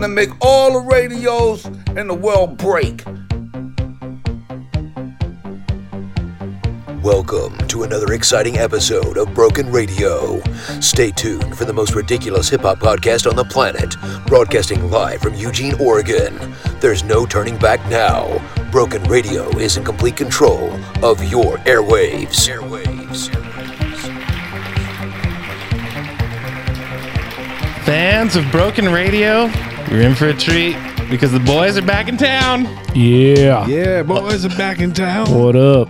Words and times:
gonna 0.00 0.14
make 0.14 0.30
all 0.40 0.72
the 0.72 0.78
radios 0.80 1.66
in 1.94 2.08
the 2.08 2.14
world 2.14 2.56
break. 2.56 3.04
Welcome 7.02 7.58
to 7.68 7.82
another 7.82 8.14
exciting 8.14 8.56
episode 8.56 9.18
of 9.18 9.34
Broken 9.34 9.70
Radio. 9.70 10.40
Stay 10.80 11.10
tuned 11.10 11.54
for 11.54 11.66
the 11.66 11.74
most 11.74 11.94
ridiculous 11.94 12.48
hip 12.48 12.62
hop 12.62 12.78
podcast 12.78 13.28
on 13.28 13.36
the 13.36 13.44
planet, 13.44 13.94
broadcasting 14.26 14.90
live 14.90 15.20
from 15.20 15.34
Eugene, 15.34 15.74
Oregon. 15.78 16.34
There's 16.80 17.04
no 17.04 17.26
turning 17.26 17.58
back 17.58 17.86
now. 17.90 18.40
Broken 18.70 19.02
Radio 19.04 19.50
is 19.58 19.76
in 19.76 19.84
complete 19.84 20.16
control 20.16 20.72
of 21.04 21.22
your 21.30 21.58
airwaves. 21.58 22.48
Airwaves. 22.48 23.28
Fans 27.84 28.36
of 28.36 28.50
Broken 28.50 28.90
Radio, 28.90 29.50
you're 29.90 30.02
in 30.02 30.14
for 30.14 30.28
a 30.28 30.34
treat 30.34 30.76
because 31.10 31.32
the 31.32 31.40
boys 31.40 31.76
are 31.76 31.82
back 31.82 32.08
in 32.08 32.16
town. 32.16 32.64
Yeah. 32.94 33.66
Yeah, 33.66 34.02
boys 34.02 34.44
are 34.44 34.56
back 34.56 34.78
in 34.80 34.92
town. 34.92 35.32
What 35.34 35.56
up? 35.56 35.88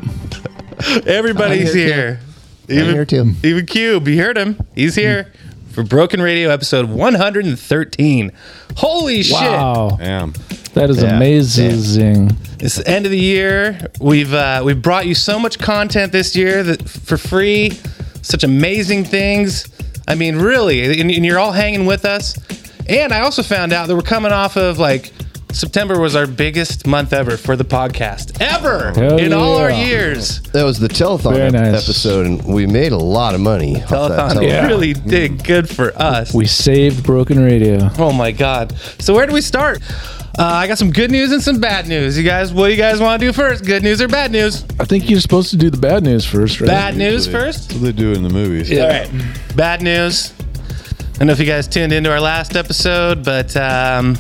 Everybody's 1.06 1.73
here. 1.74 2.20
Even, 2.68 2.95
here 2.95 3.04
too. 3.04 3.32
even 3.42 3.66
Cube, 3.66 4.09
you 4.09 4.23
heard 4.23 4.38
him. 4.38 4.59
He's 4.74 4.95
here 4.95 5.32
for 5.73 5.82
Broken 5.82 6.23
Radio 6.23 6.50
episode 6.50 6.88
113. 6.88 8.32
Holy 8.76 9.23
shit. 9.23 9.34
Wow. 9.34 9.96
Damn. 9.98 10.32
That 10.74 10.88
is 10.88 11.02
Yeah. 11.02 11.16
amazing. 11.16 12.29
shit. 12.29 12.37
It's 12.60 12.76
the 12.76 12.88
end 12.88 13.04
of 13.04 13.10
the 13.10 13.18
year. 13.18 13.90
We've 14.01 14.32
uh, 14.32 14.62
we've 14.64 14.80
brought 14.80 15.07
you 15.07 15.14
so 15.14 15.38
much 15.38 15.59
content 15.59 16.12
this 16.12 16.37
year 16.37 16.62
that 16.62 16.88
for 16.88 17.16
free, 17.16 17.73
such 18.23 18.45
amazing 18.45 19.04
things. 19.04 19.66
I 20.07 20.14
mean, 20.14 20.37
really, 20.37 21.01
and, 21.01 21.10
and 21.10 21.24
you're 21.26 21.38
all 21.38 21.52
hanging 21.52 21.87
with 21.87 22.04
us. 22.04 22.37
And 22.91 23.13
I 23.13 23.21
also 23.21 23.43
found 23.43 23.73
out 23.73 23.87
that 23.88 23.95
we're 23.95 24.02
coming 24.02 24.33
off 24.33 24.57
of 24.57 24.79
like 24.79 25.13
September 25.52 25.99
was 26.01 26.15
our 26.15 26.27
biggest 26.27 26.87
month 26.87 27.13
ever 27.13 27.37
for 27.37 27.57
the 27.57 27.65
podcast 27.65 28.41
ever 28.41 28.93
Hell 28.93 29.19
in 29.19 29.32
all 29.32 29.57
our 29.59 29.71
years. 29.71 30.41
That 30.52 30.63
was 30.65 30.79
the 30.79 30.88
telethon 30.88 31.35
Very 31.35 31.51
nice. 31.51 31.82
episode, 31.85 32.27
and 32.27 32.45
we 32.55 32.66
made 32.66 32.93
a 32.93 32.97
lot 32.99 33.35
of 33.35 33.41
money. 33.41 33.77
off 33.82 33.88
that 33.91 34.10
Telethon 34.10 34.30
telethon. 34.35 34.47
Yeah. 34.49 34.66
really 34.66 34.93
did 34.93 35.43
good 35.45 35.69
for 35.69 35.93
us. 35.97 36.32
We 36.35 36.47
saved 36.47 37.05
Broken 37.05 37.43
Radio. 37.45 37.91
Oh 37.99 38.13
my 38.13 38.32
god! 38.32 38.77
So 39.01 39.15
where 39.15 39.27
do 39.27 39.32
we 39.32 39.41
start? 39.41 39.80
Uh, 40.38 40.45
I 40.45 40.69
got 40.69 40.79
some 40.79 40.93
good 40.93 41.10
news 41.10 41.32
and 41.32 41.43
some 41.43 41.59
bad 41.60 41.88
news. 41.88 42.16
You 42.16 42.23
guys, 42.25 42.52
what 42.52 42.66
do 42.69 42.73
you 42.73 42.79
guys 42.79 43.01
want 43.01 43.21
to 43.21 43.27
do 43.27 43.32
first? 43.32 43.65
Good 43.65 43.82
news 43.82 44.01
or 44.01 44.07
bad 44.09 44.30
news? 44.30 44.65
I 44.79 44.85
think 44.85 45.10
you're 45.10 45.21
supposed 45.21 45.51
to 45.51 45.57
do 45.57 45.69
the 45.71 45.77
bad 45.77 46.04
news 46.04 46.25
first, 46.25 46.60
right? 46.60 46.69
Bad 46.69 46.97
news 46.97 47.27
Usually. 47.27 47.32
first. 47.45 47.69
That's 47.69 47.80
what 47.80 47.87
they 47.87 47.93
do 47.93 48.13
in 48.13 48.23
the 48.23 48.30
movies. 48.30 48.71
All 48.73 48.87
right. 48.88 49.10
Bad 49.57 49.82
news. 49.82 50.32
I 51.21 51.24
don't 51.24 51.26
know 51.26 51.32
if 51.35 51.38
you 51.40 51.45
guys 51.45 51.68
tuned 51.68 51.93
into 51.93 52.10
our 52.10 52.18
last 52.21 52.57
episode, 52.57 53.23
but 53.23 53.54
um, 53.54 54.16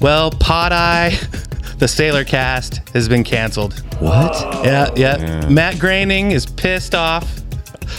well, 0.00 0.32
Pod 0.32 0.72
Eye, 0.72 1.10
the 1.78 1.86
Sailor 1.86 2.24
Cast, 2.24 2.88
has 2.88 3.08
been 3.08 3.22
canceled. 3.22 3.78
What? 4.00 4.34
Yeah, 4.64 4.90
yeah, 4.96 5.16
Yeah. 5.18 5.48
Matt 5.48 5.78
Groening 5.78 6.32
is 6.32 6.44
pissed 6.44 6.96
off. 6.96 7.38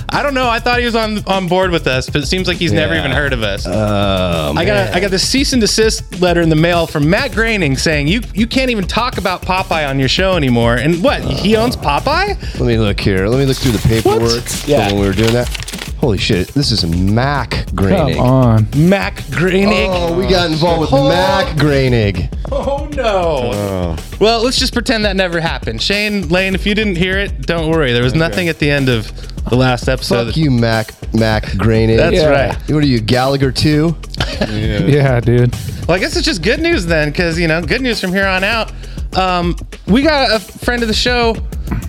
I 0.10 0.22
don't 0.22 0.34
know. 0.34 0.50
I 0.50 0.60
thought 0.60 0.80
he 0.80 0.86
was 0.86 0.96
on 0.98 1.24
on 1.28 1.48
board 1.48 1.72
with 1.72 1.88
us, 1.88 2.10
but 2.10 2.22
it 2.22 2.26
seems 2.26 2.48
like 2.48 2.58
he's 2.58 2.74
never 2.74 2.94
even 2.94 3.12
heard 3.12 3.32
of 3.32 3.42
us. 3.42 3.66
Oh, 3.66 4.54
I 4.58 4.66
got 4.66 4.90
a, 4.90 4.96
I 4.96 5.00
got 5.00 5.12
the 5.12 5.20
cease 5.20 5.54
and 5.54 5.62
desist 5.62 6.20
letter 6.20 6.42
in 6.42 6.50
the 6.50 6.56
mail 6.58 6.86
from 6.88 7.10
Matt 7.10 7.32
Groening 7.32 7.78
saying 7.78 8.08
you 8.10 8.22
you 8.34 8.48
can't 8.48 8.70
even 8.70 8.86
talk 8.86 9.18
about 9.18 9.44
Popeye 9.44 9.88
on 9.88 9.98
your 10.00 10.10
show 10.10 10.36
anymore. 10.36 10.76
And 10.76 11.02
what? 11.04 11.22
he 11.24 11.56
owns 11.56 11.78
Popeye? 11.78 12.36
Let 12.60 12.62
me 12.68 12.78
look 12.78 13.00
here. 13.00 13.28
Let 13.28 13.38
me 13.38 13.46
look 13.46 13.56
through 13.58 13.74
the 13.74 13.88
paperwork 13.88 14.44
Yeah. 14.68 14.88
when 14.92 15.00
we 15.00 15.08
were 15.08 15.14
doing 15.14 15.34
that. 15.34 15.63
Holy 16.04 16.18
shit! 16.18 16.50
This 16.50 16.74
is 16.74 16.86
Mac 16.86 17.66
Come 17.78 18.20
on. 18.20 18.68
Mac 18.76 19.24
Groening. 19.32 19.90
Oh, 19.90 20.18
we 20.20 20.28
got 20.28 20.52
involved 20.52 20.82
with 20.82 20.90
oh. 20.92 21.08
Mac 21.08 21.56
Grainig. 21.56 22.28
Oh 22.52 22.90
no. 22.94 23.52
Oh, 23.54 23.98
Well, 24.20 24.44
let's 24.44 24.60
just 24.60 24.74
pretend 24.74 25.06
that 25.06 25.16
never 25.16 25.40
happened. 25.40 25.82
Shane 25.82 26.28
Lane, 26.28 26.56
if 26.56 26.66
you 26.66 26.76
didn't 26.76 26.98
hear 26.98 27.18
it, 27.20 27.44
don't 27.44 27.72
worry. 27.72 27.94
There 27.94 28.04
was 28.04 28.16
nothing 28.16 28.50
at 28.50 28.60
the 28.60 28.70
end 28.70 28.90
of 28.90 29.10
the 29.50 29.56
last 29.56 29.88
episode. 29.88 30.26
Fuck 30.26 30.36
you, 30.36 30.52
Mac 30.52 30.92
Mac 31.14 31.44
Grainig. 31.46 31.96
That's 31.96 32.18
Yeah. 32.18 32.28
right. 32.28 32.58
What 32.70 32.84
are 32.84 32.86
you, 32.86 33.00
Gallagher 33.00 33.54
too? 33.54 33.96
yeah. 34.42 34.80
Yeah, 34.80 35.20
dude. 35.22 35.56
Well, 35.88 35.96
I 35.96 36.00
guess 36.00 36.18
it's 36.18 36.26
just 36.26 36.42
good 36.42 36.60
news 36.60 36.86
then, 36.86 37.12
because 37.12 37.40
you 37.40 37.48
know, 37.48 37.62
good 37.62 37.82
news 37.82 38.02
from 38.02 38.12
here 38.12 38.28
on 38.28 38.44
out. 38.44 38.74
Um, 39.16 39.56
we 39.88 40.02
got 40.02 40.32
a 40.32 40.40
friend 40.40 40.82
of 40.82 40.88
the 40.88 40.94
show, 40.94 41.36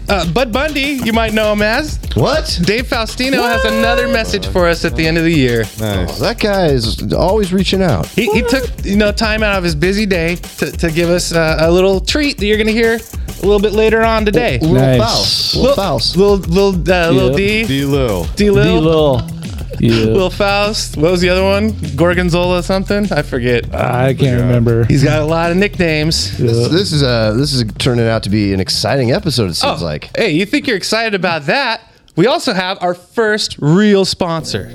uh, 0.08 0.30
Bud 0.32 0.52
Bundy. 0.52 1.00
You 1.04 1.12
might 1.12 1.32
know 1.32 1.52
him 1.52 1.62
as 1.62 1.98
What? 2.14 2.58
Dave 2.64 2.86
Faustino 2.86 3.42
has 3.42 3.64
another 3.64 4.08
message 4.08 4.46
for 4.46 4.66
us 4.68 4.84
at 4.84 4.94
the 4.96 5.06
end 5.06 5.16
of 5.18 5.24
the 5.24 5.32
year. 5.32 5.60
Nice. 5.80 6.18
That 6.20 6.38
guy 6.38 6.66
is 6.66 7.12
always 7.12 7.52
reaching 7.52 7.82
out. 7.82 8.06
He, 8.08 8.30
he 8.32 8.42
took 8.42 8.68
you 8.84 8.96
know 8.96 9.10
time 9.12 9.42
out 9.42 9.56
of 9.56 9.64
his 9.64 9.74
busy 9.74 10.06
day 10.06 10.36
to, 10.36 10.70
to 10.72 10.90
give 10.90 11.08
us 11.08 11.32
uh, 11.32 11.56
a 11.60 11.70
little 11.70 12.00
treat 12.00 12.36
that 12.38 12.46
you're 12.46 12.58
gonna 12.58 12.70
hear 12.72 12.94
a 12.96 13.46
little 13.46 13.60
bit 13.60 13.72
later 13.72 14.02
on 14.02 14.24
today. 14.24 14.58
Little 14.58 14.74
Nice. 14.76 14.98
Faust. 15.00 15.56
Little 15.56 15.76
Faust. 15.76 16.16
Little 16.16 16.36
little 16.36 16.92
uh, 16.92 17.10
little 17.10 17.34
D 17.36 17.64
D. 17.64 17.84
Lil. 17.84 18.24
D 18.24 18.44
D 18.44 18.50
Lil 18.50 18.80
Lil. 18.82 19.33
Yeah. 19.80 20.06
Lil 20.06 20.30
Faust. 20.30 20.96
What 20.96 21.10
was 21.10 21.20
the 21.20 21.28
other 21.28 21.42
one? 21.42 21.74
Gorgonzola 21.96 22.62
something? 22.62 23.12
I 23.12 23.22
forget. 23.22 23.74
I 23.74 24.14
can't 24.14 24.40
remember. 24.40 24.84
He's 24.84 25.04
got 25.04 25.20
a 25.20 25.24
lot 25.24 25.50
of 25.50 25.56
nicknames. 25.56 26.36
This, 26.38 26.68
this 26.70 26.92
is 26.92 27.02
uh 27.02 27.32
this 27.34 27.52
is 27.52 27.64
turning 27.78 28.06
out 28.06 28.22
to 28.24 28.30
be 28.30 28.52
an 28.52 28.60
exciting 28.60 29.12
episode. 29.12 29.50
It 29.50 29.54
seems 29.54 29.82
Oh, 29.82 29.84
like. 29.84 30.16
Hey, 30.16 30.30
you 30.30 30.46
think 30.46 30.66
you're 30.66 30.76
excited 30.76 31.14
about 31.14 31.46
that? 31.46 31.80
We 32.16 32.26
also 32.26 32.52
have 32.52 32.78
our 32.80 32.94
first 32.94 33.56
real 33.58 34.04
sponsor. 34.04 34.70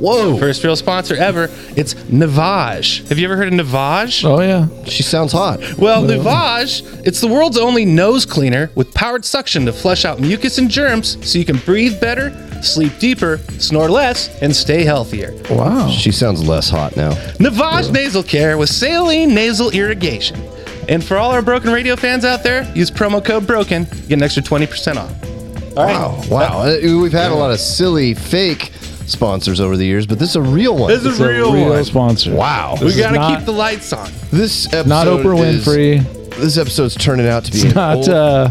Whoa! 0.00 0.38
First 0.38 0.64
real 0.64 0.76
sponsor 0.76 1.14
ever. 1.14 1.48
It's 1.76 1.94
Navage. 1.94 3.06
Have 3.08 3.18
you 3.18 3.26
ever 3.26 3.36
heard 3.36 3.48
of 3.48 3.54
Navage? 3.54 4.24
Oh, 4.24 4.40
yeah. 4.40 4.66
She 4.84 5.02
sounds 5.02 5.32
hot. 5.32 5.60
Well, 5.76 6.02
Navage, 6.04 6.82
it's 7.06 7.20
the 7.20 7.28
world's 7.28 7.58
only 7.58 7.84
nose 7.84 8.24
cleaner 8.24 8.70
with 8.74 8.92
powered 8.94 9.24
suction 9.24 9.66
to 9.66 9.72
flush 9.72 10.04
out 10.04 10.18
mucus 10.20 10.58
and 10.58 10.70
germs 10.70 11.18
so 11.28 11.38
you 11.38 11.44
can 11.44 11.58
breathe 11.58 12.00
better, 12.00 12.30
sleep 12.62 12.98
deeper, 12.98 13.38
snore 13.58 13.90
less, 13.90 14.28
and 14.42 14.54
stay 14.56 14.84
healthier. 14.84 15.32
Wow. 15.50 15.90
She 15.90 16.10
sounds 16.12 16.46
less 16.46 16.70
hot 16.70 16.96
now. 16.96 17.12
Navage 17.38 17.92
Nasal 17.92 18.22
Care 18.22 18.56
with 18.56 18.70
saline 18.70 19.34
nasal 19.34 19.70
irrigation. 19.70 20.40
And 20.88 21.04
for 21.04 21.18
all 21.18 21.30
our 21.30 21.42
Broken 21.42 21.70
Radio 21.72 21.94
fans 21.94 22.24
out 22.24 22.42
there, 22.42 22.64
use 22.74 22.90
promo 22.90 23.24
code 23.24 23.46
BROKEN, 23.46 23.84
get 24.08 24.12
an 24.12 24.22
extra 24.22 24.42
20% 24.42 24.96
off. 24.96 25.76
All 25.76 25.84
right. 25.84 25.94
Wow, 25.94 26.22
wow. 26.28 26.60
Uh, 26.62 26.78
We've 27.00 27.12
had 27.12 27.30
a 27.30 27.34
lot 27.34 27.52
of 27.52 27.60
silly 27.60 28.14
fake 28.14 28.72
sponsors 29.10 29.60
over 29.60 29.76
the 29.76 29.84
years, 29.84 30.06
but 30.06 30.18
this 30.18 30.30
is 30.30 30.36
a 30.36 30.42
real 30.42 30.76
one. 30.76 30.90
This 30.90 31.00
is 31.02 31.06
It's 31.12 31.20
a 31.20 31.28
real, 31.28 31.52
one. 31.68 31.84
sponsor. 31.84 32.34
wow. 32.34 32.76
We 32.80 32.86
This 32.86 32.94
is 32.96 33.00
got 33.00 33.10
to 33.10 33.14
not- 33.18 33.36
keep 33.38 33.46
the 33.46 33.52
lights 33.52 33.92
on. 33.92 34.10
This 34.30 34.66
episode 34.66 34.88
Not 34.88 35.06
Oprah 35.06 35.44
is- 35.46 35.66
Winfrey. 35.66 36.16
This 36.36 36.56
episode's 36.56 36.94
turning 36.94 37.26
out 37.26 37.44
to 37.44 37.52
be 37.52 37.62
an 37.68 37.74
Not 37.74 37.96
old- 37.96 38.08
uh, 38.08 38.48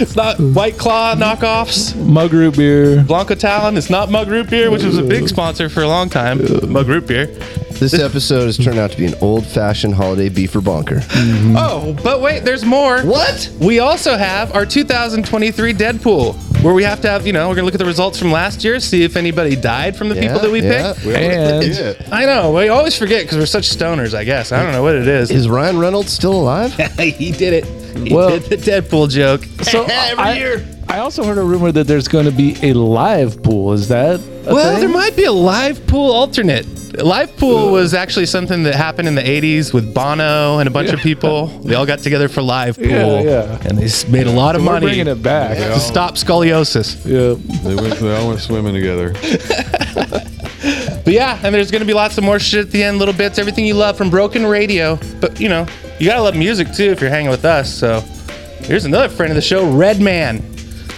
It's 0.00 0.16
not 0.16 0.38
White 0.40 0.76
Claw 0.78 1.14
knockoffs. 1.14 1.94
Mug 1.96 2.32
Root 2.32 2.56
Beer. 2.56 3.02
Blanco 3.06 3.34
Talon. 3.34 3.76
It's 3.76 3.90
not 3.90 4.10
Mug 4.10 4.28
Root 4.28 4.50
Beer, 4.50 4.70
which 4.70 4.82
was 4.82 4.98
a 4.98 5.02
big 5.02 5.28
sponsor 5.28 5.68
for 5.68 5.82
a 5.82 5.88
long 5.88 6.08
time. 6.08 6.40
Mug 6.72 6.88
Root 6.88 7.06
Beer. 7.06 7.26
this 7.78 7.94
episode 7.94 8.46
has 8.46 8.56
turned 8.56 8.78
out 8.78 8.90
to 8.90 8.96
be 8.96 9.04
an 9.06 9.14
old-fashioned 9.20 9.94
holiday 9.94 10.28
beef 10.30 10.54
or 10.56 10.60
bunker. 10.62 11.02
Oh, 11.56 11.94
but 12.02 12.20
wait, 12.22 12.44
there's 12.44 12.64
more. 12.64 13.00
What? 13.02 13.50
We 13.60 13.78
also 13.80 14.16
have 14.16 14.54
our 14.54 14.64
2023 14.66 15.74
Deadpool, 15.74 16.34
where 16.66 16.74
we 16.74 16.82
have 16.82 17.00
to 17.00 17.08
have, 17.08 17.28
you 17.28 17.32
know, 17.32 17.48
we're 17.48 17.54
going 17.54 17.62
to 17.62 17.64
look 17.66 17.74
at 17.74 17.78
the 17.78 17.86
results 17.86 18.18
from 18.18 18.32
last 18.32 18.64
year, 18.64 18.80
see 18.80 19.04
if 19.04 19.14
anybody 19.14 19.54
died 19.54 19.96
from 19.96 20.08
the 20.08 20.16
people 20.16 20.40
that 20.40 20.50
we 20.50 20.60
yeah. 20.62 20.94
picked. 20.94 21.06
We 21.06 21.14
And- 21.14 21.52
always 21.52 21.78
forget. 21.78 22.12
I 22.12 22.24
know. 22.26 22.52
We 22.52 22.68
always 22.68 22.98
forget 22.98 23.22
because 23.22 23.38
we're 23.38 23.46
such 23.46 23.68
stoners, 23.70 24.14
I 24.14 24.24
guess. 24.24 24.50
I 24.50 24.60
don't 24.60 24.72
know 24.72 24.82
what 24.82 24.96
it 24.96 25.06
is. 25.06 25.30
Is 25.30 25.48
Ryan 25.48 25.78
Reynolds 25.78 26.12
still 26.12 26.32
alive? 26.34 26.74
he 26.98 27.30
did 27.30 27.52
it. 27.64 27.85
He 28.04 28.14
Well- 28.14 28.30
did 28.38 28.42
the 28.44 28.56
Deadpool 28.56 29.10
joke. 29.10 29.44
So 29.62 29.84
every 29.90 30.24
I, 30.24 30.34
year. 30.36 30.66
I 30.88 30.98
also 30.98 31.24
heard 31.24 31.38
a 31.38 31.42
rumor 31.42 31.72
that 31.72 31.86
there's 31.86 32.08
going 32.08 32.26
to 32.26 32.30
be 32.32 32.56
a 32.62 32.72
live 32.72 33.42
pool. 33.42 33.72
Is 33.72 33.88
that 33.88 34.20
a 34.46 34.54
Well, 34.54 34.72
thing? 34.72 34.80
there 34.80 34.88
might 34.88 35.16
be 35.16 35.24
a 35.24 35.32
live 35.32 35.84
pool 35.86 36.12
alternate. 36.12 36.64
Live 37.02 37.36
pool 37.36 37.72
was 37.72 37.92
actually 37.92 38.24
something 38.26 38.62
that 38.62 38.74
happened 38.74 39.06
in 39.08 39.14
the 39.16 39.22
80s 39.22 39.74
with 39.74 39.92
Bono 39.92 40.60
and 40.60 40.66
a 40.68 40.70
bunch 40.70 40.90
of 40.90 41.00
people. 41.00 41.48
They 41.48 41.74
all 41.74 41.84
got 41.84 41.98
together 41.98 42.28
for 42.28 42.40
live 42.40 42.76
pool. 42.76 42.86
Yeah, 42.86 43.20
yeah. 43.20 43.58
And 43.68 43.76
they 43.76 43.88
made 44.10 44.26
a 44.26 44.30
lot 44.30 44.54
of 44.54 44.62
We're 44.62 44.72
money 44.72 44.86
bringing 44.86 45.08
it 45.08 45.22
back. 45.22 45.58
to 45.58 45.78
stop 45.80 46.14
scoliosis. 46.14 46.96
Yeah. 47.04 47.34
They 47.68 47.74
went. 47.74 47.96
They 48.00 48.14
all 48.16 48.28
went 48.28 48.40
swimming 48.40 48.72
together. 48.74 49.12
But 51.04 51.12
yeah, 51.14 51.38
and 51.44 51.54
there's 51.54 51.70
going 51.70 51.82
to 51.82 51.86
be 51.86 51.94
lots 51.94 52.18
of 52.18 52.24
more 52.24 52.40
shit 52.40 52.64
at 52.66 52.72
the 52.72 52.82
end, 52.82 52.98
little 52.98 53.14
bits, 53.14 53.38
everything 53.38 53.64
you 53.64 53.74
love 53.74 53.96
from 53.96 54.10
Broken 54.10 54.44
Radio. 54.44 54.98
But, 55.20 55.40
you 55.40 55.48
know, 55.48 55.64
you 55.98 56.06
got 56.08 56.16
to 56.16 56.22
love 56.22 56.36
music 56.36 56.72
too 56.72 56.90
if 56.90 57.00
you're 57.00 57.10
hanging 57.10 57.30
with 57.30 57.44
us. 57.44 57.72
So 57.72 58.00
here's 58.60 58.84
another 58.84 59.08
friend 59.08 59.30
of 59.30 59.36
the 59.36 59.42
show, 59.42 59.70
Redman. 59.70 60.42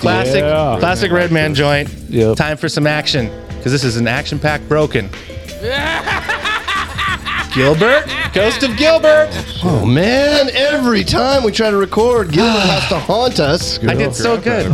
Classic, 0.01 0.41
Yeah. 0.43 0.77
classic 0.79 1.11
Redman 1.11 1.55
joint. 1.55 1.89
Yep. 2.09 2.37
Time 2.37 2.57
for 2.57 2.69
some 2.69 2.87
action 2.87 3.31
because 3.57 3.73
this 3.73 3.85
is 3.85 3.97
an 3.97 4.07
action 4.07 4.39
packed 4.39 4.69
Broken. 4.69 5.09
Gilbert, 7.55 8.05
Ghost 8.35 8.63
of 8.63 8.77
Gilbert. 8.77 9.31
Oh 9.65 9.85
man! 9.85 10.49
Every 10.53 11.03
time 11.03 11.43
we 11.43 11.51
try 11.51 11.71
to 11.71 11.77
record, 11.77 12.31
Gilbert 12.31 12.61
has 12.61 12.89
to 12.91 12.99
haunt 13.01 13.41
us. 13.41 13.83
I 13.85 13.95
did 13.95 14.15
so 14.15 14.37
good. 14.41 14.67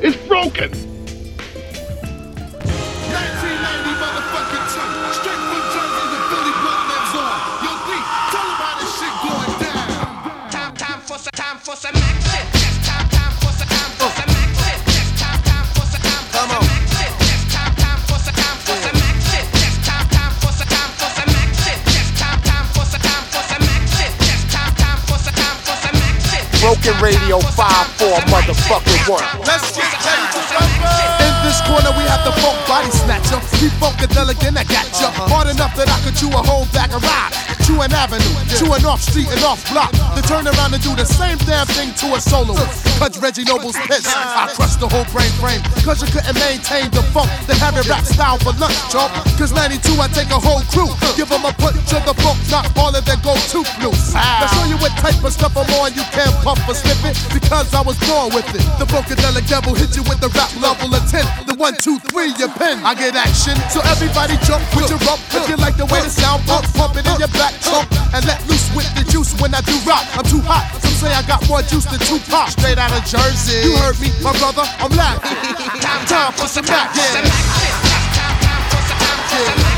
It's 0.08 0.16
broken. 0.26 0.87
Action. 26.88 27.04
Radio 27.04 27.40
5-4 27.40 28.20
motherfucking 28.32 29.10
one. 29.10 29.24
Let's 29.46 29.76
get 29.76 29.88
ready 30.06 30.26
to 30.32 30.42
rumble. 30.56 31.26
In 31.26 31.34
this 31.44 31.60
corner, 31.68 31.92
we 31.98 32.04
have 32.08 32.24
the 32.24 32.32
funk 32.42 32.58
body 32.68 32.90
snatcher. 32.92 33.40
He 33.58 33.68
funkadelic 33.80 34.46
and 34.48 34.58
I 34.58 34.64
got 34.64 34.88
ya. 35.00 35.08
Uh-huh. 35.08 35.28
Hard 35.28 35.48
enough 35.50 35.76
that 35.76 35.90
I 35.90 36.00
could 36.04 36.16
chew 36.16 36.30
a 36.30 36.42
whole 36.44 36.66
bag 36.74 36.94
of 36.94 37.04
rock. 37.04 37.57
Chew 37.68 37.84
an 37.84 37.92
avenue, 37.92 38.24
to 38.64 38.72
an 38.80 38.88
off 38.88 39.04
street 39.04 39.28
and 39.28 39.44
off 39.44 39.60
block. 39.68 39.92
To 39.92 40.24
turn 40.24 40.48
around 40.48 40.72
and 40.72 40.80
do 40.80 40.96
the 40.96 41.04
same 41.04 41.36
damn 41.44 41.68
thing 41.76 41.92
to 42.00 42.16
a 42.16 42.20
soloist. 42.24 42.80
Cause 42.96 43.20
Reggie 43.20 43.44
Noble's 43.44 43.76
piss. 43.92 44.08
I 44.08 44.48
crushed 44.56 44.80
the 44.80 44.88
whole 44.88 45.04
brain 45.12 45.28
frame. 45.36 45.60
Cause 45.84 46.00
you 46.00 46.08
couldn't 46.08 46.32
maintain 46.40 46.88
the 46.96 47.04
funk. 47.12 47.28
The 47.44 47.60
heavy 47.60 47.84
rap 47.92 48.08
style 48.08 48.40
for 48.40 48.56
lunch, 48.56 48.80
chump. 48.88 49.12
Cause 49.36 49.52
92, 49.52 49.84
I 50.00 50.08
take 50.16 50.32
a 50.32 50.40
whole 50.40 50.64
crew. 50.72 50.88
Give 51.20 51.28
them 51.28 51.44
a 51.44 51.52
punch 51.60 51.92
of 51.92 52.08
the 52.08 52.16
funk, 52.24 52.40
not 52.48 52.72
all 52.80 52.96
of 52.96 53.04
their 53.04 53.20
go 53.20 53.36
to 53.36 53.60
loose. 53.84 54.16
Now 54.16 54.48
show 54.48 54.64
you 54.64 54.80
what 54.80 54.96
type 55.04 55.20
of 55.20 55.36
stuff 55.36 55.52
I'm 55.60 55.68
on. 55.84 55.92
You 55.92 56.08
can't 56.16 56.32
puff 56.48 56.64
or 56.72 56.74
slip 56.74 57.04
it. 57.04 57.20
Because 57.36 57.76
I 57.76 57.84
was 57.84 58.00
born 58.08 58.32
with 58.32 58.48
it. 58.56 58.64
The 58.80 58.88
Funkadelic 58.88 59.44
devil 59.44 59.76
hit 59.76 59.92
you 59.92 60.08
with 60.08 60.24
the 60.24 60.32
rap 60.40 60.56
level 60.64 60.96
of 60.96 61.04
10. 61.12 61.20
The 61.52 61.60
one, 61.60 61.76
two, 61.84 62.00
three, 62.16 62.32
your 62.40 62.48
pen. 62.56 62.80
I 62.88 62.96
get 62.96 63.20
action. 63.20 63.60
So 63.68 63.84
everybody 63.92 64.40
jump 64.48 64.64
with 64.72 64.88
your 64.88 65.04
rump. 65.04 65.20
If 65.36 65.52
you 65.52 65.60
like 65.60 65.76
the 65.76 65.92
way 65.92 66.00
the 66.00 66.08
sound 66.08 66.48
pump, 66.48 66.64
pump 66.72 66.96
it 66.96 67.04
in 67.04 67.20
your 67.20 67.34
back 67.36 67.57
And 68.14 68.26
let 68.26 68.40
loose 68.48 68.70
with 68.76 68.88
the 68.96 69.04
juice 69.12 69.34
when 69.42 69.54
I 69.54 69.62
do 69.62 69.76
rock. 69.86 70.06
I'm 70.18 70.24
too 70.26 70.42
hot. 70.42 70.70
Some 70.82 70.94
say 70.94 71.14
I 71.14 71.22
got 71.28 71.48
more 71.48 71.62
juice 71.62 71.86
than 71.86 72.00
two 72.00 72.20
Tupac. 72.20 72.50
Straight 72.52 72.78
out 72.78 72.92
of 72.92 73.04
Jersey. 73.06 73.68
You 73.68 73.76
heard 73.78 74.00
me, 74.00 74.10
my 74.22 74.32
brother. 74.38 74.64
I'm 74.80 74.92
laughing. 74.96 75.38
Time 76.08 76.34
for 76.34 76.48
some 76.48 76.66
back. 76.66 76.96
Yeah. 76.96 77.28
Lights, 79.38 79.77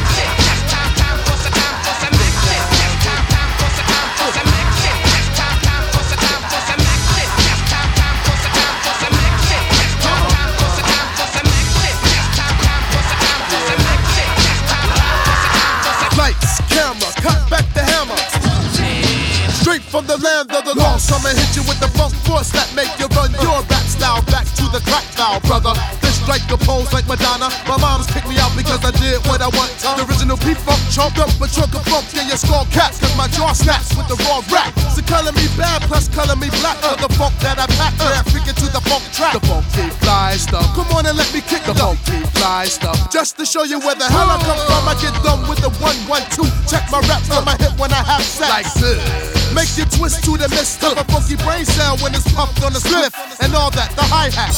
from 19.89 20.05
the 20.05 20.17
land 20.21 20.53
of 20.53 20.61
the 20.69 20.77
lost, 20.77 21.09
I'ma 21.09 21.33
hit 21.33 21.49
you 21.57 21.65
with 21.65 21.81
the 21.81 21.89
funk 21.97 22.13
force 22.21 22.53
that 22.53 22.69
make 22.77 22.93
you 23.01 23.09
run 23.17 23.33
your 23.41 23.65
rap 23.65 23.85
style 23.89 24.21
back 24.29 24.45
to 24.61 24.65
the 24.69 24.77
crack 24.85 25.01
style, 25.09 25.41
brother. 25.49 25.73
This 26.05 26.21
strike 26.21 26.45
the 26.45 26.61
pose 26.61 26.93
like 26.93 27.09
Madonna. 27.09 27.49
My 27.65 27.81
mom's 27.81 28.05
kicked 28.05 28.29
me 28.29 28.37
out 28.37 28.53
because 28.53 28.85
I 28.85 28.93
did 28.93 29.17
what 29.25 29.41
I 29.41 29.49
want. 29.49 29.73
The 29.81 30.05
original 30.05 30.37
P-Funk 30.37 30.77
chomped 30.93 31.17
up 31.17 31.33
a 31.41 31.49
chunk 31.49 31.73
of 31.73 31.81
funk 31.89 32.05
in 32.13 32.29
your 32.29 32.37
skull 32.37 32.69
caps, 32.69 33.01
cause 33.01 33.13
my 33.17 33.25
jaw 33.33 33.49
snaps 33.49 33.97
with 33.97 34.05
the 34.05 34.17
raw 34.29 34.45
rap. 34.53 34.69
So 34.93 35.01
color 35.09 35.33
me 35.33 35.49
bad, 35.57 35.81
plus 35.89 36.05
color 36.13 36.37
me 36.37 36.53
black 36.61 36.77
for 36.85 36.97
the 37.01 37.09
funk 37.17 37.33
that 37.41 37.57
I 37.57 37.65
pack. 37.73 37.97
Yeah, 37.97 38.21
figure 38.29 38.53
to 38.53 38.67
the 38.69 38.81
funk 38.85 39.01
track. 39.09 39.33
The 39.33 39.43
funky 39.49 39.89
fly 40.05 40.37
stuff. 40.37 40.69
Come 40.77 40.89
on 40.93 41.09
and 41.09 41.17
let 41.17 41.29
me 41.33 41.41
kick 41.41 41.65
the 41.65 41.73
funky 41.73 42.21
fly 42.37 42.69
stuff. 42.69 43.09
Just 43.09 43.41
to 43.41 43.45
show 43.45 43.65
you 43.65 43.81
where 43.81 43.97
the 43.97 44.05
hell 44.05 44.29
I 44.29 44.37
come 44.45 44.61
from, 44.69 44.85
I 44.85 44.93
get 45.01 45.17
done 45.25 45.49
with 45.49 45.65
the 45.65 45.73
one, 45.81 45.97
one, 46.05 46.25
two. 46.29 46.45
Check 46.69 46.85
my 46.93 47.01
rap 47.09 47.25
from 47.25 47.41
my 47.41 47.57
hip 47.57 47.73
when 47.81 47.89
I 47.89 48.05
have 48.05 48.21
sex. 48.21 48.53
Like 48.53 48.69
this. 48.77 49.38
Make 49.53 49.73
you 49.77 49.85
twist 49.85 50.23
to 50.25 50.37
the 50.37 50.47
mist 50.49 50.83
of 50.83 50.97
a 50.97 51.03
funky 51.09 51.35
brain 51.41 51.65
cell 51.65 51.97
when 51.99 52.13
it's 52.13 52.27
pumped 52.33 52.61
on 52.63 52.73
the 52.73 52.79
spliff 52.79 53.13
and 53.41 53.53
all 53.55 53.71
that, 53.71 53.91
the 53.97 54.05
hi 54.05 54.29
hat. 54.29 54.53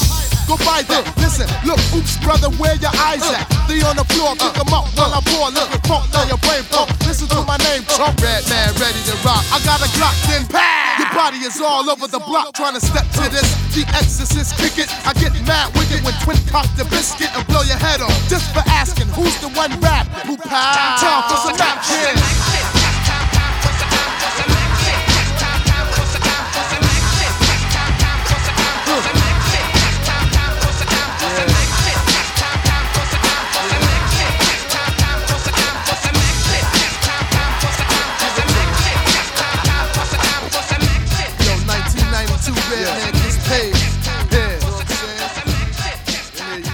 Go 0.50 0.60
by 0.68 0.84
there, 0.84 1.06
listen, 1.24 1.48
look, 1.64 1.80
oops, 1.96 2.20
brother, 2.20 2.52
where 2.60 2.76
your 2.76 2.92
eyes 3.00 3.24
at? 3.32 3.48
They 3.72 3.80
on 3.88 3.96
the 3.96 4.04
floor, 4.12 4.36
pick 4.36 4.52
'em 4.60 4.74
up 4.74 4.92
while 5.00 5.14
I 5.16 5.22
pour, 5.24 5.48
look 5.50 5.72
at 5.72 5.80
funk, 5.88 6.12
now 6.12 6.28
your 6.28 6.42
brain 6.44 6.64
pump. 6.70 6.92
Listen 7.08 7.28
to 7.32 7.40
my 7.48 7.56
name, 7.72 7.88
Trump, 7.88 8.20
red 8.20 8.44
man, 8.52 8.74
ready 8.76 9.00
to 9.08 9.16
rock. 9.24 9.46
I 9.54 9.64
got 9.64 9.80
a 9.80 9.88
Glock, 9.96 10.16
then 10.28 10.46
pow! 10.48 11.00
Your 11.00 11.10
body 11.16 11.40
is 11.40 11.62
all 11.62 11.90
over 11.90 12.08
the 12.08 12.20
block 12.20 12.54
trying 12.54 12.76
to 12.76 12.84
step 12.84 13.08
to 13.16 13.30
this. 13.32 13.48
The 13.74 13.88
exorcist 13.96 14.58
kick 14.58 14.78
it. 14.78 14.90
I 15.08 15.14
get 15.14 15.32
mad 15.48 15.72
wicked 15.74 16.04
when 16.04 16.14
twin 16.20 16.38
cock 16.52 16.68
the 16.76 16.84
biscuit 16.86 17.32
and 17.34 17.48
blow 17.48 17.64
your 17.64 17.78
head 17.78 18.02
off 18.02 18.18
just 18.28 18.52
for 18.54 18.64
asking 18.68 19.08
who's 19.16 19.36
the 19.40 19.48
one 19.56 19.72
rap 19.80 20.06
who 20.28 20.36
pow. 20.36 20.98
Time 21.00 21.24
for 21.32 21.38
some 21.48 21.56
action. 21.62 22.61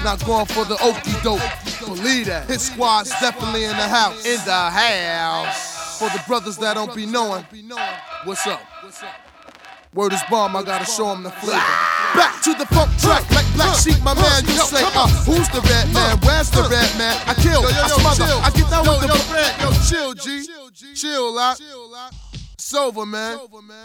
Not 0.07 0.25
going 0.25 0.45
for 0.45 0.63
the 0.63 0.80
okey 0.80 1.12
doke. 1.21 1.44
Believe 1.83 2.27
that. 2.27 2.48
His 2.48 2.62
squad's 2.62 3.09
definitely 3.19 3.65
in 3.65 3.75
the 3.75 3.89
house. 3.92 4.25
In 4.25 4.39
the 4.45 4.69
house. 4.71 6.00
For 6.00 6.07
the 6.15 6.24
brothers 6.25 6.56
that 6.59 6.75
don't 6.75 6.95
be 6.95 7.06
knowing, 7.06 7.44
what's 8.24 8.48
up? 8.48 8.62
Word 9.93 10.13
is 10.13 10.22
bomb, 10.29 10.55
I 10.55 10.63
gotta 10.63 10.86
show 10.86 11.12
him 11.12 11.24
the 11.24 11.32
flavor. 11.32 11.60
Back 12.15 12.41
to 12.43 12.53
the 12.53 12.65
funk 12.67 12.96
track, 13.00 13.29
like 13.32 13.51
Black 13.53 13.75
Sheep, 13.75 14.01
my 14.01 14.13
man. 14.13 14.46
You 14.46 14.55
say, 14.63 14.84
uh, 14.96 15.10
who's 15.27 15.50
the 15.50 15.60
red 15.67 15.91
man? 15.93 16.17
Where's 16.24 16.51
the 16.51 16.62
red 16.72 16.88
man? 16.98 17.17
I 17.27 17.34
kill, 17.34 17.65
I 17.65 17.88
smother, 18.00 18.32
I 18.32 18.50
get 18.55 18.70
down 18.70 18.88
with 18.88 19.01
the 19.01 19.34
red. 19.34 19.60
Yo, 19.60 19.72
chill, 19.91 20.13
G. 20.13 20.48
Chill, 20.96 21.34
lot. 21.36 21.60
It's 22.53 22.74
over, 22.74 23.05
man. 23.05 23.39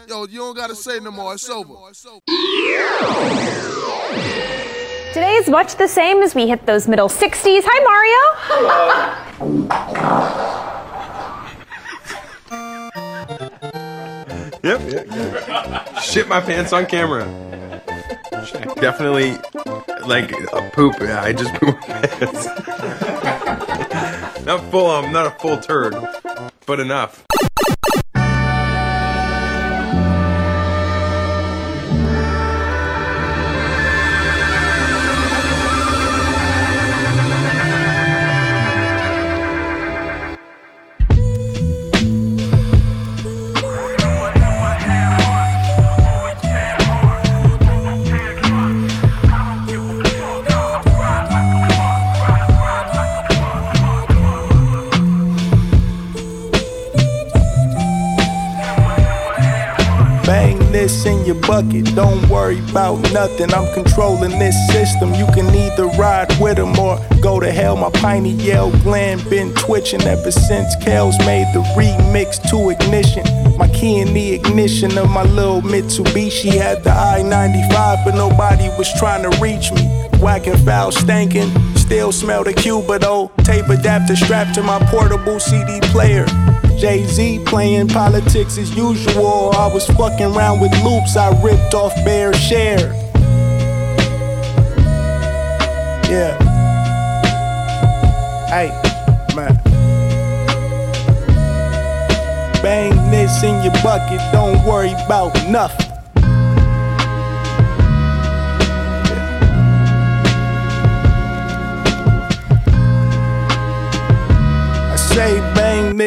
Yo, 0.09 0.27
you 0.27 0.39
don't 0.39 0.57
gotta 0.57 0.77
say 0.77 1.01
no 1.01 1.11
more. 1.11 1.35
It's 1.35 1.51
over. 1.51 1.75
Today 5.13 5.35
is 5.35 5.51
much 5.51 5.77
the 5.77 5.89
same 5.89 6.23
as 6.23 6.35
we 6.35 6.49
hit 6.49 6.65
those 6.65 6.89
middle 6.89 7.11
60s. 7.11 7.61
Hi, 7.67 7.85
Mario. 7.85 8.19
Yep. 14.63 14.81
Yep. 14.91 15.07
Shit 16.01 16.29
my 16.29 16.41
pants 16.41 16.73
on 16.73 16.87
camera. 16.87 17.27
Definitely 18.77 19.37
like 20.07 20.33
a 20.33 20.71
poop. 20.73 20.99
Yeah, 20.99 21.21
I 21.23 21.35
just 21.35 21.53
pooped 21.57 21.87
my 21.87 22.07
pants. 22.07 22.47
not 24.47 24.65
full. 24.71 24.91
I'm 24.91 25.13
not 25.13 25.27
a 25.27 25.31
full 25.39 25.59
turd, 25.59 25.95
but 26.65 26.81
enough. 26.81 27.23
Your 61.33 61.43
bucket, 61.43 61.85
don't 61.95 62.29
worry 62.29 62.59
about 62.71 63.01
nothing. 63.13 63.53
I'm 63.53 63.73
controlling 63.75 64.39
this 64.39 64.57
system. 64.69 65.15
You 65.15 65.27
can 65.27 65.55
either 65.55 65.87
ride 65.99 66.29
with 66.41 66.59
'em 66.59 66.79
or 66.79 66.99
go 67.21 67.41
to 67.41 67.51
hell. 67.51 67.77
My 67.77 67.91
pineal 67.91 68.71
gland 68.83 69.29
been 69.31 69.53
twitching 69.55 70.03
ever 70.03 70.31
since 70.31 70.75
Kels 70.77 71.19
made 71.25 71.47
the 71.55 71.63
remix 71.77 72.39
to 72.51 72.71
ignition. 72.71 73.25
My 73.57 73.69
key 73.69 74.01
in 74.01 74.13
the 74.13 74.33
ignition 74.33 74.99
of 74.99 75.11
my 75.11 75.23
little 75.23 75.63
Mitsubishi 75.63 76.51
had 76.51 76.85
the 76.85 76.93
I 76.93 77.23
95, 77.23 77.99
but 78.05 78.15
nobody 78.15 78.69
was 78.79 78.89
trying 78.99 79.23
to 79.23 79.31
reach 79.41 79.73
me. 79.73 79.83
Whacking 80.21 80.59
foul, 80.65 80.93
stankin'. 80.93 81.51
still 81.77 82.13
smell 82.13 82.43
the 82.45 82.55
Cubido. 82.55 83.31
Tape 83.45 83.69
adapter 83.69 84.17
strapped 84.17 84.55
to 84.55 84.63
my 84.63 84.79
portable 84.91 85.39
CD 85.39 85.81
player. 85.93 86.27
Jay 86.83 87.05
Z 87.05 87.39
playing 87.47 87.87
politics 87.87 88.59
as 88.59 88.75
usual. 88.75 89.53
I 89.55 89.73
was 89.73 89.87
fucking 89.87 90.35
around 90.35 90.59
with 90.59 90.73
loops, 90.83 91.17
I 91.17 91.29
ripped 91.41 91.75
off 91.75 91.95
BearShare. 92.05 92.93
Yeah. 96.11 96.37
Hey, 98.49 98.71
man. 99.37 99.55
Bang 102.61 103.11
this 103.13 103.45
in 103.45 103.63
your 103.63 103.75
bucket, 103.85 104.21
don't 104.33 104.67
worry 104.67 104.91
about 105.05 105.33
nothing. 105.49 105.82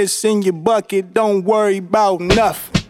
This 0.06 0.24
in 0.24 0.44
your 0.44 0.54
bucket, 0.54 1.16
don't 1.16 1.44
worry 1.44 1.78
about 1.78 2.22
nothing. 2.22 2.84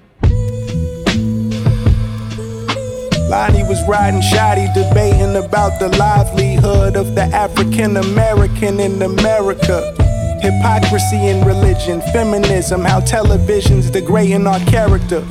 Lonnie 3.30 3.64
was 3.64 3.82
riding 3.88 4.20
shoddy, 4.20 4.68
debating 4.74 5.38
about 5.38 5.80
the 5.80 5.88
livelihood 5.98 6.98
of 6.98 7.16
the 7.16 7.22
African 7.32 7.96
American 7.96 8.82
in 8.82 9.02
America. 9.02 9.96
Hypocrisy 10.42 11.28
in 11.28 11.46
religion, 11.46 12.02
feminism, 12.12 12.84
how 12.84 13.00
television's 13.00 13.90
degrading 13.90 14.46
our 14.46 14.60
character. 14.66 15.22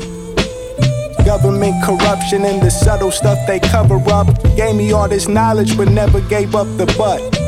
Government 1.27 1.75
corruption 1.85 2.47
and 2.47 2.63
the 2.63 2.71
subtle 2.71 3.11
stuff 3.11 3.39
they 3.47 3.61
cover 3.61 4.01
up. 4.11 4.29
Gave 4.57 4.75
me 4.75 4.93
all 4.93 5.07
this 5.07 5.29
knowledge, 5.29 5.77
but 5.77 5.89
never 5.91 6.23
gave 6.23 6.55
up 6.55 6.67
the 6.79 6.87
butt. 6.97 7.44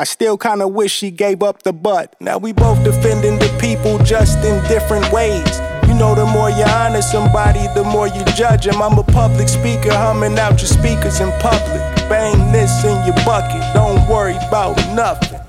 I 0.00 0.04
still 0.04 0.38
kinda 0.38 0.68
wish 0.68 0.92
she 0.92 1.10
gave 1.10 1.42
up 1.42 1.64
the 1.64 1.72
butt. 1.72 2.14
Now 2.20 2.38
we 2.38 2.52
both 2.52 2.84
defending 2.84 3.36
the 3.40 3.48
people 3.58 3.98
just 4.04 4.38
in 4.44 4.62
different 4.68 5.10
ways. 5.10 5.60
You 5.88 5.94
know, 5.94 6.14
the 6.14 6.24
more 6.24 6.50
you 6.50 6.62
honor 6.62 7.02
somebody, 7.02 7.66
the 7.74 7.82
more 7.82 8.06
you 8.06 8.24
judge 8.36 8.64
them. 8.66 8.80
I'm 8.80 8.96
a 8.96 9.02
public 9.02 9.48
speaker, 9.48 9.92
humming 9.92 10.38
out 10.38 10.60
your 10.60 10.68
speakers 10.68 11.18
in 11.18 11.32
public. 11.40 11.82
Bang 12.08 12.52
this 12.52 12.84
in 12.84 13.04
your 13.06 13.16
bucket, 13.24 13.60
don't 13.74 14.08
worry 14.08 14.36
about 14.46 14.76
nothing. 14.94 15.40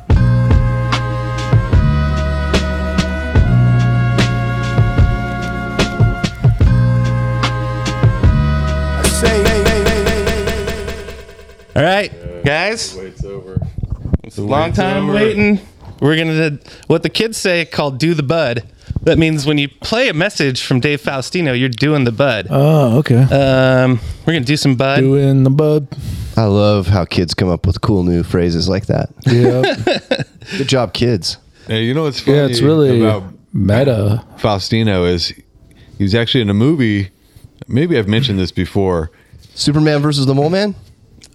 I 8.98 9.03
say, 9.22 9.44
hey, 9.44 9.63
hey, 9.63 9.84
hey, 9.84 10.03
hey, 10.10 10.24
hey. 10.25 11.13
All 11.75 11.84
right, 11.84 12.12
guys. 12.44 12.96
Wait's 12.96 13.24
over. 13.24 13.53
It's 13.53 13.62
a 13.62 13.68
long 14.41 14.74
time 14.74 15.08
waiting. 15.08 15.60
We're 16.01 16.17
gonna 16.17 16.60
what 16.88 17.03
the 17.03 17.10
kids 17.10 17.38
say 17.38 17.65
called 17.65 17.98
"do 17.98 18.13
the 18.13 18.24
bud." 18.24 18.63
That 19.03 19.17
means 19.17 19.46
when 19.46 19.58
you 19.58 19.67
play 19.69 20.10
a 20.10 20.13
message 20.13 20.63
from 20.63 20.79
Dave 20.79 21.01
Faustino, 21.01 21.58
you're 21.58 21.69
doing 21.69 22.03
the 22.05 22.12
bud. 22.12 22.48
Oh, 22.50 22.98
okay. 23.00 23.22
Um, 23.22 24.00
we're 24.25 24.34
gonna 24.34 24.46
do 24.46 24.58
some 24.58 24.75
bud. 24.75 25.01
Doing 25.01 25.43
the 25.43 25.50
bud. 25.50 25.88
I 26.36 26.46
love 26.46 26.88
how 26.88 27.05
kids 27.05 27.34
come 27.34 27.50
up 27.50 27.65
with 27.67 27.81
cool 27.81 28.03
new 28.03 28.24
phrases 28.24 28.69
like 28.69 28.86
that. 28.88 29.10
Yeah. 29.25 30.24
Good 30.58 30.67
job, 30.67 30.93
kids. 30.93 31.38
Hey, 31.67 31.84
you 31.84 31.93
know 31.93 32.03
what's 32.03 32.22
funny 32.22 32.38
yeah, 32.38 32.46
it's 32.46 32.62
really 32.62 33.01
about 33.01 33.24
meta. 33.53 34.25
Faustino 34.38 35.08
is 35.08 35.27
he 35.98 36.03
was 36.03 36.15
actually 36.15 36.41
in 36.41 36.50
a 36.50 36.53
movie. 36.53 37.12
Maybe 37.67 37.98
I've 37.98 38.08
mentioned 38.08 38.39
this 38.39 38.51
before. 38.51 39.12
Superman 39.53 40.01
versus 40.01 40.25
the 40.25 40.34
Mole 40.34 40.50
Man? 40.50 40.75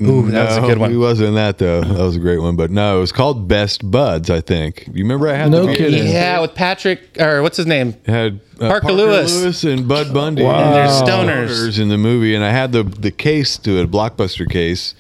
Ooh, 0.03 0.29
that 0.31 0.49
was 0.49 0.57
a 0.57 0.61
good 0.61 0.79
one. 0.79 0.91
He 0.91 0.97
wasn't 0.97 1.29
in 1.29 1.35
that 1.37 1.59
though. 1.59 1.81
That 1.83 1.99
was 2.03 2.17
a 2.17 2.19
great 2.19 2.39
one. 2.39 2.57
But 2.57 2.71
no, 2.71 2.99
it 2.99 3.01
was 3.01 3.13
called 3.13 3.47
Best 3.47 3.89
Buds. 3.91 4.29
I 4.29 4.41
think. 4.41 4.87
You 4.89 5.05
remember 5.05 5.29
I 5.29 5.35
had 5.35 5.51
No 5.51 5.67
the 5.67 5.77
kidding. 5.77 6.07
Yeah, 6.07 6.41
with 6.41 6.55
Patrick 6.55 7.01
or 7.21 7.43
what's 7.43 7.57
his 7.57 7.67
name? 7.67 7.95
had 8.07 8.41
uh, 8.61 8.69
Parker 8.69 8.93
Lewis. 8.93 9.33
Lewis. 9.35 9.65
and 9.65 9.87
Bud 9.87 10.13
Bundy. 10.13 10.43
Wow. 10.43 10.65
And 10.65 10.75
They're 10.75 10.87
there's 10.89 11.77
stoners. 11.79 11.81
in 11.81 11.89
the 11.89 11.99
movie, 11.99 12.35
and 12.35 12.45
I 12.45 12.51
had 12.51 12.73
the 12.73 12.83
the 12.83 13.11
case 13.13 13.57
to 13.59 13.79
it, 13.79 13.85
a 13.85 13.89
blockbuster 13.89 14.51
case 14.51 14.95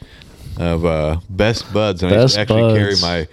of 0.59 0.85
uh, 0.87 1.19
Best 1.29 1.73
Buds, 1.75 2.03
and 2.03 2.11
Best 2.11 2.19
I 2.19 2.23
used 2.23 2.35
to 2.37 2.41
actually 2.43 2.61
Buds. 2.63 3.01
carry 3.03 3.21
my 3.27 3.29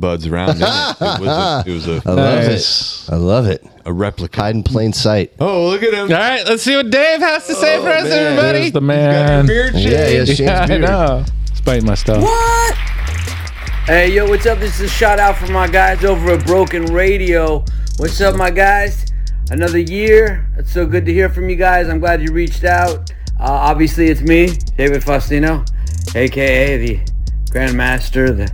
buds 0.00 0.26
around. 0.26 0.56
In 0.56 0.62
it. 0.62 0.64
It 0.64 1.20
was 1.20 1.26
a, 1.28 1.64
it 1.66 1.72
was 1.72 1.88
a, 1.88 2.02
I 2.06 2.12
love 2.12 2.44
Nice. 2.46 3.08
it. 3.08 3.12
I 3.12 3.16
love 3.16 3.46
it. 3.46 3.66
a 3.84 3.92
replica. 3.92 4.40
Hide 4.40 4.54
in 4.56 4.62
plain 4.62 4.92
sight. 4.92 5.32
Oh, 5.38 5.68
look 5.68 5.82
at 5.82 5.92
him! 5.94 6.02
All 6.02 6.08
right, 6.08 6.44
let's 6.46 6.62
see 6.62 6.74
what 6.76 6.90
Dave 6.90 7.20
has 7.20 7.46
to 7.46 7.54
say 7.54 7.80
for 7.80 7.88
us, 7.88 8.04
man. 8.04 8.12
everybody. 8.12 8.58
There's 8.70 8.72
the 8.72 8.80
Got 8.80 8.86
your 8.86 8.96
man. 8.96 9.46
beard 9.46 9.74
Yeah, 9.74 9.80
shaved. 9.80 10.28
yes, 10.28 10.38
Yeah, 10.40 10.66
I 10.68 10.78
know. 10.78 11.24
It's 11.50 11.60
biting 11.60 11.86
my 11.86 11.94
stuff. 11.94 12.22
What? 12.22 12.74
Hey, 13.86 14.12
yo, 14.14 14.28
what's 14.28 14.46
up? 14.46 14.58
This 14.58 14.74
is 14.76 14.82
a 14.82 14.88
shout 14.88 15.18
out 15.18 15.36
from 15.36 15.52
my 15.52 15.66
guys 15.66 16.04
over 16.04 16.32
at 16.32 16.46
Broken 16.46 16.86
Radio. 16.86 17.64
What's 17.98 18.20
up, 18.20 18.36
my 18.36 18.50
guys? 18.50 19.06
Another 19.50 19.78
year. 19.80 20.48
It's 20.56 20.72
so 20.72 20.86
good 20.86 21.04
to 21.06 21.12
hear 21.12 21.28
from 21.28 21.48
you 21.50 21.56
guys. 21.56 21.88
I'm 21.88 21.98
glad 21.98 22.22
you 22.22 22.32
reached 22.32 22.62
out. 22.64 23.10
Uh, 23.40 23.44
obviously, 23.50 24.06
it's 24.08 24.20
me, 24.20 24.46
David 24.76 25.02
Faustino, 25.02 25.66
aka 26.14 26.76
the 26.76 27.00
Grandmaster, 27.50 28.36
the 28.36 28.52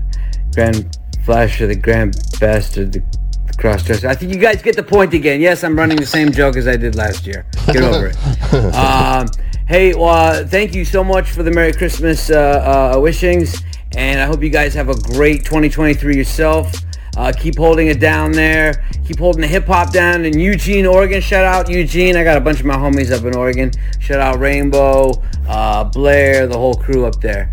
Grand 0.55 0.97
Flasher, 1.27 1.67
the 1.67 1.75
Grand 1.75 2.17
Bastard, 2.39 2.93
the, 2.93 3.01
the 3.01 3.53
Crossdresser. 3.55 4.05
I 4.05 4.15
think 4.15 4.33
you 4.33 4.39
guys 4.39 4.63
get 4.63 4.77
the 4.77 4.83
point 4.85 5.13
again. 5.13 5.41
Yes, 5.41 5.65
I'm 5.65 5.77
running 5.77 5.97
the 5.97 6.07
same 6.07 6.31
joke 6.31 6.57
as 6.57 6.69
I 6.69 6.77
did 6.77 6.95
last 6.95 7.27
year. 7.27 7.45
Get 7.67 7.83
over 7.83 8.07
it. 8.07 8.17
Um, 8.77 9.27
hey, 9.67 9.93
well, 9.93 10.47
thank 10.47 10.73
you 10.73 10.85
so 10.85 11.03
much 11.03 11.29
for 11.33 11.43
the 11.43 11.51
Merry 11.51 11.73
Christmas 11.73 12.31
uh, 12.31 12.95
uh, 12.97 13.01
wishings, 13.01 13.61
and 13.97 14.21
I 14.21 14.25
hope 14.25 14.41
you 14.41 14.51
guys 14.51 14.73
have 14.75 14.89
a 14.89 14.95
great 14.95 15.45
2023 15.45 16.17
yourself. 16.17 16.73
Uh, 17.17 17.33
keep 17.37 17.57
holding 17.59 17.89
it 17.89 17.99
down 17.99 18.31
there. 18.31 18.85
Keep 19.05 19.19
holding 19.19 19.41
the 19.41 19.49
hip 19.49 19.67
hop 19.67 19.93
down 19.93 20.25
in 20.25 20.39
Eugene, 20.39 20.87
Oregon. 20.87 21.21
Shout 21.21 21.45
out 21.45 21.69
Eugene. 21.69 22.17
I 22.17 22.23
got 22.23 22.37
a 22.37 22.41
bunch 22.41 22.61
of 22.61 22.67
my 22.67 22.77
homies 22.77 23.11
up 23.11 23.25
in 23.25 23.35
Oregon. 23.35 23.73
Shout 23.99 24.21
out 24.21 24.39
Rainbow, 24.39 25.11
uh, 25.49 25.85
Blair, 25.85 26.47
the 26.47 26.57
whole 26.57 26.75
crew 26.75 27.05
up 27.05 27.21
there. 27.21 27.51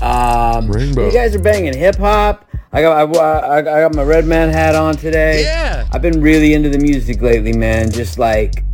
Um, 0.00 0.70
Rainbow. 0.70 1.06
You 1.06 1.12
guys 1.12 1.34
are 1.34 1.40
banging 1.40 1.76
hip 1.76 1.96
hop. 1.96 2.45
I 2.76 2.82
got 2.82 3.16
I, 3.16 3.38
I, 3.38 3.58
I 3.58 3.62
got 3.62 3.94
my 3.94 4.02
Redman 4.02 4.50
hat 4.50 4.74
on 4.74 4.98
today. 4.98 5.44
Yeah. 5.44 5.88
I've 5.92 6.02
been 6.02 6.20
really 6.20 6.52
into 6.52 6.68
the 6.68 6.78
music 6.78 7.22
lately, 7.22 7.54
man. 7.54 7.90
Just 7.90 8.18
like 8.18 8.64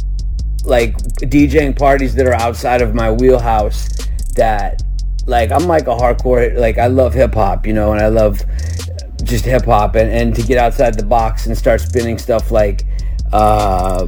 like 0.65 0.97
DJing 0.97 1.79
parties 1.79 2.13
that 2.17 2.27
are 2.27 2.35
outside 2.35 2.83
of 2.83 2.97
my 2.97 3.13
wheelhouse 3.13 3.89
that 4.35 4.83
like 5.27 5.53
I'm 5.53 5.69
like 5.69 5.87
a 5.87 5.95
hardcore 5.95 6.53
like 6.59 6.79
I 6.79 6.89
love 6.89 7.15
hip 7.15 7.35
hop, 7.35 7.65
you 7.65 7.75
know, 7.75 7.93
and 7.93 8.01
I 8.01 8.09
love 8.09 8.43
just 9.23 9.45
hip 9.45 9.67
hop 9.67 9.95
and, 9.95 10.11
and 10.11 10.35
to 10.35 10.43
get 10.43 10.59
outside 10.59 10.95
the 10.95 11.07
box 11.07 11.47
and 11.47 11.57
start 11.57 11.81
spinning 11.81 12.19
stuff 12.19 12.51
like 12.51 12.85
uh, 13.33 14.05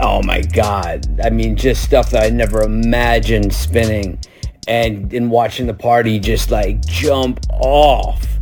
oh 0.00 0.22
my 0.24 0.40
god. 0.40 1.20
I 1.22 1.30
mean 1.30 1.54
just 1.54 1.84
stuff 1.84 2.10
that 2.10 2.24
I 2.24 2.30
never 2.30 2.62
imagined 2.62 3.54
spinning 3.54 4.18
and 4.66 5.12
and 5.12 5.30
watching 5.30 5.68
the 5.68 5.74
party 5.74 6.18
just 6.18 6.50
like 6.50 6.84
jump 6.84 7.46
off. 7.60 8.35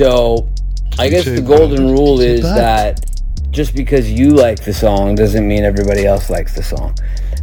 So 0.00 0.48
I 0.98 1.10
guess 1.10 1.26
the 1.26 1.42
golden 1.42 1.90
rule 1.90 2.22
is 2.22 2.40
that 2.40 3.04
just 3.50 3.74
because 3.74 4.10
you 4.10 4.30
like 4.30 4.64
the 4.64 4.72
song 4.72 5.14
doesn't 5.14 5.46
mean 5.46 5.62
everybody 5.62 6.06
else 6.06 6.30
likes 6.30 6.54
the 6.54 6.62
song. 6.62 6.96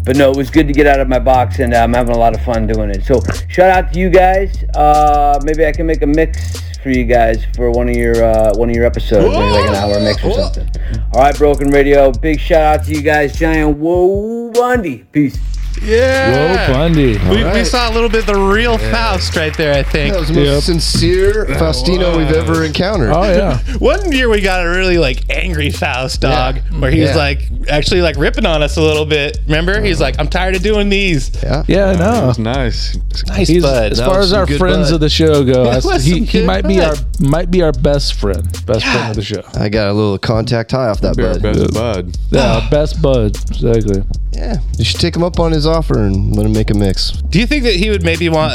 But 0.03 0.15
no, 0.15 0.31
it 0.31 0.37
was 0.37 0.49
good 0.49 0.65
to 0.65 0.73
get 0.73 0.87
out 0.87 0.99
of 0.99 1.07
my 1.07 1.19
box, 1.19 1.59
and 1.59 1.71
uh, 1.71 1.77
I'm 1.77 1.93
having 1.93 2.15
a 2.15 2.17
lot 2.17 2.33
of 2.33 2.43
fun 2.43 2.65
doing 2.65 2.89
it. 2.89 3.03
So 3.03 3.21
shout 3.47 3.69
out 3.69 3.93
to 3.93 3.99
you 3.99 4.09
guys. 4.09 4.63
Uh, 4.73 5.39
maybe 5.43 5.67
I 5.67 5.71
can 5.71 5.85
make 5.85 6.01
a 6.01 6.07
mix 6.07 6.59
for 6.81 6.89
you 6.89 7.03
guys 7.03 7.45
for 7.55 7.69
one 7.69 7.89
of 7.89 7.95
your 7.95 8.23
uh, 8.23 8.55
one 8.55 8.71
of 8.71 8.75
your 8.75 8.85
episodes, 8.85 9.37
maybe 9.37 9.51
like 9.51 9.69
an 9.69 9.75
hour 9.75 9.99
mix 9.99 10.25
or 10.25 10.33
something. 10.33 10.67
All 11.13 11.21
right, 11.21 11.37
Broken 11.37 11.69
Radio. 11.69 12.11
Big 12.11 12.39
shout 12.39 12.79
out 12.79 12.85
to 12.87 12.91
you 12.91 13.03
guys, 13.03 13.37
Giant 13.37 13.77
Whoa 13.77 14.49
Bundy. 14.49 15.03
Peace. 15.11 15.37
Yeah. 15.81 16.67
Whoa, 16.67 16.73
Bundy. 16.73 17.17
We, 17.29 17.43
we 17.43 17.63
saw 17.63 17.89
a 17.89 17.93
little 17.93 18.09
bit 18.09 18.21
of 18.21 18.25
the 18.35 18.35
real 18.39 18.77
Faust 18.77 19.35
right 19.35 19.55
there, 19.57 19.73
I 19.73 19.83
think. 19.83 20.13
That 20.13 20.19
was 20.19 20.29
the 20.29 20.35
most 20.35 20.47
Yep. 20.47 20.63
sincere 20.63 21.45
Faustino 21.45 22.17
we've 22.17 22.31
ever 22.35 22.63
encountered. 22.63 23.11
Oh 23.11 23.23
yeah. 23.23 23.59
One 23.79 24.11
year 24.11 24.29
we 24.29 24.41
got 24.41 24.65
a 24.65 24.69
really 24.69 24.97
like 24.97 25.29
angry 25.29 25.69
Faust 25.71 26.21
dog, 26.21 26.59
where 26.79 26.91
he 26.91 27.01
was 27.01 27.11
Yeah. 27.11 27.15
like 27.17 27.41
actually 27.69 28.01
like 28.01 28.17
ripping 28.17 28.45
on 28.45 28.63
us 28.63 28.77
a 28.77 28.81
little 28.81 29.05
bit. 29.05 29.39
Remember? 29.45 29.73
Uh-huh. 29.73 29.83
He's 29.83 29.99
like, 30.01 30.19
I'm 30.19 30.27
tired 30.27 30.55
of 30.55 30.61
doing 30.63 30.89
these. 30.89 31.31
Yeah. 31.43 31.63
Yeah, 31.67 31.89
I 31.89 31.93
That 31.95 31.99
know. 32.21 32.27
was 32.27 32.39
nice. 32.39 32.97
Nice 33.27 33.47
He's, 33.47 33.63
bud. 33.63 33.91
as 33.91 33.99
far 33.99 34.19
as 34.19 34.33
our 34.33 34.45
friends 34.47 34.89
bud. 34.89 34.95
of 34.95 34.99
the 35.01 35.09
show 35.09 35.43
go, 35.43 35.69
I- 35.69 35.99
he, 35.99 36.19
he 36.25 36.25
good 36.39 36.45
might 36.47 36.67
be 36.67 36.79
our 36.81 36.95
might 37.19 37.49
be 37.51 37.61
our 37.61 37.71
best 37.71 38.13
friend, 38.15 38.43
best 38.65 38.85
friend 38.85 39.09
of 39.09 39.15
the 39.15 39.21
show. 39.23 39.41
I 39.55 39.69
got 39.69 39.89
a 39.89 39.93
little 39.93 40.17
contact 40.17 40.71
high 40.71 40.87
off 40.89 41.01
that 41.01 41.17
Be 41.17 41.23
bud. 41.23 41.41
best 41.41 41.73
bud. 41.73 42.17
Yeah, 42.31 42.67
best 42.69 43.01
bud. 43.01 43.35
Exactly. 43.49 44.03
Yeah. 44.37 44.57
You 44.77 44.85
should 44.85 44.99
take 44.99 45.15
him 45.15 45.23
up 45.23 45.39
on 45.39 45.51
his 45.51 45.65
offer 45.65 46.03
and 46.03 46.35
let 46.35 46.45
him 46.45 46.53
make 46.53 46.69
a 46.69 46.75
mix. 46.75 47.11
Do 47.11 47.39
you 47.39 47.47
think 47.47 47.63
that 47.63 47.75
he 47.75 47.89
would 47.89 48.03
maybe 48.03 48.29
want 48.29 48.53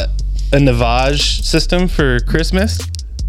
a 0.52 0.56
Navage 0.56 1.42
system 1.42 1.88
for 1.88 2.20
Christmas? 2.20 2.78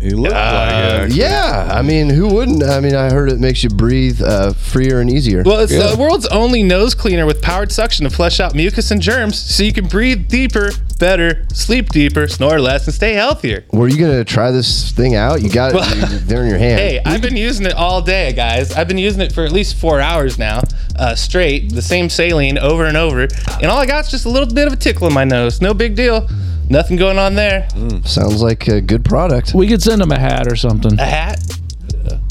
He 0.03 0.12
looked 0.12 0.33
like 0.33 0.41
it. 0.74 1.01
actually. 1.03 1.19
Yeah, 1.19 1.69
I 1.72 1.81
mean, 1.81 2.10
who 2.10 2.27
wouldn't? 2.33 2.62
I 2.62 2.79
mean, 2.81 2.93
I 2.93 3.10
heard 3.10 3.31
it 3.31 3.39
makes 3.39 3.63
you 3.63 3.69
breathe 3.69 4.22
uh, 4.22 4.51
freer 4.53 5.00
and 5.00 5.10
easier. 5.10 5.43
Well, 5.43 5.62
it's 5.62 5.72
the 5.72 5.95
world's 5.98 6.27
only 6.27 6.62
nose 6.62 6.93
cleaner 6.93 7.25
with 7.25 7.41
powered 7.41 7.72
suction 7.72 8.03
to 8.03 8.10
flush 8.10 8.39
out 8.39 8.53
mucus 8.53 8.91
and 8.91 9.01
germs 9.01 9.39
so 9.39 9.63
you 9.63 9.72
can 9.72 9.88
breathe 9.88 10.27
deeper, 10.27 10.72
better, 11.00 11.45
sleep 11.53 11.89
deeper, 11.89 12.27
snore 12.27 12.60
less, 12.60 12.86
and 12.86 12.93
stay 12.93 13.13
healthier. 13.13 13.63
Were 13.72 13.88
you 13.88 13.98
gonna 13.98 14.25
try 14.25 14.51
this 14.51 14.91
thing 14.91 15.15
out? 15.15 15.41
You 15.41 15.50
got 15.50 15.74
Well- 15.74 15.83
it 16.13 16.19
there 16.27 16.43
in 16.43 16.50
your 16.50 16.57
hand. 16.60 16.79
Hey, 16.79 17.00
I've 17.05 17.22
been 17.22 17.38
using 17.38 17.65
it 17.65 17.74
all 17.74 18.01
day, 18.01 18.33
guys. 18.33 18.74
I've 18.74 18.88
been 18.89 18.98
using 18.98 19.22
it 19.22 19.31
for 19.31 19.45
at 19.45 19.51
least 19.53 19.77
four 19.77 20.01
hours 20.01 20.38
now, 20.38 20.62
uh, 21.00 21.15
straight, 21.15 21.72
the 21.74 21.81
same 21.81 22.10
saline 22.10 22.57
over 22.57 22.86
and 22.86 22.98
over. 22.98 23.22
And 23.62 23.65
all 23.65 23.77
I 23.79 23.86
got 23.86 24.05
is 24.05 24.12
just 24.12 24.25
a 24.25 24.29
little 24.29 24.53
bit 24.53 24.67
of 24.67 24.74
a 24.74 24.77
tickle 24.77 25.07
in 25.07 25.13
my 25.13 25.24
nose. 25.24 25.62
No 25.62 25.74
big 25.74 25.95
deal. 25.95 26.27
Nothing 26.70 26.98
going 26.98 27.17
on 27.20 27.36
there. 27.36 27.67
Sounds 28.03 28.41
like 28.41 28.67
a 28.67 28.82
good 28.82 29.05
product. 29.05 29.53
We 29.53 29.67
could 29.67 29.82
send 29.82 30.01
them 30.01 30.12
a 30.12 30.20
hat 30.20 30.48
or 30.51 30.55
something. 30.55 31.00
A 31.00 31.05
hat? 31.05 31.39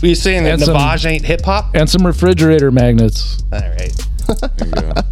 Were 0.03 0.09
you 0.09 0.15
saying 0.15 0.45
that 0.45 0.55
And 0.55 0.63
some- 0.63 0.77
Navage 0.77 1.07
ain't 1.07 1.25
hip 1.25 1.43
hop? 1.45 1.75
And 1.75 1.89
some 1.89 2.07
refrigerator 2.07 2.71
magnets. 2.71 3.43
All 3.53 3.61
right. 3.61 4.07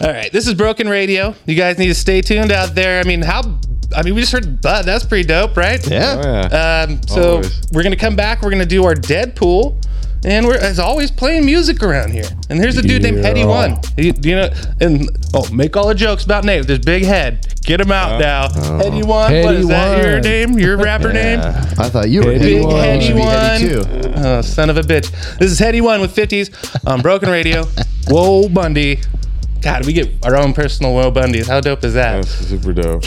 All 0.00 0.12
right. 0.12 0.30
This 0.32 0.46
is 0.46 0.54
Broken 0.54 0.88
Radio. 0.88 1.34
You 1.46 1.54
guys 1.54 1.78
need 1.78 1.86
to 1.88 1.94
stay 1.94 2.20
tuned 2.20 2.52
out 2.52 2.74
there. 2.74 3.00
I 3.00 3.04
mean, 3.04 3.22
how? 3.22 3.42
I 3.96 4.02
mean, 4.02 4.14
we 4.14 4.20
just 4.20 4.32
heard 4.32 4.60
Bud. 4.60 4.84
That's 4.84 5.04
pretty 5.06 5.26
dope, 5.26 5.56
right? 5.56 5.84
Yeah. 5.88 6.16
Oh, 6.18 6.22
yeah. 6.54 6.86
Um, 6.88 7.00
so 7.06 7.30
Always. 7.36 7.62
we're 7.72 7.82
gonna 7.82 7.96
come 7.96 8.16
back. 8.16 8.42
We're 8.42 8.50
gonna 8.50 8.66
do 8.66 8.84
our 8.84 8.94
Deadpool, 8.94 9.74
and 10.26 10.44
we're 10.44 10.58
as 10.58 10.80
always 10.80 11.10
playing 11.10 11.46
music 11.46 11.82
around 11.82 12.10
here. 12.10 12.26
And 12.50 12.60
there's 12.60 12.76
a 12.76 12.82
dude 12.82 13.02
named 13.02 13.18
Headie 13.18 13.46
One. 13.46 13.78
You, 13.96 14.12
you 14.22 14.34
know, 14.34 14.50
and 14.80 15.08
oh, 15.32 15.48
make 15.52 15.76
all 15.76 15.86
the 15.86 15.94
jokes 15.94 16.24
about 16.24 16.44
Nate 16.44 16.60
with 16.60 16.68
his 16.68 16.80
big 16.80 17.04
head. 17.04 17.46
Get 17.62 17.80
him 17.80 17.92
out 17.92 18.20
now. 18.20 18.46
Oh. 18.46 18.80
Headie 18.82 19.04
One. 19.04 19.06
what 19.06 19.30
Heady 19.30 19.58
is 19.58 19.68
that? 19.68 20.04
Your 20.04 20.20
name? 20.20 20.58
Your 20.58 20.76
rapper 20.76 21.12
name? 21.12 21.38
I 21.40 21.88
thought 21.88 22.10
you 22.10 22.24
were 22.24 22.32
Heady 22.32 22.38
heady 22.38 22.54
Big 22.56 22.64
one. 22.66 22.76
Heady 22.76 22.98
You 22.98 23.06
should 23.06 23.14
be 23.14 23.20
One. 23.20 23.30
heady 23.30 23.68
too. 23.68 24.12
Oh, 24.16 24.40
son 24.42 24.68
of 24.68 24.76
a 24.76 24.82
bitch. 24.82 25.38
This 25.38 25.52
is 25.52 25.60
Headie 25.60 25.80
One 25.80 26.00
with 26.00 26.14
50s 26.14 26.86
on 26.86 27.02
Broken 27.02 27.30
Radio. 27.30 27.64
Whoa, 28.08 28.48
Bundy. 28.48 28.98
God, 29.62 29.86
we 29.86 29.92
get 29.92 30.24
our 30.24 30.36
own 30.36 30.52
personal 30.52 30.92
Whoa 30.92 31.10
Bundys. 31.12 31.46
How 31.46 31.60
dope 31.60 31.84
is 31.84 31.94
that? 31.94 32.16
That's 32.16 32.30
super 32.30 32.72
dope. 32.72 33.04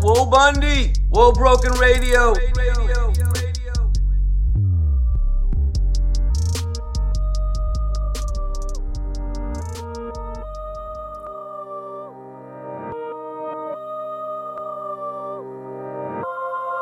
Whoa 0.00 0.26
Bundy, 0.26 0.92
Whoa 1.10 1.32
Broken 1.32 1.72
Radio. 1.72 2.34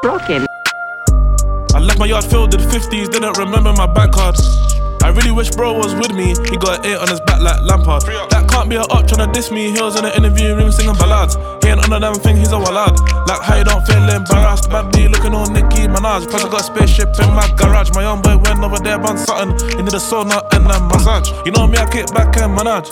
Broken. 0.07 0.47
I 1.75 1.81
left 1.81 1.99
my 1.99 2.07
yard 2.07 2.23
filled 2.23 2.55
with 2.55 2.65
50s, 2.71 3.11
didn't 3.11 3.37
remember 3.39 3.73
my 3.73 3.87
bank 3.87 4.13
card. 4.13 4.37
I 5.03 5.11
really 5.11 5.33
wish 5.33 5.51
bro 5.51 5.73
was 5.75 5.95
with 5.95 6.13
me. 6.15 6.35
He 6.51 6.57
got 6.57 6.81
an 6.81 6.87
eight 6.87 6.97
on 6.97 7.09
his 7.09 7.21
back 7.21 7.41
like 7.41 7.61
Lampard. 7.63 8.03
That 8.31 8.49
can't 8.49 8.71
be 8.71 8.77
a 8.77 8.83
up 8.83 9.07
tryna 9.07 9.33
diss 9.33 9.51
me. 9.51 9.71
He 9.71 9.81
was 9.81 9.97
in 9.97 10.05
the 10.05 10.17
interview 10.17 10.57
room 10.57 10.73
singing 10.73 10.97
ballads. 10.97 11.37
He 11.63 11.69
ain't 11.69 11.85
on 11.85 11.91
the 11.91 11.99
damn 11.99 12.15
thing, 12.15 12.37
he's 12.37 12.53
a 12.53 12.59
wallad. 12.59 12.97
Like 13.29 13.43
how 13.43 13.57
you 13.57 13.65
don't 13.65 13.85
feel 13.85 14.01
embarrassed. 14.09 14.71
Bad 14.71 14.93
B 14.93 15.09
looking 15.09 15.35
on 15.35 15.53
Nicki 15.53 15.85
Minaj. 15.91 16.31
Plus 16.31 16.45
I 16.45 16.49
got 16.49 16.61
a 16.61 16.65
spaceship 16.65 17.13
in 17.21 17.29
my 17.35 17.45
garage. 17.59 17.91
My 17.93 18.03
young 18.09 18.23
boy 18.23 18.39
went 18.41 18.65
over 18.65 18.79
there 18.81 19.01
on 19.05 19.19
something. 19.19 19.53
He 19.77 19.83
need 19.85 19.93
a 19.93 20.01
sauna 20.01 20.41
and 20.55 20.65
a 20.65 20.81
massage. 20.89 21.29
You 21.45 21.53
know 21.53 21.67
me, 21.67 21.79
I 21.79 21.85
kick 21.91 22.09
back 22.15 22.37
and 22.39 22.55
manage. 22.57 22.89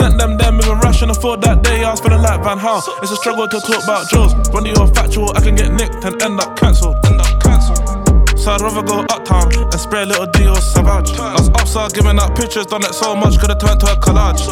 Sent 0.00 0.18
them 0.18 0.36
them 0.36 0.58
a 0.58 0.74
rush 0.82 1.02
and 1.02 1.10
afford 1.10 1.42
that 1.42 1.62
day. 1.62 1.84
I 1.84 1.90
was 1.90 2.00
feeling 2.00 2.22
like 2.22 2.42
Van 2.42 2.58
Hal. 2.58 2.82
It's 3.02 3.12
a 3.12 3.16
struggle 3.16 3.46
to 3.46 3.60
talk 3.60 3.84
about 3.84 4.08
Joes. 4.08 4.34
When 4.50 4.66
you're 4.66 4.88
factual, 4.88 5.30
I 5.36 5.40
can 5.40 5.54
get 5.54 5.70
nicked 5.70 6.02
and. 6.02 6.24
End 6.24 6.40
up 6.40 6.56
cancelled. 6.56 6.96
So 8.44 8.52
I'd 8.52 8.60
rather 8.60 8.82
go 8.84 9.00
uptown 9.08 9.48
and 9.56 9.80
spray 9.80 10.02
a 10.02 10.04
little 10.04 10.26
Dior 10.26 10.60
Sauvage. 10.60 11.16
I 11.16 11.32
was 11.32 11.48
upside 11.56 11.94
giving 11.94 12.20
out 12.20 12.36
pictures, 12.36 12.66
done 12.66 12.84
it 12.84 12.92
so 12.92 13.16
much, 13.16 13.38
could've 13.40 13.56
turned 13.56 13.80
to 13.80 13.88
a 13.88 13.96
collage. 13.96 14.44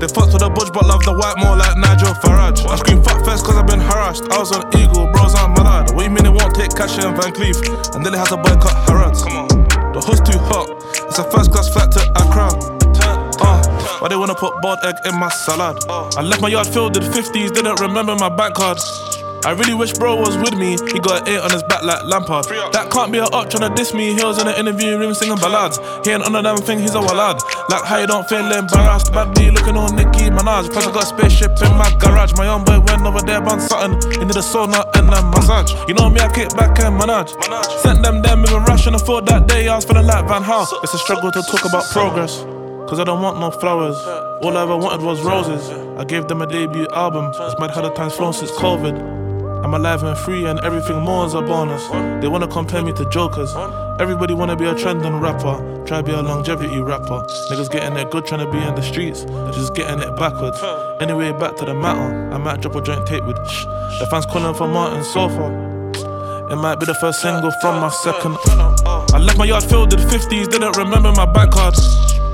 They 0.00 0.06
fucked 0.06 0.36
with 0.36 0.44
the 0.44 0.52
budge, 0.52 0.68
but 0.68 0.84
love 0.84 1.00
the 1.08 1.16
white 1.16 1.40
more 1.40 1.56
like 1.56 1.72
Nigel 1.80 2.12
Farage. 2.20 2.60
I 2.68 2.76
scream 2.76 3.00
fuck 3.00 3.24
first 3.24 3.46
cause 3.48 3.56
I've 3.56 3.66
been 3.66 3.80
harassed. 3.80 4.28
I 4.28 4.36
was 4.36 4.52
on 4.52 4.68
Eagle, 4.76 5.08
bros, 5.16 5.32
I'm 5.32 5.56
mad. 5.56 5.96
What 5.96 6.04
you 6.04 6.12
mean 6.12 6.28
it 6.28 6.34
won't 6.36 6.52
take 6.52 6.76
cash 6.76 7.00
in 7.00 7.08
Van 7.16 7.32
Cleef? 7.32 7.56
And 7.96 8.04
then 8.04 8.12
it 8.12 8.20
has 8.20 8.28
to 8.28 8.36
boycott 8.36 8.76
Harrods. 8.84 9.24
Come 9.24 9.48
on. 9.48 9.48
The 9.96 10.04
hood's 10.04 10.20
too 10.20 10.36
hot. 10.52 10.68
It's 11.08 11.16
a 11.16 11.24
first 11.32 11.56
class 11.56 11.72
flight 11.72 11.88
to 11.96 12.04
Accra. 12.20 12.52
Uh, 13.40 13.64
why 14.04 14.12
they 14.12 14.16
wanna 14.20 14.36
put 14.36 14.52
boiled 14.60 14.84
egg 14.84 15.00
in 15.08 15.16
my 15.16 15.32
salad? 15.48 15.80
I 15.88 16.20
left 16.20 16.42
my 16.42 16.52
yard 16.52 16.66
filled 16.66 17.00
with 17.00 17.08
50s, 17.08 17.56
didn't 17.56 17.80
remember 17.80 18.12
my 18.12 18.28
bank 18.28 18.60
card. 18.60 18.76
I 19.44 19.50
really 19.58 19.74
wish 19.74 19.92
bro 19.94 20.14
was 20.14 20.36
with 20.38 20.54
me. 20.54 20.78
He 20.92 21.00
got 21.00 21.22
an 21.22 21.34
eight 21.34 21.40
on 21.40 21.50
his 21.50 21.62
back 21.64 21.82
like 21.82 22.04
Lampard. 22.04 22.44
That 22.72 22.90
can't 22.92 23.10
be 23.10 23.18
a 23.18 23.24
up 23.24 23.50
tryna 23.50 23.74
diss 23.74 23.92
me. 23.92 24.14
He 24.14 24.22
was 24.22 24.38
in 24.38 24.46
the 24.46 24.58
interview 24.58 24.96
room 24.96 25.14
singing 25.14 25.36
ballads. 25.36 25.78
He 26.06 26.12
ain't 26.12 26.22
on 26.22 26.32
the 26.32 26.42
damn 26.42 26.58
thing, 26.58 26.78
he's 26.78 26.94
a 26.94 27.00
wallad. 27.00 27.42
Like 27.68 27.82
how 27.82 27.98
you 27.98 28.06
don't 28.06 28.28
feel 28.28 28.46
embarrassed. 28.46 29.12
Bad 29.12 29.34
B 29.34 29.50
looking 29.50 29.76
on 29.76 29.96
Nicki 29.96 30.30
Minaj. 30.30 30.70
Plus 30.70 30.86
I 30.86 30.92
got 30.92 31.02
a 31.02 31.06
spaceship 31.06 31.58
in 31.58 31.74
my 31.74 31.90
garage. 31.98 32.32
My 32.38 32.44
young 32.44 32.62
boy 32.62 32.78
went 32.86 33.02
over 33.02 33.20
there 33.20 33.42
on 33.42 33.58
something. 33.60 33.98
He 34.14 34.24
need 34.24 34.38
a 34.38 34.46
sauna 34.46 34.86
and 34.94 35.10
a 35.10 35.22
massage. 35.34 35.74
You 35.88 35.94
know 35.94 36.08
me, 36.08 36.20
I 36.20 36.30
kick 36.30 36.54
back 36.54 36.78
and 36.78 36.94
manage. 36.96 37.34
Sent 37.82 38.02
them 38.02 38.22
them 38.22 38.42
with 38.42 38.52
a 38.52 38.60
rush 38.60 38.86
and 38.86 38.94
afford 38.94 39.26
that 39.26 39.48
day. 39.48 39.66
I 39.66 39.74
was 39.74 39.84
feeling 39.84 40.06
like 40.06 40.26
Van 40.28 40.42
Hal. 40.42 40.68
It's 40.84 40.94
a 40.94 40.98
struggle 40.98 41.32
to 41.32 41.42
talk 41.42 41.64
about 41.64 41.84
progress. 41.90 42.46
Cause 42.86 43.00
I 43.00 43.04
don't 43.04 43.22
want 43.22 43.40
no 43.40 43.50
flowers. 43.50 43.96
All 44.44 44.56
I 44.56 44.62
ever 44.62 44.76
wanted 44.76 45.02
was 45.04 45.22
roses. 45.22 45.70
I 45.98 46.04
gave 46.04 46.28
them 46.28 46.42
a 46.42 46.46
debut 46.46 46.86
album. 46.92 47.32
It's 47.34 47.58
mad 47.58 47.70
how 47.70 47.80
the 47.80 47.90
time's 47.90 48.14
flown 48.14 48.34
since 48.34 48.50
COVID. 48.52 49.21
I'm 49.64 49.74
alive 49.74 50.02
and 50.02 50.18
free 50.18 50.44
and 50.46 50.58
everything 50.60 51.00
more 51.00 51.24
is 51.24 51.34
a 51.34 51.40
bonus. 51.40 51.86
They 52.20 52.28
wanna 52.28 52.48
compare 52.48 52.82
me 52.82 52.92
to 52.94 53.08
jokers. 53.10 53.54
Everybody 54.00 54.34
wanna 54.34 54.56
be 54.56 54.66
a 54.66 54.74
trending 54.74 55.20
rapper. 55.20 55.84
Try 55.86 55.98
to 55.98 56.02
be 56.02 56.12
a 56.12 56.20
longevity 56.20 56.80
rapper. 56.80 57.24
Niggas 57.50 57.70
getting 57.70 57.96
it 57.96 58.10
good 58.10 58.26
trying 58.26 58.44
to 58.44 58.50
be 58.50 58.58
in 58.58 58.74
the 58.74 58.82
streets. 58.82 59.24
Just 59.54 59.74
getting 59.74 60.00
it 60.00 60.16
backwards. 60.16 60.58
Anyway, 61.00 61.32
back 61.32 61.56
to 61.56 61.64
the 61.64 61.74
matter. 61.74 62.30
I 62.32 62.38
might 62.38 62.60
drop 62.60 62.74
a 62.76 62.82
joint 62.82 63.06
tape 63.06 63.24
with 63.24 63.38
shh. 63.48 63.64
The 64.00 64.06
fans 64.10 64.26
calling 64.26 64.54
for 64.54 64.66
Martin 64.66 65.04
Sofa. 65.04 65.70
It 66.50 66.56
might 66.56 66.80
be 66.80 66.86
the 66.86 66.94
first 66.94 67.22
single 67.22 67.50
from 67.60 67.80
my 67.80 67.88
second. 67.88 68.36
I 69.14 69.18
left 69.18 69.38
my 69.38 69.44
yard 69.44 69.64
filled 69.64 69.92
with 69.92 70.04
50s, 70.10 70.50
didn't 70.50 70.76
remember 70.76 71.12
my 71.12 71.24
bank 71.24 71.52
card. 71.52 71.74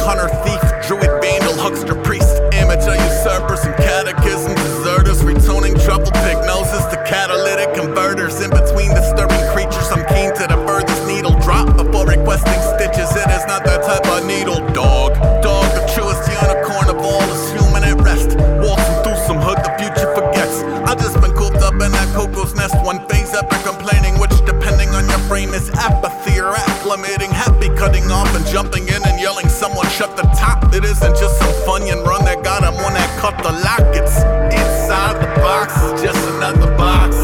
hunter, 0.06 0.30
thief, 0.46 0.62
druid, 0.86 1.10
vandal, 1.20 1.58
huckster, 1.58 1.96
priest, 2.06 2.38
amateur, 2.54 2.94
usurpers, 2.94 3.66
and 3.66 3.74
catechism 3.74 4.54
deserters. 4.54 5.20
Retuning 5.22 5.74
trouble 5.84 6.12
pig 6.22 6.38
noses 6.46 6.86
to 6.94 6.96
catalytic 7.10 7.74
converters. 7.74 8.05
Cutting 27.76 28.10
off 28.10 28.34
and 28.34 28.44
jumping 28.46 28.88
in 28.88 29.00
and 29.04 29.20
yelling, 29.20 29.48
someone 29.48 29.86
shut 29.88 30.16
the 30.16 30.24
top. 30.34 30.74
It 30.74 30.84
isn't 30.84 31.16
just 31.16 31.38
some 31.38 31.52
funyun 31.64 32.04
run 32.04 32.24
that 32.24 32.42
got 32.42 32.64
him 32.64 32.74
when 32.82 32.94
that 32.94 33.12
cut 33.20 33.36
the 33.44 33.52
lock. 33.52 33.84
It's 33.92 34.16
inside 34.50 35.20
the 35.20 35.30
box, 35.40 35.76
just 36.00 36.18
another 36.36 36.72
box. 36.76 37.16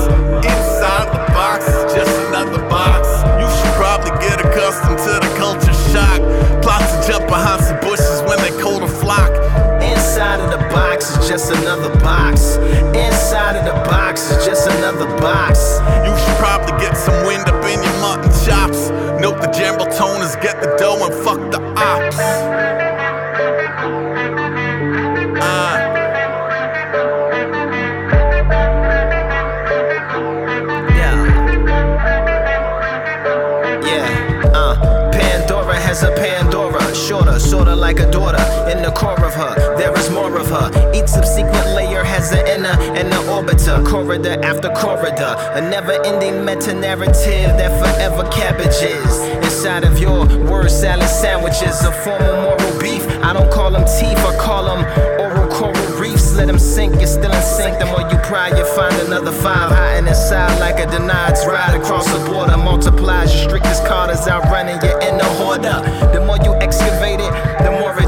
Inside 0.45 1.09
the 1.09 1.25
box, 1.33 1.67
just 1.97 2.13
another 2.29 2.61
box. 2.69 3.09
You 3.41 3.49
should 3.49 3.75
probably 3.81 4.13
get 4.21 4.39
accustomed 4.45 5.01
to 5.01 5.13
the 5.25 5.33
culture 5.41 5.77
shock. 5.91 6.21
Plots 6.61 6.93
to 6.93 7.13
jump 7.13 7.27
behind 7.27 7.65
some 7.65 7.81
bushes 7.81 8.21
when 8.29 8.39
they 8.45 8.53
cold 8.61 8.83
a 8.85 8.89
flock. 8.89 9.33
Inside 9.83 10.41
of 10.41 10.51
the 10.53 10.63
box 10.69 11.17
is 11.17 11.29
just 11.29 11.51
another 11.51 11.91
box. 12.01 12.57
Inside 12.93 13.57
of 13.57 13.65
the 13.65 13.77
box 13.89 14.31
is 14.31 14.45
just 14.45 14.69
another 14.69 15.09
box. 15.19 15.81
You 16.05 16.13
should 16.13 16.39
probably 16.39 16.77
get 16.79 16.97
some 16.97 17.27
wind 17.27 17.49
up 17.49 17.62
in 17.73 17.83
your 17.83 17.99
mutton 18.01 18.31
chops. 18.45 18.91
Note 19.21 19.41
the 19.41 19.51
general 19.51 19.87
tone 19.87 20.21
is 20.23 20.37
get 20.37 20.61
the 20.61 20.75
dough 20.77 21.07
and 21.07 21.15
fuck 21.25 21.41
the 21.51 21.61
ops. 21.77 22.19
Ah. 25.41 25.89
Yeah, 33.85 34.53
uh, 34.55 35.11
Pandora 35.13 35.77
has 35.81 36.03
a 36.03 36.11
Pandora, 36.15 36.95
shorter, 36.95 37.39
sorta 37.39 37.75
like 37.75 38.01
a 38.01 38.11
daughter. 38.11 38.43
In 38.71 38.83
the 38.83 38.91
core 38.91 39.25
of 39.25 39.35
her, 39.35 39.55
there 39.77 39.97
is 39.99 40.11
more 40.11 40.37
of 40.39 40.49
her. 40.49 40.69
Each 40.95 41.09
subsequent 41.09 41.69
layer 41.75 42.05
has 42.05 42.33
an 42.33 42.47
inner 42.47 42.77
and 42.99 43.09
an 43.09 43.23
orbiter, 43.29 43.85
corridor 43.87 44.39
after 44.43 44.69
corridor. 44.71 45.35
A 45.55 45.61
never 45.61 45.93
ending 46.05 46.45
meta 46.45 46.75
narrative 46.75 47.51
that 47.59 47.73
forever 47.81 48.29
cabbages. 48.31 49.13
Inside 49.45 49.85
of 49.85 49.99
your 49.99 50.27
word 50.51 50.71
salad 50.71 51.09
sandwiches, 51.09 51.83
a 51.83 51.93
form 51.93 52.23
of 52.23 52.37
moral 52.45 52.81
beef. 52.81 53.05
I 53.23 53.33
don't 53.33 53.51
call 53.53 53.71
them 53.71 53.85
teeth, 53.85 54.19
I 54.19 54.37
call 54.39 54.65
them 54.65 54.83
oral 55.21 55.49
coral 55.51 56.01
reefs. 56.01 56.35
Let 56.35 56.47
them 56.47 56.59
sink, 56.59 56.95
you're 56.97 57.07
still 57.07 57.33
in 57.33 57.43
sync. 57.43 57.79
The 57.79 57.87
more 57.87 58.03
you 58.11 58.19
pry, 58.29 58.49
you 58.57 58.65
find 58.77 58.95
another 59.07 59.33
five 59.33 59.71
hiding 59.71 60.09
inside 60.09 60.59
like 60.59 60.79
a 60.79 60.91
denied 60.91 61.37
ride 61.47 61.81
across 61.81 62.07
the 62.13 62.19
border. 62.31 62.57
Multiplies 62.57 63.35
your 63.35 63.45
strictest 63.45 63.85
Carters 63.87 64.27
outrunning 64.29 64.81
you 64.83 64.93
in 65.09 65.19
the. 65.19 65.33
The 66.13 66.21
more 66.21 66.39
you 66.45 66.55
excavate 66.61 66.82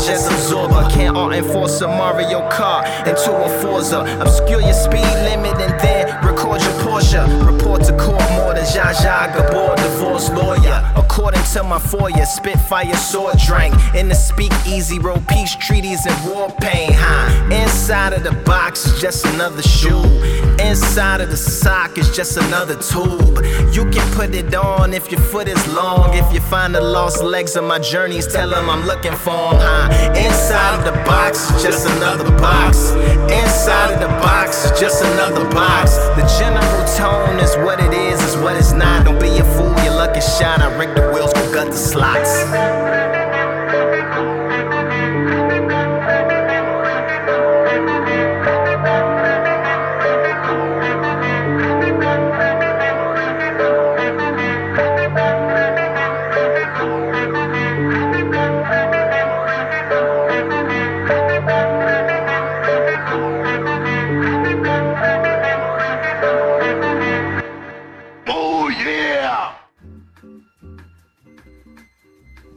just 0.07 0.31
absorber. 0.31 0.87
Can't 0.91 1.17
all 1.17 1.33
enforce 1.33 1.81
a 1.81 1.89
Mario 1.89 2.47
Kart 2.51 2.85
into 3.07 3.33
a 3.35 3.49
Forza. 3.61 4.01
Obscure 4.21 4.61
your 4.61 4.75
speed 4.75 5.15
limit 5.25 5.57
and 5.61 5.81
then 5.81 6.07
record 6.25 6.61
your 6.61 6.73
Porsche. 6.85 7.25
Report 7.47 7.83
to 7.85 7.97
court 7.97 8.23
more 8.33 8.55
than 8.55 8.65
Zsa 8.65 8.93
Zsa 8.93 9.33
Gabor, 9.35 9.75
divorce 9.77 10.31
lawyer. 10.31 10.93
According 10.97 11.43
to 11.55 11.63
my 11.63 11.79
foyer, 11.79 12.27
Spitfire 12.27 12.95
sword 12.97 13.39
drank 13.39 13.75
in 13.95 14.09
the 14.09 14.15
speak 14.15 14.53
easy, 14.67 14.99
wrote 14.99 15.27
peace 15.29 15.55
treaties 15.57 16.05
and 16.07 16.31
war 16.31 16.51
pain. 16.61 16.91
Huh? 16.93 17.55
Inside 17.55 18.13
of 18.13 18.25
the 18.25 18.33
box 18.45 18.87
is 18.87 19.01
just 19.01 19.25
another 19.27 19.63
shoe. 19.63 20.03
Inside 20.61 21.21
of 21.21 21.31
the 21.31 21.37
sock 21.37 21.99
is 21.99 22.15
just 22.15 22.37
another 22.37 22.77
tube. 22.77 23.45
You 23.73 23.91
can 23.91 24.07
put 24.15 24.35
it 24.35 24.55
on 24.55 24.93
if 24.93 25.11
your 25.11 25.21
foot 25.21 25.49
is 25.49 25.67
long. 25.75 26.15
If 26.15 26.33
you 26.33 26.41
find 26.41 26.75
the 26.75 26.81
lost 26.81 27.23
legs 27.23 27.57
of 27.57 27.65
my 27.65 27.79
journeys, 27.79 28.27
tell 28.27 28.51
them 28.51 28.69
I'm 28.69 28.85
looking 28.87 29.15
for 29.15 29.53
them. 29.53 29.61
Huh? 29.61 29.94
Inside 30.17 30.79
of 30.79 30.85
the 30.85 30.93
box 31.05 31.15
just 31.65 31.89
another 31.89 32.31
box. 32.39 32.91
Inside 33.33 33.95
of 33.95 34.01
the 34.01 34.09
box 34.21 34.67
is 34.67 34.79
just 34.79 35.03
another 35.03 35.49
box. 35.51 35.97
The 36.17 36.27
general 36.39 36.85
tone 36.95 37.41
is 37.41 37.57
what 37.65 37.81
it 37.81 37.95
is, 37.95 38.21
is 38.23 38.37
what 38.37 38.57
it's 38.57 38.73
not. 38.73 39.07
Don't 39.07 39.19
be 39.19 39.39
a 39.39 39.45
fool, 39.45 39.75
your 39.83 39.95
luck 39.95 40.15
is 40.15 40.25
shot. 40.39 40.61
I 40.61 40.77
rig 40.77 40.95
the 40.95 41.11
wheels, 41.11 41.33
go 41.33 41.55
gut 41.55 41.69
the 41.69 41.73
slots. 41.73 43.04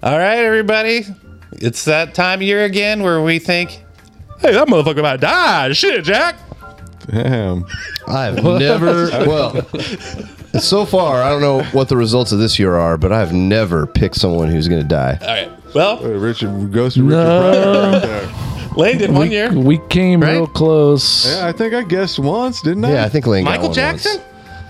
All 0.08 0.18
right, 0.18 0.38
everybody. 0.40 1.06
It's 1.52 1.84
that 1.84 2.14
time 2.16 2.40
of 2.40 2.44
year 2.44 2.64
again 2.64 3.04
where 3.04 3.22
we 3.22 3.40
think, 3.40 3.72
hey, 4.40 4.54
that 4.54 4.70
motherfucker 4.70 5.00
about 5.00 5.14
to 5.14 5.18
die. 5.18 5.74
Shit, 5.74 6.06
Jack. 6.06 6.38
Damn. 7.08 7.66
I've 8.08 8.42
never. 8.42 9.10
Well, 9.28 9.68
so 10.62 10.86
far, 10.86 11.22
I 11.22 11.30
don't 11.30 11.42
know 11.42 11.62
what 11.74 11.90
the 11.90 11.98
results 11.98 12.32
of 12.32 12.40
this 12.40 12.58
year 12.58 12.76
are, 12.76 12.98
but 12.98 13.12
I've 13.12 13.34
never 13.34 13.86
picked 13.86 14.16
someone 14.16 14.48
who's 14.48 14.70
going 14.70 14.82
to 14.82 14.88
die. 14.88 15.18
All 15.20 15.28
right. 15.28 15.52
Well, 15.76 16.00
Richard 16.02 16.72
goes 16.72 16.94
to 16.94 17.04
Richard 17.04 17.18
No. 17.18 17.52
Pryor 17.52 17.92
right 17.92 18.02
there. 18.02 18.68
Lane 18.78 18.98
did 19.00 19.12
one 19.12 19.28
we, 19.28 19.36
year. 19.36 19.52
we 19.52 19.78
came 19.90 20.22
Right? 20.22 20.34
real 20.36 20.48
close. 20.48 21.28
Yeah, 21.28 21.48
I 21.48 21.52
think 21.52 21.74
I 21.74 21.84
guessed 21.84 22.18
once, 22.18 22.62
didn't 22.62 22.86
I? 22.86 22.94
Yeah, 22.94 23.04
I 23.04 23.10
think 23.10 23.28
Lane 23.28 23.44
got 23.44 23.50
Michael 23.52 23.66
one 23.68 23.76
Jackson? 23.76 24.22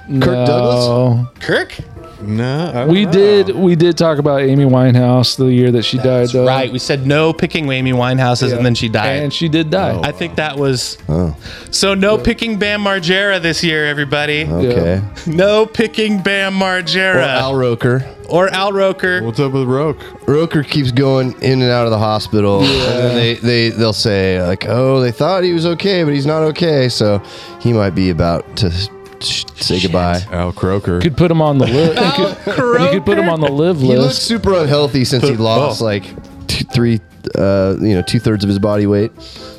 once. 0.10 0.26
Kirk 0.26 0.48
Douglas? 0.48 0.86
No. 0.88 1.30
Kirk? 1.42 1.78
No, 2.22 2.70
I 2.70 2.72
don't 2.74 2.88
We 2.90 3.06
know. 3.06 3.12
did. 3.12 3.56
We 3.56 3.76
did 3.76 3.98
talk 3.98 4.18
about 4.18 4.42
Amy 4.42 4.66
Winehouse 4.66 5.38
the 5.38 5.46
year 5.46 5.72
that 5.72 5.84
she 5.84 5.98
died. 5.98 6.30
Though. 6.30 6.46
right. 6.48 6.72
We 6.72 6.80
said 6.80 7.06
no 7.06 7.32
picking 7.34 7.72
Amy 7.72 7.92
Winehouses, 7.94 8.56
and 8.56 8.66
then 8.66 8.76
she 8.76 8.90
died. 8.90 9.22
and 9.24 9.34
she 9.34 9.48
did 9.50 9.70
die. 9.70 10.00
I 10.04 10.12
think 10.12 10.36
that 10.36 10.58
was 10.58 10.98
Oh, 11.10 11.36
so. 11.72 11.94
No 11.94 12.18
picking 12.18 12.58
Bam 12.58 12.82
Margera 12.84 13.42
this 13.42 13.64
year, 13.64 13.86
everybody. 13.86 14.46
okay. 14.46 15.02
No 15.28 15.66
picking 15.66 16.22
Bam 16.22 16.54
Margera. 16.54 17.16
Or 17.16 17.20
Margera 17.20 17.28
Al 17.28 17.56
Roker. 17.56 18.06
or 18.30 18.48
Al 18.50 18.72
Roker. 18.74 19.24
What's 19.24 19.40
up 19.40 19.52
with 19.54 19.68
Roke? 19.68 20.00
Roker 20.28 20.64
keeps 20.64 20.92
going 20.92 21.34
in 21.42 21.62
and 21.62 21.72
out 21.72 21.86
of 21.86 21.92
the 21.92 21.98
hospital, 22.00 22.62
and 22.62 22.70
then 22.70 23.16
they, 23.16 23.34
they 23.36 23.70
they'll 23.70 23.94
say 23.94 24.42
like, 24.42 24.66
"Oh, 24.68 25.00
they 25.00 25.12
thought 25.12 25.44
he 25.44 25.54
was 25.54 25.66
okay, 25.66 26.04
but 26.04 26.14
he's 26.14 26.26
not 26.26 26.42
okay, 26.44 26.90
so 26.90 27.22
he 27.60 27.74
might 27.74 27.92
be 27.96 28.10
about 28.10 28.58
to 28.58 28.72
sh- 28.72 28.88
say 29.24 29.82
goodbye." 29.82 30.22
Al 30.32 30.52
Croker. 30.52 31.00
could 31.02 31.18
put 31.18 31.32
him 31.32 31.42
on 31.42 31.58
the 31.58 31.68
list. 31.68 32.18
you, 32.18 32.54
could, 32.54 32.82
you 32.82 32.90
could 32.90 33.06
put 33.06 33.18
him 33.18 33.30
on 33.30 33.42
the 33.42 33.52
live 33.52 33.82
list. 33.82 33.92
He 33.92 33.98
looks 33.98 34.08
list. 34.08 34.24
super 34.24 34.54
unhealthy 34.54 35.06
since 35.06 35.24
he 35.24 35.36
lost 35.36 35.82
oh. 35.82 35.86
like 35.86 36.04
two, 36.48 36.66
three, 36.66 37.02
uh, 37.36 37.76
you 37.80 37.96
know, 37.96 38.02
two 38.02 38.20
thirds 38.20 38.44
of 38.44 38.48
his 38.48 38.60
body 38.60 38.88
weight. 38.88 39.12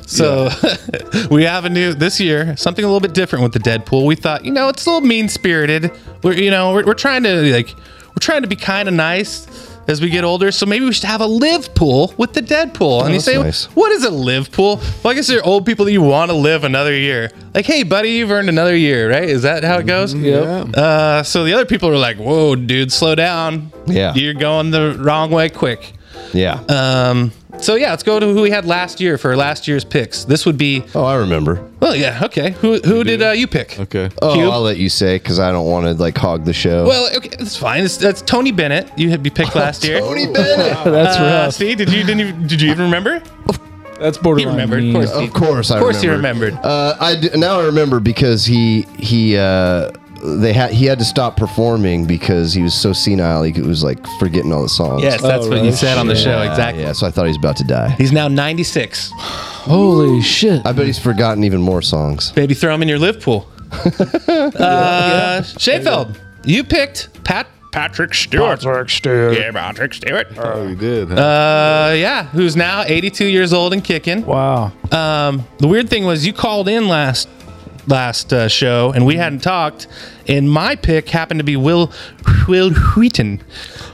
So 0.05 0.49
we 1.31 1.43
have 1.43 1.65
a 1.65 1.69
new 1.69 1.93
this 1.93 2.19
year 2.19 2.57
something 2.57 2.83
a 2.83 2.87
little 2.87 2.99
bit 2.99 3.13
different 3.13 3.43
with 3.43 3.53
the 3.53 3.59
Deadpool. 3.59 4.05
We 4.05 4.15
thought, 4.15 4.43
you 4.43 4.51
know, 4.51 4.69
it's 4.69 4.85
a 4.85 4.89
little 4.91 5.07
mean 5.07 5.29
spirited. 5.29 5.91
We're 6.23 6.33
you 6.33 6.51
know 6.51 6.73
we're, 6.73 6.85
we're 6.85 6.93
trying 6.95 7.23
to 7.23 7.53
like 7.53 7.69
we're 8.09 8.21
trying 8.21 8.41
to 8.41 8.47
be 8.47 8.55
kind 8.55 8.87
of 8.87 8.95
nice 8.95 9.45
as 9.89 9.99
we 10.01 10.09
get 10.09 10.23
older. 10.23 10.51
So 10.51 10.65
maybe 10.65 10.85
we 10.85 10.93
should 10.93 11.05
have 11.05 11.21
a 11.21 11.25
live 11.25 11.73
pool 11.73 12.13
with 12.17 12.33
the 12.33 12.41
Deadpool. 12.41 13.01
and 13.01 13.09
you 13.09 13.15
that's 13.15 13.25
say, 13.25 13.41
nice. 13.41 13.65
what 13.75 13.91
is 13.91 14.03
a 14.03 14.11
live 14.11 14.51
pool? 14.51 14.77
Well, 15.03 15.11
I 15.11 15.13
guess 15.15 15.27
they're 15.27 15.45
old 15.45 15.65
people 15.65 15.85
that 15.85 15.91
you 15.91 16.01
want 16.01 16.29
to 16.29 16.37
live 16.37 16.63
another 16.63 16.95
year. 16.95 17.31
Like, 17.53 17.65
hey, 17.65 17.83
buddy, 17.83 18.11
you've 18.11 18.31
earned 18.31 18.49
another 18.49 18.75
year, 18.75 19.09
right? 19.09 19.23
Is 19.27 19.41
that 19.41 19.63
how 19.63 19.79
it 19.79 19.87
goes? 19.87 20.13
Yeah. 20.13 20.65
Uh, 20.75 21.23
so 21.23 21.43
the 21.43 21.53
other 21.53 21.65
people 21.65 21.89
are 21.89 21.97
like, 21.97 22.17
whoa, 22.17 22.55
dude, 22.55 22.91
slow 22.91 23.15
down. 23.15 23.71
Yeah. 23.87 24.13
You're 24.13 24.35
going 24.35 24.69
the 24.71 24.95
wrong 24.99 25.31
way 25.31 25.49
quick. 25.49 25.93
Yeah. 26.33 26.61
Um, 26.69 27.31
so 27.61 27.75
yeah, 27.75 27.89
let's 27.91 28.03
go 28.03 28.19
to 28.19 28.27
who 28.33 28.41
we 28.41 28.49
had 28.51 28.65
last 28.65 28.99
year 28.99 29.17
for 29.17 29.35
last 29.35 29.67
year's 29.67 29.83
picks. 29.83 30.23
This 30.25 30.45
would 30.45 30.57
be. 30.57 30.83
Oh, 30.95 31.03
I 31.03 31.15
remember. 31.15 31.63
Well, 31.79 31.95
yeah, 31.95 32.21
okay. 32.25 32.51
Who 32.51 32.79
who 32.79 33.03
did 33.03 33.21
uh, 33.21 33.31
you 33.31 33.47
pick? 33.47 33.79
Okay. 33.79 34.09
Oh, 34.21 34.33
Cube? 34.33 34.51
I'll 34.51 34.61
let 34.61 34.77
you 34.77 34.89
say 34.89 35.17
because 35.17 35.39
I 35.39 35.51
don't 35.51 35.65
want 35.69 35.85
to 35.85 35.93
like 35.93 36.17
hog 36.17 36.45
the 36.45 36.53
show. 36.53 36.85
Well, 36.87 37.09
okay, 37.17 37.29
that's 37.37 37.55
fine. 37.57 37.83
It's, 37.83 37.97
that's 37.97 38.21
Tony 38.21 38.51
Bennett. 38.51 38.91
You 38.97 39.09
had 39.09 39.23
be 39.23 39.29
picked 39.29 39.55
last 39.55 39.83
year. 39.83 39.99
Tony 39.99 40.25
Bennett. 40.25 40.83
That's 40.85 41.17
Uh, 41.17 41.21
rough. 41.45 41.53
see, 41.53 41.75
did 41.75 41.89
you 41.91 42.03
didn't 42.03 42.19
you, 42.41 42.47
did 42.47 42.61
you 42.61 42.71
even 42.71 42.85
remember? 42.85 43.21
That's 43.99 44.17
borderline. 44.17 44.53
remembered, 44.55 44.79
of 44.79 44.83
mean. 44.85 44.93
course. 44.93 45.11
Of 45.11 45.33
course, 45.33 45.71
I 45.71 45.75
Of 45.77 45.81
course, 45.83 46.03
you 46.03 46.11
remember. 46.11 46.45
remembered. 46.45 46.65
Uh, 46.65 46.95
I 46.99 47.15
d- 47.19 47.29
now 47.35 47.59
I 47.59 47.65
remember 47.65 47.99
because 47.99 48.45
he 48.45 48.83
he 48.97 49.37
uh, 49.37 49.91
they 50.23 50.53
had 50.53 50.71
he 50.71 50.85
had 50.85 50.99
to 50.99 51.05
stop 51.05 51.37
performing 51.37 52.05
because 52.05 52.53
he 52.53 52.61
was 52.61 52.73
so 52.73 52.93
senile. 52.93 53.43
He 53.43 53.61
was 53.61 53.83
like 53.83 53.99
forgetting 54.19 54.51
all 54.51 54.63
the 54.63 54.69
songs. 54.69 55.03
Yes, 55.03 55.21
that's 55.21 55.47
what 55.47 55.63
you 55.63 55.71
said 55.71 55.97
on 55.97 56.07
the 56.07 56.15
show. 56.15 56.41
Yeah, 56.41 56.49
Exactly. 56.49 56.83
Yeah, 56.83 56.93
so 56.93 57.07
I 57.07 57.11
thought 57.11 57.23
he 57.23 57.29
was 57.29 57.37
about 57.37 57.57
to 57.57 57.63
die. 57.63 57.89
He's 57.91 58.11
now 58.11 58.27
96. 58.27 59.11
Holy 59.15 60.21
shit! 60.21 60.65
I 60.65 60.71
bet 60.71 60.85
he's 60.85 60.99
forgotten 60.99 61.43
even 61.43 61.61
more 61.61 61.81
songs. 61.81 62.33
Maybe 62.35 62.53
throw 62.53 62.73
him 62.73 62.81
in 62.81 62.87
your 62.87 62.99
live 62.99 63.21
pool. 63.21 63.47
uh, 64.27 65.43
Sheffield, 65.43 66.19
you 66.43 66.63
picked 66.63 67.23
Pat 67.23 67.47
Patrick 67.71 68.13
Stewart. 68.13 68.59
Patrick 68.59 68.89
Stewart. 68.89 69.37
Yeah, 69.37 69.51
Patrick 69.51 69.93
Stewart. 69.93 70.27
Oh, 70.37 70.67
you 70.67 70.75
did. 70.75 71.09
Huh? 71.09 71.15
Uh, 71.15 71.93
yeah, 71.95 72.25
who's 72.25 72.55
now 72.55 72.83
82 72.83 73.25
years 73.25 73.53
old 73.53 73.73
and 73.73 73.83
kicking. 73.83 74.25
Wow. 74.25 74.71
Um, 74.91 75.45
the 75.59 75.67
weird 75.67 75.89
thing 75.89 76.05
was 76.05 76.25
you 76.25 76.33
called 76.33 76.67
in 76.67 76.87
last 76.87 77.29
last 77.89 78.31
uh, 78.31 78.47
show 78.47 78.91
and 78.93 79.05
we 79.05 79.15
hadn't 79.17 79.39
talked, 79.41 79.87
and 80.27 80.49
my 80.49 80.75
pick 80.75 81.09
happened 81.09 81.39
to 81.39 81.43
be 81.43 81.55
Will 81.57 81.91
Wil 82.47 82.71
Wheaton, 82.95 83.41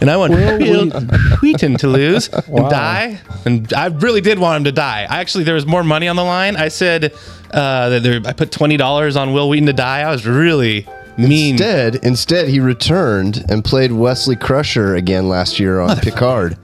and 0.01 0.11
I 0.11 0.17
want 0.17 0.33
Will 0.33 0.59
Wil 0.59 0.83
Wheaton. 0.85 1.09
Wheaton 1.41 1.77
to 1.77 1.87
lose 1.87 2.29
Wow. 2.47 2.61
and 2.63 2.69
die, 2.69 3.21
and 3.45 3.73
I 3.73 3.87
really 3.87 4.21
did 4.21 4.37
want 4.39 4.57
him 4.57 4.63
to 4.65 4.71
die. 4.71 5.07
I 5.09 5.19
actually 5.19 5.43
there 5.45 5.55
was 5.55 5.65
more 5.65 5.83
money 5.83 6.07
on 6.07 6.15
the 6.15 6.23
line. 6.23 6.55
I 6.55 6.67
said 6.67 7.13
uh, 7.51 7.89
that 7.89 8.03
there, 8.03 8.21
I 8.25 8.33
put 8.33 8.51
twenty 8.51 8.77
dollars 8.77 9.15
on 9.15 9.33
Wil 9.33 9.49
Wheaton 9.49 9.67
to 9.67 9.73
die. 9.73 10.01
I 10.01 10.11
was 10.11 10.27
really 10.27 10.85
mean. 11.17 11.53
Instead, 11.55 11.95
instead 12.03 12.47
he 12.49 12.59
returned 12.59 13.45
and 13.49 13.63
played 13.63 13.91
Wesley 13.93 14.35
Crusher 14.35 14.95
again 14.95 15.29
last 15.29 15.59
year 15.59 15.79
on 15.79 15.97
Picard. 15.97 16.57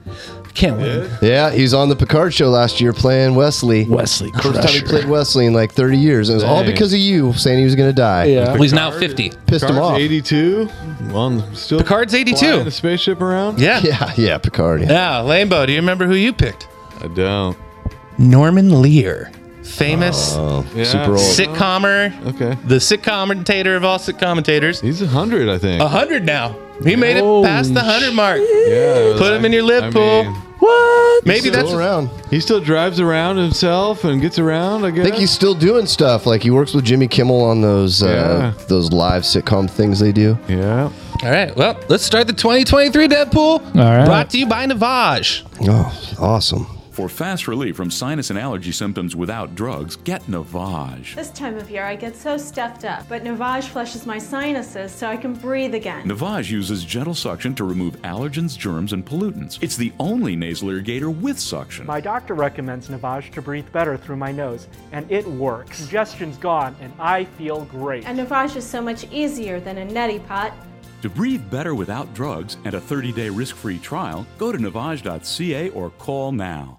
Can't 0.54 0.76
win. 0.78 1.10
Yeah, 1.22 1.50
he 1.50 1.62
was 1.62 1.72
on 1.72 1.88
the 1.88 1.96
Picard 1.96 2.34
show 2.34 2.50
last 2.50 2.80
year 2.80 2.92
playing 2.92 3.34
Wesley. 3.34 3.84
Wesley 3.86 4.30
First 4.32 4.42
time 4.44 4.52
he 4.54 4.80
Crusher. 4.80 4.86
played 4.86 5.04
Wesley 5.06 5.46
in 5.46 5.54
like 5.54 5.72
30 5.72 5.96
years. 5.96 6.28
And 6.28 6.34
it 6.34 6.42
was 6.42 6.44
all 6.44 6.62
Dang. 6.62 6.70
because 6.72 6.92
of 6.92 6.98
you 6.98 7.32
saying 7.32 7.58
he 7.58 7.64
was 7.64 7.74
going 7.74 7.88
to 7.88 7.94
die. 7.94 8.24
Yeah. 8.26 8.44
Well, 8.52 8.62
he's 8.62 8.72
now 8.74 8.90
50. 8.90 9.32
Pissed 9.46 9.64
him 9.70 9.78
off. 9.78 9.98
82. 9.98 10.68
Well, 11.10 11.54
still 11.54 11.78
Picard's 11.78 12.14
82. 12.14 12.36
flying 12.36 12.64
the 12.66 12.70
spaceship 12.70 13.20
around. 13.22 13.60
Yeah. 13.60 13.80
Yeah, 13.82 14.12
yeah, 14.16 14.38
Picard. 14.38 14.82
Yeah. 14.82 14.88
Yeah, 15.22 15.28
Lambo, 15.28 15.66
do 15.66 15.72
you 15.72 15.78
remember 15.78 16.06
who 16.06 16.14
you 16.14 16.32
picked? 16.32 16.68
I 17.00 17.06
don't. 17.08 17.56
Norman 18.18 18.82
Lear, 18.82 19.30
famous 19.64 20.34
Oh, 20.36 20.64
Yeah. 20.74 20.84
super 20.84 21.12
old. 21.12 21.18
sitcomer, 21.18 22.12
Okay. 22.26 22.56
the 22.66 22.76
sitcommentator 22.76 23.74
of 23.76 23.84
all 23.84 23.98
sitcommtators. 23.98 24.80
He's 24.82 25.00
a 25.02 25.06
hundred, 25.06 25.48
I 25.48 25.56
think. 25.58 25.80
A 25.82 25.88
hundred 25.88 26.24
now. 26.26 26.54
He 26.84 26.96
made 26.96 27.16
it 27.16 27.44
past 27.44 27.74
the 27.74 27.80
hundred 27.80 28.14
mark. 28.14 28.40
Yeah. 28.40 29.14
Put 29.18 29.32
him 29.34 29.44
in 29.44 29.52
your 29.52 29.62
live 29.64 29.92
pool. 29.92 30.24
What? 30.58 31.26
Maybe 31.26 31.40
Still 31.48 31.52
that's 31.52 31.72
around. 31.72 32.10
He 32.30 32.38
still 32.40 32.60
drives 32.60 33.00
around 33.00 33.36
himself 33.36 34.04
and 34.04 34.20
gets 34.20 34.38
around. 34.38 34.84
I 34.84 34.88
I 34.88 35.02
think 35.02 35.16
he's 35.16 35.30
still 35.32 35.54
doing 35.54 35.86
stuff. 35.86 36.24
Like 36.24 36.42
he 36.42 36.50
works 36.50 36.72
with 36.72 36.84
Jimmy 36.84 37.08
Kimmel 37.08 37.42
on 37.42 37.60
those 37.62 38.02
uh, 38.02 38.52
Yeah. 38.56 38.64
those 38.68 38.92
live 38.92 39.22
sitcom 39.24 39.68
things 39.68 39.98
they 39.98 40.12
do. 40.12 40.38
Yeah. 40.48 40.84
all 41.24 41.30
right. 41.30 41.54
Well, 41.56 41.78
let's 41.88 42.04
start 42.04 42.26
the 42.28 42.32
2023 42.32 43.08
Deadpool. 43.08 43.36
All 43.36 43.62
right. 43.74 44.04
Brought 44.04 44.30
to 44.30 44.38
you 44.38 44.46
by 44.46 44.66
Navage. 44.66 45.42
Oh, 45.62 46.16
awesome. 46.20 46.66
For 47.02 47.08
fast 47.08 47.48
relief 47.48 47.74
from 47.74 47.90
sinus 47.90 48.30
and 48.30 48.38
allergy 48.38 48.70
symptoms 48.70 49.16
without 49.16 49.56
drugs, 49.56 49.96
get 49.96 50.22
Navage. 50.28 51.16
This 51.16 51.30
time 51.30 51.56
of 51.56 51.68
year, 51.68 51.84
I 51.84 51.96
get 51.96 52.14
so 52.14 52.36
stuffed 52.36 52.84
up, 52.84 53.08
but 53.08 53.24
Navage 53.24 53.64
flushes 53.64 54.06
my 54.06 54.18
sinuses 54.18 54.92
so 54.92 55.08
I 55.08 55.16
can 55.16 55.34
breathe 55.34 55.74
again. 55.74 56.06
Navage 56.06 56.48
uses 56.48 56.84
gentle 56.84 57.16
suction 57.16 57.56
to 57.56 57.64
remove 57.64 58.00
allergens, 58.02 58.56
germs, 58.56 58.92
and 58.92 59.04
pollutants. 59.04 59.58
It's 59.60 59.76
the 59.76 59.92
only 59.98 60.36
nasal 60.36 60.68
irrigator 60.68 61.12
with 61.12 61.40
suction. 61.40 61.86
My 61.86 62.00
doctor 62.00 62.34
recommends 62.34 62.86
Navage 62.86 63.32
to 63.32 63.42
breathe 63.42 63.72
better 63.72 63.96
through 63.96 64.18
my 64.18 64.30
nose, 64.30 64.68
and 64.92 65.10
it 65.10 65.26
works. 65.26 65.78
Congestion's 65.78 66.36
gone, 66.36 66.76
and 66.80 66.92
I 67.00 67.24
feel 67.24 67.64
great. 67.64 68.06
And 68.06 68.16
Navage 68.16 68.54
is 68.54 68.64
so 68.64 68.80
much 68.80 69.10
easier 69.10 69.58
than 69.58 69.78
a 69.78 69.84
neti 69.84 70.24
pot. 70.28 70.52
To 71.00 71.08
breathe 71.08 71.50
better 71.50 71.74
without 71.74 72.14
drugs 72.14 72.58
and 72.64 72.74
a 72.74 72.80
30-day 72.80 73.28
risk-free 73.28 73.80
trial, 73.80 74.24
go 74.38 74.52
to 74.52 74.58
navage.ca 74.58 75.70
or 75.70 75.90
call 75.90 76.30
now. 76.30 76.78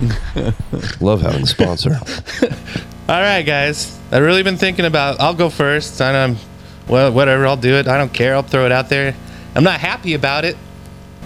Love 1.00 1.20
having 1.22 1.42
the 1.42 1.46
sponsor. 1.46 1.98
All 3.08 3.20
right, 3.20 3.42
guys. 3.42 3.98
I've 4.12 4.22
really 4.22 4.42
been 4.42 4.56
thinking 4.56 4.84
about. 4.84 5.20
I'll 5.20 5.34
go 5.34 5.50
first. 5.50 6.00
I 6.00 6.12
know. 6.12 6.18
I'm- 6.20 6.36
Well, 6.88 7.12
whatever. 7.12 7.46
I'll 7.46 7.56
do 7.56 7.74
it. 7.74 7.86
I 7.88 7.98
don't 7.98 8.12
care. 8.12 8.34
I'll 8.34 8.42
throw 8.42 8.66
it 8.66 8.72
out 8.72 8.88
there. 8.88 9.14
I'm 9.54 9.62
not 9.64 9.78
happy 9.80 10.14
about 10.14 10.44
it, 10.44 10.56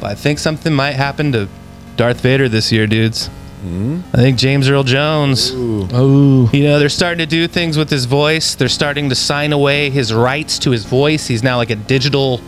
but 0.01 0.11
I 0.11 0.15
think 0.15 0.39
something 0.39 0.73
might 0.75 0.93
happen 0.93 1.33
to 1.33 1.49
Darth 1.97 2.21
Vader 2.21 2.49
this 2.49 2.71
year, 2.73 2.87
dudes. 2.87 3.29
Hmm? 3.63 4.01
I 4.13 4.19
think 4.19 4.37
James 4.39 4.69
Earl 4.69 4.83
Jones. 4.83 5.53
Oh. 5.55 6.51
You 6.53 6.65
know, 6.65 6.79
they're 6.79 6.91
starting 6.91 7.19
to 7.21 7.27
do 7.27 7.47
things 7.49 7.79
with 7.79 7.89
his 7.89 8.05
voice. 8.05 8.55
They're 8.57 8.69
starting 8.69 9.09
to 9.09 9.15
sign 9.15 9.53
away 9.55 9.89
his 9.89 10.13
rights 10.13 10.59
to 10.61 10.71
his 10.71 10.85
voice. 10.85 11.27
He's 11.27 11.43
now 11.43 11.57
like 11.57 11.71
a 11.71 11.77
digital 11.77 12.41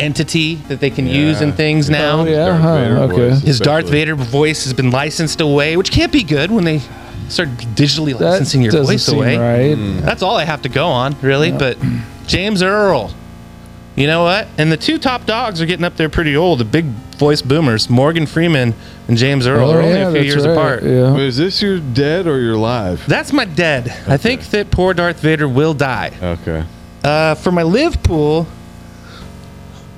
entity 0.00 0.56
that 0.68 0.80
they 0.80 0.90
can 0.90 1.06
use 1.06 1.40
in 1.40 1.52
things 1.52 1.88
now. 1.90 2.20
Oh, 2.20 2.24
yeah, 2.24 2.46
Darth 2.46 2.60
huh, 2.60 2.76
Vader 2.76 2.96
okay. 2.98 3.16
voice, 3.30 3.40
His 3.42 3.60
Darth 3.60 3.84
especially. 3.84 3.98
Vader 3.98 4.14
voice 4.16 4.64
has 4.64 4.72
been 4.72 4.90
licensed 4.90 5.40
away, 5.40 5.76
which 5.76 5.90
can't 5.90 6.12
be 6.12 6.22
good 6.22 6.50
when 6.50 6.64
they 6.64 6.80
start 7.28 7.48
digitally 7.74 8.16
That 8.18 8.24
licensing 8.30 8.62
your 8.62 8.72
doesn't 8.72 8.86
voice 8.94 9.04
seem 9.06 9.16
away. 9.18 9.36
right. 9.36 10.00
That's 10.02 10.22
all 10.22 10.36
I 10.36 10.44
have 10.44 10.62
to 10.62 10.68
go 10.68 10.86
on, 10.88 11.16
really. 11.22 11.52
But 11.52 11.78
James 12.26 12.62
Earl, 12.62 13.14
you 13.96 14.06
know 14.06 14.24
what? 14.24 14.48
And 14.58 14.70
the 14.72 14.76
two 14.76 14.98
top 14.98 15.24
dogs 15.26 15.60
are 15.62 15.66
getting 15.66 15.84
up 15.84 15.96
there 15.96 16.08
pretty 16.08 16.36
old. 16.36 16.58
The 16.60 16.64
big 16.64 16.84
voice 17.16 17.40
boomers, 17.42 17.88
Morgan 17.88 18.26
Freeman 18.26 18.74
and 19.06 19.16
James 19.16 19.46
Earl, 19.46 19.70
are 19.70 19.80
only 19.80 19.92
a 19.92 19.94
few 19.96 20.04
Oh, 20.06 20.12
that's 20.12 20.24
years 20.26 20.46
right. 20.46 20.52
apart. 20.52 20.80
But 20.82 20.88
Yeah. 20.88 21.16
is 21.18 21.36
this 21.36 21.62
your 21.62 21.78
dead 21.78 22.26
or 22.26 22.40
your 22.40 22.56
live? 22.56 23.04
That's 23.06 23.32
my 23.32 23.44
dead. 23.44 23.94
I 24.08 24.16
think 24.16 24.50
that 24.50 24.70
poor 24.72 24.94
Darth 24.94 25.20
Vader 25.20 25.48
will 25.48 25.74
die. 25.74 26.10
Okay. 26.20 26.64
Uh, 27.04 27.34
for 27.36 27.52
my 27.52 27.62
live 27.62 28.02
pool, 28.02 28.46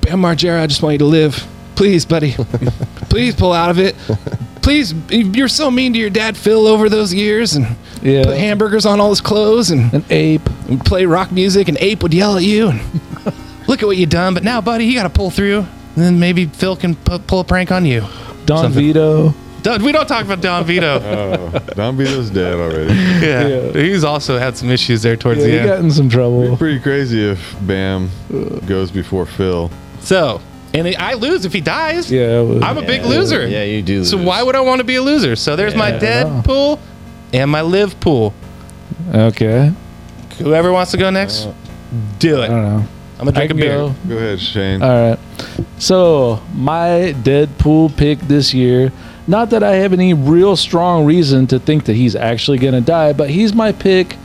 Bam 0.07 0.21
Margera, 0.23 0.61
I 0.63 0.67
just 0.69 0.83
want 0.83 0.93
you 0.95 0.99
to 1.01 1.05
live. 1.05 1.45
Please, 1.75 2.05
buddy. 2.07 2.33
Please 3.11 3.35
pull 3.35 3.53
out 3.53 3.71
of 3.71 3.79
it. 3.81 3.97
Please, 4.63 4.95
you're 5.11 5.49
so 5.49 5.69
mean 5.71 5.93
to 5.95 5.99
your 5.99 6.11
dad 6.11 6.37
Phil 6.37 6.67
over 6.67 6.89
those 6.89 7.13
years 7.13 7.55
and 7.57 7.77
Yeah. 8.03 8.25
put 8.25 8.37
hamburgers 8.37 8.87
on 8.87 9.01
all 9.01 9.11
his 9.11 9.21
clothes 9.21 9.71
and, 9.73 9.93
An 9.93 10.05
ape. 10.11 10.49
and 10.69 10.85
play 10.85 11.07
rock 11.07 11.33
music 11.33 11.69
and 11.69 11.77
Ape 11.81 12.03
would 12.05 12.15
yell 12.15 12.37
at 12.37 12.45
you 12.45 12.69
and 12.69 12.81
look 13.69 13.83
at 13.83 13.87
what 13.87 13.97
you 13.97 14.07
done. 14.07 14.33
But 14.35 14.45
now, 14.45 14.61
buddy, 14.61 14.85
you 14.87 14.95
got 14.95 15.03
to 15.05 15.11
pull 15.11 15.31
through. 15.31 15.59
And 15.97 16.05
then 16.05 16.19
maybe 16.21 16.47
Phil 16.47 16.77
can 16.77 16.95
pu- 16.95 17.19
pull 17.21 17.41
a 17.41 17.45
prank 17.45 17.73
on 17.73 17.85
you. 17.85 18.03
Don 18.45 18.65
Something. 18.65 18.81
Vito. 18.85 19.35
Don, 19.63 19.83
we 19.83 19.91
don't 19.91 20.07
talk 20.07 20.25
about 20.25 20.41
Don 20.41 20.65
Vito. 20.65 21.01
Oh, 21.03 21.59
Don 21.75 21.97
Vito's 21.97 22.31
dead 22.31 22.55
already. 22.55 22.95
yeah. 22.95 23.49
Yeah. 23.49 23.73
he's 23.73 24.05
also 24.05 24.39
had 24.39 24.57
some 24.57 24.71
issues 24.71 25.03
there 25.03 25.17
towards 25.17 25.41
Yeah, 25.41 25.47
the 25.47 25.53
he 25.53 25.59
end. 25.59 25.69
got 25.69 25.79
in 25.81 25.91
some 25.91 26.09
trouble. 26.09 26.57
Pretty 26.57 26.79
crazy 26.81 27.29
if 27.29 27.57
Bam 27.67 28.09
uh. 28.33 28.61
goes 28.67 28.91
before 28.93 29.27
Phil. 29.27 29.71
So, 30.07 30.41
and 30.73 30.87
I 30.97 31.15
lose 31.15 31.45
if 31.45 31.53
he 31.53 31.61
dies. 31.61 32.11
Yeah. 32.13 32.41
it 32.43 32.63
I'm 32.63 32.79
a 32.79 32.83
big 32.83 33.05
loser. 33.05 33.47
Yeah, 33.47 33.65
you 33.65 33.83
do. 33.83 34.05
So 34.05 34.17
lose. 34.17 34.27
why 34.27 34.41
would 34.43 34.55
I 34.55 34.61
want 34.61 34.79
to 34.79 34.85
be 34.85 34.95
a 34.95 35.03
loser? 35.03 35.35
So 35.35 35.57
there's 35.57 35.75
my 35.75 35.89
Yeah. 35.91 35.99
dead 35.99 36.45
pool 36.45 36.79
and 37.33 37.51
my 37.51 37.63
live 37.63 37.99
pool. 37.99 38.33
Okay. 39.13 39.73
Whoever 40.39 40.73
wants 40.73 40.93
to 40.93 40.97
go 40.97 41.11
next, 41.11 41.47
uh, 41.47 41.53
do 42.21 42.37
it. 42.41 42.43
I 42.43 42.45
it. 42.45 42.49
don't 42.49 42.63
know. 42.63 42.87
I'm 43.19 43.25
gonna 43.25 43.33
drink 43.33 43.45
a 43.51 43.55
can 43.55 43.57
beer. 43.57 43.77
go. 43.79 43.95
Go 44.09 44.17
ahead, 44.17 44.41
Shane. 44.41 44.81
All 44.83 45.09
right. 45.11 45.19
So 45.79 46.41
my 46.55 47.15
Deadpool 47.23 47.97
pick 47.97 48.21
this 48.21 48.55
year. 48.55 48.93
Not 49.27 49.51
that 49.51 49.65
I 49.65 49.73
have 49.77 49.93
any 49.93 50.15
real 50.15 50.55
strong 50.55 51.05
reason 51.05 51.49
to 51.49 51.59
think 51.59 51.87
that 51.87 51.97
he's 51.97 52.15
actually 52.15 52.59
gonna 52.59 52.81
die, 52.81 53.13
but 53.13 53.31
he's 53.31 53.53
my 53.55 53.73
pick. 53.73 54.17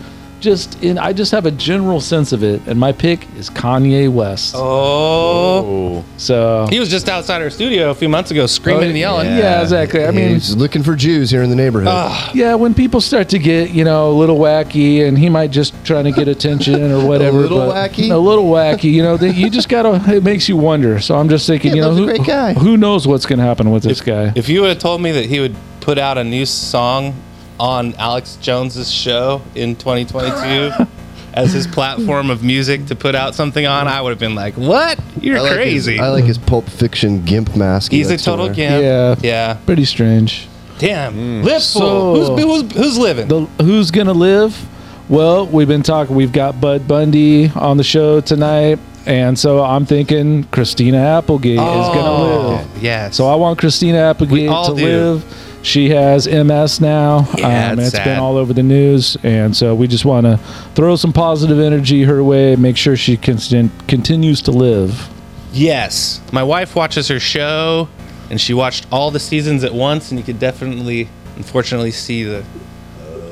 Just 0.42 0.84
in, 0.84 0.98
I 0.98 1.14
just 1.14 1.32
have 1.34 1.46
a 1.46 1.52
general 1.52 2.02
sense 2.02 2.32
of 2.34 2.44
it, 2.44 2.62
and 2.66 2.80
my 2.80 2.92
pick 2.92 3.28
is 3.38 3.48
Kanye 3.50 4.12
West. 4.12 4.56
Oh, 4.58 6.04
So 6.18 6.68
he 6.70 6.80
was 6.80 6.90
just 6.90 7.08
outside 7.10 7.42
our 7.44 7.50
studio 7.52 7.92
a 7.92 7.96
few 7.96 8.10
months 8.10 8.32
ago, 8.32 8.48
screaming 8.48 8.90
and 8.90 8.98
yelling. 8.98 9.28
Yeah, 9.28 9.62
exactly. 9.62 10.04
I 10.04 10.10
mean, 10.12 10.30
he's 10.30 10.56
looking 10.56 10.82
for 10.82 10.96
Jews 10.96 11.30
here 11.30 11.44
in 11.44 11.50
the 11.52 11.56
neighborhood. 11.56 11.90
Ah, 11.92 12.32
yeah, 12.34 12.56
when 12.56 12.74
people 12.74 13.02
start 13.02 13.30
to 13.30 13.40
get 13.40 13.70
you 13.70 13.84
know 13.84 14.10
a 14.12 14.16
little 14.18 14.38
wacky, 14.40 15.08
and 15.08 15.16
he 15.18 15.30
might 15.30 15.52
just 15.52 15.74
trying 15.86 16.06
to 16.06 16.12
get 16.12 16.28
attention 16.28 16.92
or 16.92 17.08
whatever. 17.12 17.38
a 17.38 17.42
little 17.42 17.60
but- 17.60 17.92
wacky? 17.92 18.12
a 18.12 18.18
little 18.18 18.46
wacky. 18.46 18.92
You 18.92 19.04
know, 19.04 19.18
that 19.18 19.36
you 19.36 19.50
just 19.50 19.70
gotta. 19.70 20.02
It 20.12 20.24
makes 20.24 20.50
you 20.50 20.58
wonder. 20.58 21.00
So 21.00 21.16
I'm 21.18 21.30
just 21.30 21.46
thinking, 21.46 21.72
Yeah, 21.72 21.76
you 21.76 21.82
know, 21.84 21.94
who, 21.96 22.06
great 22.06 22.26
guy. 22.26 22.54
who 22.54 22.78
knows 22.78 23.08
what's 23.08 23.28
gonna 23.28 23.44
happen 23.44 23.70
with 23.70 23.84
this 23.84 24.02
guy? 24.02 24.34
If 24.36 24.50
you 24.50 24.62
would 24.62 24.70
have 24.70 24.80
told 24.80 25.02
me 25.02 25.12
that 25.12 25.26
he 25.26 25.40
would 25.40 25.56
put 25.82 25.98
out 26.00 26.18
a 26.18 26.24
new 26.24 26.46
song 26.48 27.14
on 27.62 27.94
Alex 27.96 28.38
Jones's 28.42 28.92
show 28.92 29.42
in 29.54 29.76
2022 29.76 30.88
as 31.34 31.54
his 31.54 31.68
platform 31.68 32.30
of 32.32 32.44
music 32.44 32.88
to 32.88 32.96
put 32.96 33.14
out 33.16 33.36
something 33.36 33.66
on, 33.66 33.88
I 33.88 34.02
would 34.02 34.10
have 34.10 34.20
been 34.20 34.36
like, 34.36 34.56
"What? 34.56 35.00
You're 35.22 35.38
I 35.38 35.42
like 35.42 35.54
crazy." 35.54 35.92
His, 35.94 36.02
I 36.02 36.08
like 36.10 36.24
his 36.26 36.38
Pulp 36.40 36.68
Fiction 36.68 37.24
gimp 37.24 37.56
mask. 37.56 37.92
he 37.92 38.00
He's 38.00 38.10
a 38.10 38.18
total 38.18 38.48
wear. 38.48 38.56
gimp. 38.56 38.84
Yeah. 38.84 39.16
Yeah. 39.22 39.54
Pretty 39.66 39.86
strange. 39.86 40.48
Damn. 40.80 41.14
Mm. 41.14 41.44
Live 41.44 41.62
So- 41.62 42.36
Who's, 42.36 42.44
who's, 42.44 42.72
who's 42.76 42.98
living? 42.98 43.28
The, 43.28 43.42
who's 43.64 43.92
gonna 43.92 44.14
live? 44.14 44.68
Well, 45.10 45.46
we've 45.46 45.68
been 45.68 45.84
talking. 45.84 46.16
We've 46.16 46.32
got 46.34 46.60
Bud 46.60 46.88
Bundy 46.88 47.50
on 47.56 47.78
the 47.78 47.84
show 47.84 48.20
tonight. 48.22 48.80
and 49.06 49.38
so 49.38 49.64
I'm 49.64 49.86
thinking 49.86 50.44
Christina 50.46 50.98
Applegate 50.98 51.54
is 51.58 51.60
Oh, 51.62 51.94
gonna 51.94 52.48
live. 52.58 52.84
yes. 52.84 53.16
So 53.16 53.28
I 53.28 53.36
want 53.36 53.58
Christina 53.60 53.98
Applegate 54.00 54.50
to 54.50 54.74
do. 54.76 54.86
live. 55.14 55.26
She 55.64 55.90
has 55.90 56.28
MS 56.28 56.82
now. 56.82 57.28
Yeah, 57.38 57.72
um, 57.72 57.80
it's 57.80 57.90
it's 57.90 57.98
sad. 57.98 58.06
been 58.06 58.20
all 58.20 58.36
over 58.38 58.52
the 58.54 58.64
news, 58.64 59.16
and 59.24 59.56
so 59.56 59.76
we 59.76 59.88
just 59.88 60.06
want 60.06 60.26
to 60.26 60.38
throw 60.76 60.96
some 60.96 61.14
positive 61.14 61.60
energy 61.60 62.04
her 62.04 62.24
way. 62.24 62.56
Make 62.56 62.78
sure 62.78 62.98
she 62.98 63.16
con- 63.18 63.70
continues 63.88 64.42
to 64.44 64.52
live. 64.52 65.08
Yes. 65.54 66.20
My 66.32 66.44
wife 66.44 66.76
watches 66.76 67.08
her 67.10 67.20
show, 67.20 67.90
and 68.30 68.42
she 68.42 68.54
watched 68.54 68.88
all 68.92 69.12
the 69.12 69.20
seasons 69.20 69.64
at 69.64 69.74
once, 69.74 70.10
and 70.10 70.20
you 70.20 70.26
could 70.26 70.40
definitely, 70.40 71.10
unfortunately, 71.36 71.92
see 71.92 72.24
the. 72.24 72.44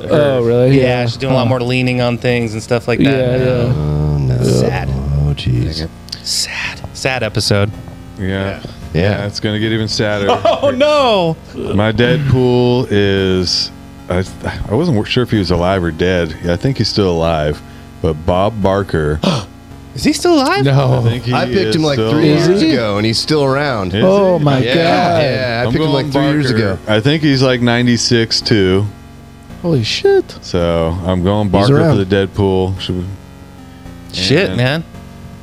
Oh, 0.02 0.44
really? 0.46 0.78
Yeah, 0.78 0.84
Yeah. 0.84 1.06
she's 1.08 1.18
doing 1.18 1.34
a 1.34 1.36
lot 1.36 1.48
more 1.48 1.62
leaning 1.62 2.00
on 2.00 2.18
things 2.18 2.54
and 2.54 2.62
stuff 2.64 2.88
like 2.88 3.00
that. 3.00 3.06
Yeah, 3.06 3.38
now. 3.38 3.44
yeah. 3.44 3.74
Oh 3.76 4.18
no. 4.18 4.44
Sad. 4.44 4.90
Oh 4.90 5.34
jeez. 5.36 5.90
Sad. 6.24 6.82
Sad 6.96 7.24
episode. 7.24 7.72
Yeah. 8.20 8.62
Yeah. 8.62 8.72
It's 8.94 9.40
gonna 9.40 9.60
get 9.60 9.72
even 9.72 9.88
sadder. 9.88 10.28
Oh 10.62 10.72
no! 10.72 11.38
My 11.76 11.92
Deadpool 11.92 12.88
is. 12.90 13.72
I, 14.10 14.24
I 14.68 14.74
wasn't 14.74 15.08
sure 15.08 15.22
if 15.24 15.30
he 15.32 15.38
was 15.38 15.52
alive 15.52 15.84
or 15.84 15.92
dead. 15.92 16.36
I 16.50 16.56
think 16.56 16.78
he's 16.78 16.88
still 16.90 17.12
alive. 17.12 17.62
But 18.02 18.14
Bob 18.26 18.62
Barker. 18.62 19.20
Is 19.96 20.04
he 20.04 20.14
still 20.14 20.36
alive? 20.36 20.64
No. 20.64 21.00
I 21.00 21.02
think 21.10 21.24
he 21.26 21.34
I 21.34 21.46
picked 21.46 21.76
him 21.76 21.82
like 21.82 21.98
three 21.98 22.32
alive. 22.32 22.48
years 22.50 22.62
ago, 22.62 22.98
and 22.98 23.06
he's 23.06 23.18
still 23.20 23.44
around. 23.44 23.94
Is 23.94 24.04
Oh 24.06 24.38
he? 24.38 24.44
my 24.46 24.60
yeah, 24.60 24.74
god! 24.76 25.22
yeah. 25.24 25.62
I 25.62 25.66
I'm 25.66 25.72
picked 25.74 25.84
him 25.84 25.92
like 25.92 26.12
three 26.12 26.22
years 26.30 26.50
ago. 26.52 26.78
I 26.88 27.00
think 27.02 27.22
he's 27.22 27.42
like 27.44 27.60
96 27.62 28.40
too. 28.42 28.86
Holy 29.62 29.84
shit! 29.84 30.38
So 30.42 30.98
I'm 31.06 31.22
going 31.24 31.50
Barker 31.50 31.80
for 31.90 31.96
the 32.02 32.06
Deadpool. 32.06 32.80
Should 32.80 32.98
we- 33.00 33.06
Shit, 34.14 34.50
And- 34.50 34.58
man. 34.58 34.84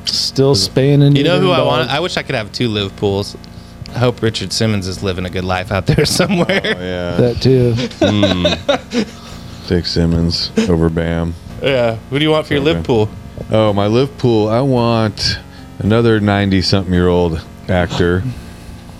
Still 0.07 0.55
spanning. 0.55 1.15
You 1.15 1.23
know 1.23 1.39
who 1.39 1.51
I 1.51 1.61
want? 1.63 1.89
I 1.89 1.99
wish 1.99 2.17
I 2.17 2.23
could 2.23 2.35
have 2.35 2.51
two 2.51 2.69
live 2.69 2.95
pools. 2.95 3.35
I 3.89 3.99
hope 3.99 4.21
Richard 4.21 4.51
Simmons 4.53 4.87
is 4.87 5.01
living 5.01 5.25
a 5.25 5.29
good 5.29 5.45
life 5.45 5.71
out 5.71 5.85
there 5.87 6.05
somewhere. 6.19 6.61
Oh 6.63 6.79
yeah. 6.81 7.15
that 7.17 7.41
too. 7.41 7.73
Dick 9.67 9.85
Simmons 9.85 10.51
over 10.69 10.89
Bam. 10.89 11.33
yeah. 11.61 11.95
Who 12.09 12.19
do 12.19 12.23
you 12.23 12.31
want 12.31 12.47
for 12.47 12.53
your 12.53 12.63
live 12.63 12.83
pool? 12.85 13.09
Oh, 13.51 13.71
my 13.73 13.87
Liverpool. 13.87 14.47
I 14.49 14.61
want 14.61 15.39
another 15.79 16.19
90 16.19 16.61
something 16.61 16.93
year 16.93 17.07
old 17.07 17.43
actor. 17.69 18.23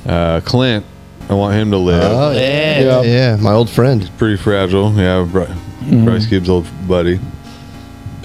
Uh, 0.05 0.41
Clint. 0.45 0.85
I 1.29 1.33
want 1.33 1.55
him 1.55 1.71
to 1.71 1.77
live. 1.77 2.01
Oh 2.03 2.31
Yeah. 2.31 2.79
yeah, 2.79 3.01
yeah. 3.01 3.35
My 3.35 3.51
old 3.51 3.69
friend. 3.69 4.09
Pretty 4.17 4.37
fragile. 4.37 4.93
Yeah, 4.93 5.27
Bri- 5.29 6.03
Bryce 6.05 6.25
Gibbs' 6.25 6.49
old 6.49 6.65
buddy. 6.87 7.19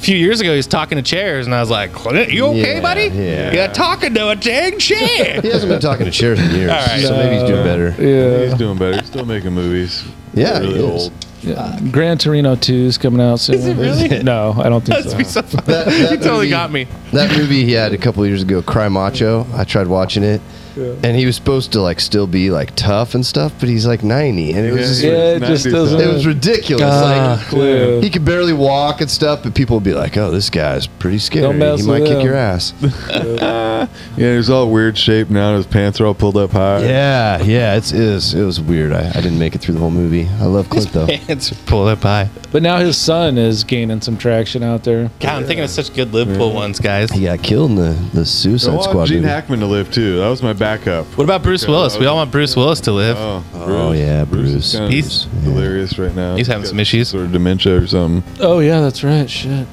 A 0.02 0.04
few 0.04 0.16
years 0.16 0.40
ago, 0.40 0.50
he 0.50 0.56
was 0.56 0.66
talking 0.66 0.96
to 0.96 1.02
chairs, 1.02 1.46
and 1.46 1.54
I 1.54 1.60
was 1.60 1.70
like, 1.70 1.92
"Clint, 1.92 2.32
you 2.32 2.46
okay, 2.46 2.74
Yeah, 2.74 2.80
buddy? 2.80 3.02
yeah. 3.14 3.52
You're 3.52 3.68
talking 3.72 4.12
to 4.14 4.30
a 4.30 4.34
dang 4.34 4.76
chair." 4.80 5.40
He 5.42 5.48
hasn't 5.48 5.70
been 5.70 5.80
talking 5.80 6.06
to 6.06 6.10
chairs 6.10 6.40
in 6.40 6.50
years, 6.50 6.72
All 6.72 6.76
right. 6.76 7.00
so 7.00 7.16
maybe 7.16 7.36
he's 7.36 7.48
doing 7.48 7.62
better. 7.62 7.94
Yeah. 8.02 8.46
He's 8.46 8.54
doing 8.58 8.78
better. 8.78 8.96
He's 8.98 9.06
still 9.06 9.24
making 9.24 9.52
movies. 9.52 10.02
Yeah, 10.34 10.58
really 10.58 10.74
he 10.80 10.84
is. 10.84 11.02
old. 11.04 11.12
Yeah. 11.42 11.78
Gran 11.92 12.18
Torino 12.18 12.56
2 12.56 12.74
is 12.74 12.98
coming 12.98 13.20
out 13.20 13.38
soon. 13.38 13.54
Is 13.54 13.66
it 13.68 13.76
really? 13.76 14.22
No, 14.24 14.54
I 14.58 14.68
don't 14.68 14.80
think 14.84 15.04
That'd 15.04 15.12
so. 15.12 15.18
be 15.18 15.22
so 15.24 15.42
fun. 15.42 15.64
That- 15.66 15.86
that 15.86 16.00
you 16.10 16.16
totally 16.16 16.36
movie- 16.38 16.50
got 16.50 16.72
me. 16.72 16.88
That 17.12 17.36
movie 17.38 17.64
he 17.64 17.70
had 17.70 17.92
a 17.92 17.98
couple 17.98 18.26
years 18.26 18.42
ago, 18.42 18.60
Cry 18.60 18.88
Macho. 18.88 19.46
I 19.54 19.62
tried 19.62 19.86
watching 19.86 20.24
it, 20.24 20.40
and 20.76 21.16
he 21.16 21.26
was 21.26 21.36
supposed 21.36 21.72
to 21.72 21.80
like 21.80 22.00
still 22.00 22.26
be 22.26 22.50
like 22.50 22.74
tough 22.76 23.14
and 23.14 23.24
stuff, 23.24 23.52
but 23.60 23.68
he's 23.68 23.86
like 23.86 24.02
ninety, 24.02 24.52
and 24.52 24.66
it 24.66 24.72
was 24.72 24.80
Yeah, 24.80 24.86
just, 24.86 25.02
Yeah, 25.02 25.12
it 25.36 25.40
just 25.40 25.64
doesn't. 25.66 26.00
it 26.00 26.12
was 26.12 26.26
ridiculous. 26.26 26.84
Ah, 26.90 27.46
like 27.52 27.56
yeah. 27.62 28.00
he 28.00 28.10
could 28.10 28.24
barely 28.24 28.52
walk 28.52 29.00
and 29.00 29.10
stuff, 29.10 29.42
but 29.42 29.54
people 29.54 29.76
would 29.76 29.84
be 29.84 29.94
like, 29.94 30.16
"Oh, 30.16 30.30
this 30.30 30.50
guy's 30.50 30.86
pretty 30.86 31.18
scary. 31.18 31.42
Don't 31.42 31.58
mess 31.58 31.80
He 31.80 31.86
might 31.86 32.00
with 32.00 32.08
kick 32.08 32.18
him." 32.18 32.26
your 32.26 32.34
ass." 32.34 32.72
Yeah, 34.16 34.36
he's 34.36 34.48
all 34.50 34.70
weird 34.70 34.96
shape 34.96 35.28
now. 35.30 35.56
His 35.56 35.66
pants 35.66 36.00
are 36.00 36.06
all 36.06 36.14
pulled 36.14 36.36
up 36.36 36.50
high. 36.52 36.84
yeah, 36.84 37.42
yeah, 37.42 37.74
it's 37.76 37.92
it 37.92 37.98
was, 38.12 38.32
it 38.34 38.44
was 38.44 38.60
weird. 38.60 38.92
I, 38.92 39.08
I 39.08 39.12
didn't 39.14 39.38
make 39.38 39.54
it 39.56 39.60
through 39.60 39.74
the 39.74 39.80
whole 39.80 39.90
movie. 39.90 40.28
I 40.40 40.44
love 40.44 40.68
Clint 40.70 40.92
though. 40.92 41.06
Pants 41.06 41.50
are 41.50 41.54
pulled 41.66 41.88
up 41.88 42.02
high. 42.02 42.28
But 42.52 42.62
now 42.62 42.78
his 42.78 42.96
son 42.96 43.38
is 43.38 43.64
gaining 43.64 44.00
some 44.00 44.16
traction 44.16 44.62
out 44.62 44.84
there. 44.84 45.10
God, 45.20 45.34
I'm 45.40 45.44
thinking 45.46 45.64
of 45.64 45.70
such 45.70 45.92
good 45.94 46.12
live 46.14 46.28
pool 46.36 46.52
ones, 46.52 46.78
guys. 46.78 47.10
He 47.10 47.24
got 47.24 47.42
killed 47.42 47.70
in 47.70 47.76
the 47.76 47.90
the 48.14 48.24
Suicide 48.24 48.82
Squad 48.84 49.06
Gene 49.06 49.18
movie. 49.22 49.28
Hackman 49.28 49.60
to 49.60 49.66
live 49.66 49.90
too. 49.92 50.18
That 50.18 50.28
was 50.28 50.42
my 50.42 50.52
backup. 50.62 51.06
What 51.18 51.24
about 51.24 51.42
Bruce 51.42 51.66
Willis? 51.66 51.98
We 51.98 52.06
all 52.06 52.16
want 52.16 52.30
Bruce 52.30 52.54
Willis 52.56 52.80
to 52.82 52.92
live. 52.92 53.16
Oh, 53.18 53.42
Oh, 53.54 53.92
yeah, 53.92 54.22
is 54.22 54.28
Bruce. 54.28 54.72
kind 54.72 54.84
of 54.84 54.90
He's- 54.90 55.26
delirious 55.42 55.98
right 55.98 56.14
now. 56.14 56.36
he's 56.36 56.46
having 56.46 56.62
got 56.62 56.68
some 56.70 56.80
issues. 56.80 57.08
Sort 57.08 57.24
of 57.24 57.32
dementia 57.32 57.76
or 57.76 57.86
something. 57.86 58.22
Oh 58.40 58.60
yeah, 58.60 58.80
that's 58.80 59.02
right. 59.02 59.28
Shit. 59.28 59.66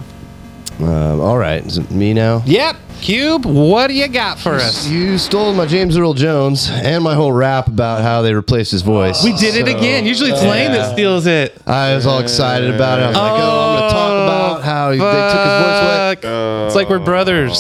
Um, 0.80 1.20
all 1.20 1.38
right, 1.38 1.66
is 1.66 1.78
it 1.78 1.92
me 1.92 2.14
now? 2.14 2.42
Yep. 2.46 2.76
Cube, 3.02 3.46
what 3.46 3.88
do 3.88 3.94
you 3.94 4.08
got 4.10 4.40
for 4.40 4.56
us? 4.56 4.86
You 4.88 5.18
stole 5.18 5.54
my 5.54 5.66
James 5.66 5.98
Earl 5.98 6.14
Jones 6.14 6.70
and 6.70 7.02
my 7.02 7.16
whole 7.16 7.32
rap 7.32 7.68
about 7.68 8.02
how 8.02 8.22
they 8.22 8.34
replaced 8.34 8.72
his 8.72 8.82
voice. 8.82 9.24
We 9.24 9.32
did 9.38 9.56
it 9.56 9.70
again. 9.70 10.06
Usually 10.06 10.32
it's 10.32 10.42
Lane 10.44 10.72
that 10.74 10.92
steals 10.94 11.26
it. 11.26 11.56
I 11.66 11.96
was 11.96 12.06
all 12.06 12.20
excited 12.20 12.74
about 12.76 13.00
it. 13.00 13.04
I 13.04 13.08
was 13.08 13.16
like, 13.16 13.32
oh, 13.32 13.70
I'm 13.74 13.80
going 13.80 13.90
to 13.90 13.96
talk 13.96 14.09
about 14.98 15.14
they 15.14 15.34
took 15.34 15.46
his 15.46 15.62
voice 15.64 15.82
away. 15.84 16.16
Fuck. 16.16 16.66
It's 16.68 16.76
like 16.76 16.90
we're 16.90 17.00
brothers. 17.00 17.60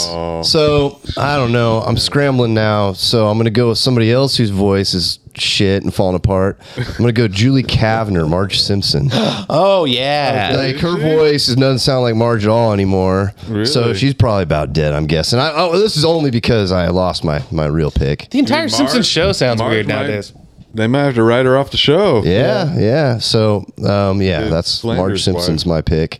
So 0.49 0.99
I 1.17 1.35
don't 1.37 1.51
know. 1.51 1.81
I'm 1.81 1.97
scrambling 1.97 2.53
now. 2.53 2.93
So 2.93 3.27
I'm 3.27 3.37
gonna 3.37 3.49
go 3.49 3.69
with 3.69 3.77
somebody 3.77 4.11
else 4.11 4.35
whose 4.37 4.49
voice 4.49 4.93
is 4.93 5.19
shit 5.35 5.83
and 5.83 5.93
falling 5.93 6.15
apart. 6.15 6.59
I'm 6.77 6.83
gonna 6.97 7.11
go 7.13 7.27
Julie 7.27 7.63
Kavner, 7.63 8.27
Marge 8.29 8.59
Simpson. 8.59 9.09
Oh 9.51 9.85
yeah. 9.85 10.53
like 10.57 10.77
her 10.77 10.97
voice 10.97 11.47
is, 11.47 11.55
doesn't 11.55 11.79
sound 11.79 12.03
like 12.03 12.15
Marge 12.15 12.43
at 12.45 12.49
all 12.49 12.71
anymore. 12.73 13.33
So 13.65 13.81
Really? 13.81 13.93
she's 13.95 14.13
probably 14.13 14.43
about 14.43 14.73
dead. 14.73 14.93
I'm 14.93 15.07
guessing. 15.07 15.39
I, 15.39 15.51
oh, 15.55 15.77
this 15.79 15.95
is 15.97 16.05
only 16.05 16.29
because 16.31 16.71
I 16.71 16.87
lost 16.89 17.23
my 17.23 17.41
my 17.51 17.65
real 17.65 17.91
pick. 17.91 18.29
The 18.29 18.39
entire 18.39 18.61
Marge- 18.63 18.71
Simpsons 18.73 19.07
show 19.07 19.31
sounds 19.31 19.59
Marge 19.59 19.71
weird 19.71 19.87
might- 19.87 19.93
nowadays. 19.95 20.33
They 20.71 20.85
might 20.85 21.05
have 21.05 21.15
to 21.15 21.23
write 21.23 21.45
her 21.47 21.57
off 21.57 21.71
the 21.71 21.77
show. 21.77 22.21
Yeah, 22.23 22.77
yeah. 22.77 23.17
So, 23.17 23.65
um, 23.83 24.21
yeah, 24.21 24.43
Good 24.43 24.51
that's 24.53 24.69
slander's 24.69 24.99
Marge 25.09 25.23
Simpson's 25.23 25.65
why. 25.65 25.77
my 25.77 25.81
pick. 25.81 26.19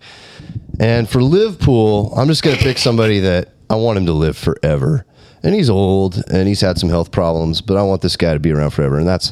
And 0.80 1.10
for 1.10 1.22
Liverpool, 1.22 2.14
I'm 2.16 2.28
just 2.28 2.42
gonna 2.42 2.58
pick 2.58 2.78
somebody 2.78 3.20
that 3.20 3.50
I 3.70 3.76
want 3.76 3.98
him 3.98 4.06
to 4.06 4.14
live 4.14 4.38
forever. 4.38 5.06
And 5.44 5.54
he's 5.54 5.70
old 5.70 6.24
and 6.30 6.48
he's 6.48 6.62
had 6.62 6.78
some 6.78 6.90
health 6.90 7.12
problems, 7.12 7.62
but 7.62 7.78
I 7.78 7.84
want 7.84 8.02
this 8.02 8.18
guy 8.18 8.34
to 8.34 8.40
be 8.40 8.52
around 8.52 8.72
forever. 8.72 8.98
And 8.98 9.08
that's 9.08 9.32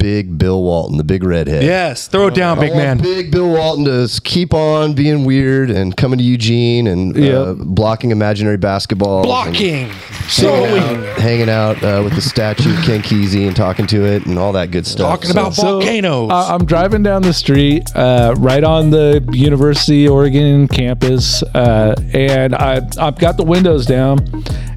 Big 0.00 0.38
Bill 0.38 0.62
Walton, 0.62 0.96
the 0.96 1.04
big 1.04 1.22
redhead. 1.22 1.62
Yes, 1.62 2.08
throw 2.08 2.28
it 2.28 2.34
down, 2.34 2.56
I 2.58 2.62
big 2.62 2.70
want 2.72 2.82
man. 2.82 2.98
Big 2.98 3.30
Bill 3.30 3.48
Walton 3.50 3.84
to 3.84 4.08
keep 4.24 4.54
on 4.54 4.94
being 4.94 5.24
weird 5.26 5.70
and 5.70 5.94
coming 5.94 6.18
to 6.18 6.24
Eugene 6.24 6.86
and 6.86 7.14
uh, 7.14 7.20
Yep. 7.20 7.56
blocking 7.66 8.10
imaginary 8.10 8.56
basketball. 8.56 9.22
Blocking. 9.22 9.90
Hanging 9.90 10.78
out, 10.78 11.18
hanging 11.18 11.48
out 11.50 11.82
uh, 11.84 12.00
with 12.02 12.14
the 12.14 12.20
statue 12.22 12.70
of 12.76 12.82
Ken 12.84 13.02
Kesey 13.02 13.46
and 13.46 13.54
talking 13.54 13.86
to 13.88 14.04
it 14.06 14.24
and 14.26 14.38
all 14.38 14.52
that 14.52 14.70
good 14.70 14.86
stuff. 14.86 15.20
Talking 15.20 15.32
about 15.32 15.54
So- 15.54 15.62
volcanoes. 15.80 16.30
I- 16.32 16.54
I'm 16.54 16.64
driving 16.64 17.02
down 17.02 17.20
the 17.22 17.34
street, 17.34 17.84
uh, 17.94 18.34
right 18.38 18.64
on 18.64 18.88
the 18.90 19.22
University 19.32 20.06
of 20.06 20.12
Oregon 20.12 20.66
campus, 20.66 21.42
uh, 21.54 21.94
and 22.14 22.54
I, 22.54 22.80
I've 22.98 23.18
got 23.18 23.36
the 23.36 23.44
windows 23.44 23.84
down. 23.86 24.18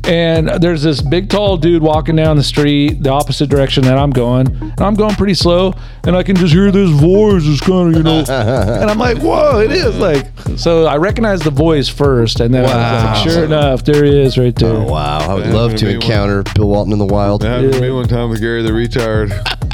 And 0.05 0.49
there's 0.61 0.83
this 0.83 1.01
big, 1.01 1.29
tall 1.29 1.55
dude 1.57 1.81
walking 1.81 2.15
down 2.17 2.35
the 2.35 2.43
street, 2.43 3.01
the 3.03 3.09
opposite 3.09 3.49
direction 3.49 3.83
that 3.83 3.97
I'm 3.97 4.09
going. 4.09 4.47
And 4.47 4.81
I'm 4.81 4.95
going 4.95 5.15
pretty 5.15 5.33
slow, 5.33 5.73
and 6.05 6.15
I 6.15 6.23
can 6.23 6.35
just 6.35 6.53
hear 6.53 6.71
this 6.71 6.89
voice. 6.89 7.43
It's 7.45 7.61
kind 7.61 7.89
of, 7.89 7.95
you 7.95 8.03
know. 8.03 8.19
and 8.27 8.91
I'm 8.91 8.97
like, 8.97 9.19
whoa, 9.19 9.59
it 9.61 9.71
is 9.71 9.95
like. 9.97 10.27
So 10.57 10.85
I 10.87 10.97
recognize 10.97 11.39
the 11.39 11.51
voice 11.51 11.87
first, 11.87 12.41
and 12.41 12.53
then 12.53 12.65
I 12.65 12.67
was 12.67 12.73
Wow. 13.03 13.13
like, 13.13 13.23
sure 13.29 13.43
enough, 13.45 13.83
there 13.85 14.03
he 14.03 14.21
is 14.21 14.37
right 14.37 14.53
there. 14.55 14.73
Oh 14.73 14.83
wow! 14.83 15.19
I 15.19 15.33
would 15.35 15.45
That 15.45 15.53
love 15.53 15.71
to 15.71 15.77
to 15.77 15.85
me 15.85 15.93
one- 15.97 16.01
encounter 16.03 16.43
Bill 16.53 16.67
Walton 16.67 16.91
in 16.93 16.99
the 16.99 17.05
wild. 17.05 17.41
That 17.41 17.49
happened 17.51 17.73
to 17.73 17.81
me 17.81 17.87
Yeah. 17.87 17.93
one 17.93 18.07
time 18.07 18.29
with 18.29 18.41
Gary 18.41 18.61
the 18.61 18.71
retard. 18.71 19.31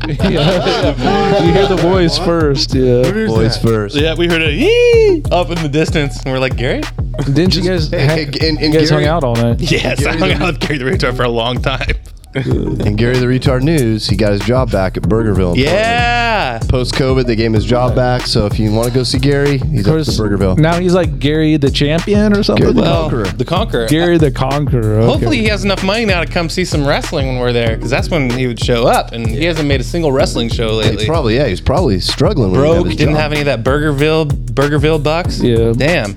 Yeah. 0.30 1.43
you 1.45 1.54
hear 1.54 1.67
the 1.67 1.76
voice 1.76 2.17
first, 2.17 2.74
yeah. 2.74 3.04
Voice 3.28 3.58
first. 3.62 3.96
yeah, 3.96 4.15
we 4.15 4.27
heard 4.27 4.42
it 4.42 4.54
yee 4.56 5.23
up 5.31 5.50
in 5.50 5.62
the 5.62 5.69
distance, 5.69 6.21
and 6.23 6.31
we're 6.33 6.40
like, 6.40 6.56
Gary? 6.58 6.81
Didn't 7.25 7.56
you 7.56 7.62
guys? 7.63 7.90
Hey, 7.90 8.00
hang- 8.06 8.33
hey, 8.33 8.50
and- 8.50 8.58
and 8.60 8.73
you 8.73 8.79
guys 8.79 8.90
Gary- 8.90 9.06
hung 9.06 9.13
out 9.15 9.23
all 9.23 9.36
night. 9.36 9.60
Yes, 9.62 10.06
I 10.06 10.15
hung 10.17 10.31
out 10.33 10.42
with 10.54 10.60
Gary 10.62 10.77
the 10.79 10.86
Retard 10.86 11.15
for 11.15 11.23
a 11.23 11.29
long 11.29 11.62
time. 11.62 11.96
And 12.36 12.96
Gary 12.98 13.17
the 13.17 13.25
Retard 13.25 13.63
News, 13.63 14.08
he 14.08 14.15
got 14.15 14.32
his 14.32 14.42
job 14.42 14.71
back 14.71 14.96
at 14.98 15.04
Burgerville. 15.04 15.56
Yeah. 15.58 16.60
Post 16.69 16.94
COVID, 16.94 17.25
they 17.25 17.36
gave 17.36 17.48
him 17.48 17.54
his 17.54 17.65
job 17.65 17.96
back. 17.96 18.21
So 18.21 18.46
if 18.46 18.60
you 18.60 18.71
want 18.71 18.88
to 18.88 18.94
go 18.94 19.02
see 19.04 19.17
Gary, 19.17 19.58
he's 19.58 19.88
up 19.88 19.96
to 20.06 20.12
Burgerville. 20.12 20.58
Now 20.60 20.80
he's 20.80 20.94
like 20.94 21.17
Gary 21.19 21.58
the 21.58 21.71
champion 21.71 22.38
or 22.38 22.44
something. 22.44 22.62
Gary 22.65 22.73
the 22.73 22.82
Well, 22.82 23.02
Conqueror. 23.10 23.25
the 23.25 23.46
Conqueror. 23.46 23.88
Gary 23.88 24.17
the 24.19 24.30
Conqueror. 24.32 25.00
okay. 25.00 25.06
Hopefully 25.12 25.38
he 25.38 25.46
has 25.48 25.63
enough 25.63 25.84
money 25.84 26.06
now 26.06 26.23
to 26.23 26.32
come 26.32 26.50
see 26.50 26.65
some 26.65 26.86
wrestling 26.86 27.27
when 27.27 27.40
we're 27.40 27.52
there, 27.54 27.75
because 27.75 27.90
that's 27.90 28.10
when 28.10 28.30
he 28.30 28.46
would 28.46 28.60
show 28.60 28.86
up, 28.86 29.12
and 29.12 29.27
he 29.27 29.46
hasn't 29.46 29.67
made 29.67 29.82
a 29.82 29.84
single 29.84 30.12
wrestling 30.12 30.50
show 30.50 30.80
He's 30.82 30.90
lately. 30.92 31.06
probably 31.08 31.36
yeah, 31.36 31.48
he's 31.48 31.62
probably 31.62 32.00
struggling. 32.00 32.52
when 32.52 32.60
he 32.62 32.65
got 32.67 32.73
Broke, 32.75 32.88
his 32.88 32.96
didn't 32.96 33.13
job. 33.15 33.21
have 33.21 33.32
any 33.32 33.42
of 33.42 33.46
that 33.46 33.63
Burgerville 33.63 34.27
Burgerville 34.30 35.04
bucks. 35.04 35.42
Yeah. 35.42 35.73
Damn. 35.75 36.15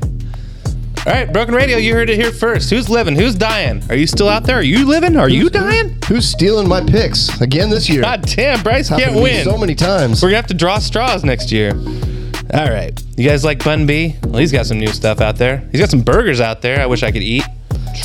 All 1.05 1.13
right, 1.13 1.33
Broken 1.33 1.53
Radio, 1.53 1.79
you 1.79 1.95
heard 1.95 2.09
it 2.11 2.17
here 2.17 2.31
first. 2.31 2.71
Who's 2.71 2.89
living? 2.89 3.17
Who's 3.17 3.35
dying? 3.35 3.83
Are 3.91 3.97
you 3.97 4.07
still 4.07 4.29
out 4.29 4.45
there? 4.45 4.57
Are 4.59 4.63
you 4.63 4.87
living? 4.87 5.17
Are 5.17 5.29
you 5.29 5.51
dying? 5.51 5.99
Who's 6.07 6.29
stealing 6.29 6.69
my 6.69 6.81
picks 6.81 7.41
again 7.41 7.71
this 7.71 7.89
year? 7.89 8.03
God 8.03 8.23
damn, 8.23 8.63
Bryce 8.63 8.89
Happened 8.89 9.07
can't 9.07 9.17
to 9.17 9.25
me 9.25 9.31
win. 9.33 9.45
so 9.45 9.59
many 9.59 9.75
times. 9.75 10.23
We're 10.23 10.29
gonna 10.29 10.37
have 10.37 10.47
to 10.49 10.55
draw 10.55 10.79
straws 10.79 11.25
next 11.25 11.51
year. 11.51 11.73
All 12.55 12.71
right, 12.71 12.93
you 13.17 13.29
guys 13.29 13.45
like 13.45 13.65
Bun 13.65 13.85
B? 13.85 14.15
Well, 14.23 14.39
he's 14.39 14.53
got 14.53 14.67
some 14.67 14.79
new 14.79 14.93
stuff 14.93 15.21
out 15.21 15.37
there. 15.39 15.69
He's 15.73 15.81
got 15.81 15.91
some 15.91 16.03
burgers 16.03 16.41
out 16.41 16.63
there. 16.63 16.81
I 16.81 16.87
wish 16.87 17.03
I 17.03 17.11
could 17.11 17.23
eat. 17.23 17.43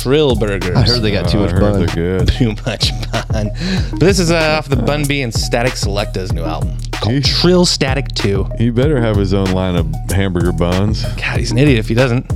Trill 0.00 0.34
Burgers. 0.34 0.76
I 0.76 0.82
heard 0.82 1.00
they 1.00 1.12
got 1.12 1.28
too 1.30 1.38
Oh, 1.38 1.42
I 1.42 1.44
much 1.46 1.52
heard 1.52 1.60
bun. 1.60 1.86
they're 1.86 1.94
good. 1.94 2.28
Too 2.32 2.54
much 2.66 2.90
bun. 3.12 3.50
But 3.92 4.00
this 4.00 4.18
is 4.18 4.30
uh, 4.32 4.56
off 4.58 4.68
the 4.68 4.76
Bun 4.76 5.06
B 5.06 5.22
and 5.22 5.32
Statik 5.32 5.72
Selektah's 5.82 6.32
new 6.32 6.42
album 6.42 6.76
called 6.92 7.14
TrillStatik 7.22 8.12
2. 8.14 8.48
He 8.58 8.68
better 8.70 9.00
have 9.00 9.16
his 9.16 9.32
own 9.32 9.52
line 9.52 9.76
of 9.76 9.86
hamburger 10.10 10.52
buns. 10.52 11.04
God, 11.14 11.38
he's 11.38 11.52
an 11.52 11.58
idiot 11.58 11.78
if 11.78 11.88
he 11.88 11.94
doesn't. 11.94 12.26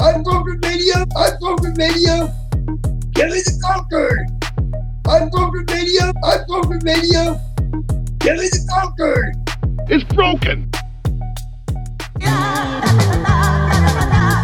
I'm 0.00 0.22
Broken 0.22 0.58
Radio. 0.62 1.04
I'm 1.14 1.38
Broken 1.40 1.74
Radio. 1.74 2.32
Kelly 3.14 3.40
the 3.44 3.60
Conquered. 3.62 4.26
I'm 5.06 5.28
Broken 5.28 5.66
Radio. 5.68 6.10
I'm 6.24 6.46
Broken 6.46 6.78
Radio. 6.82 7.38
Kelly 8.18 8.48
the 8.48 8.66
Conquered. 8.72 9.36
It's 9.90 10.04
broken. 10.14 10.70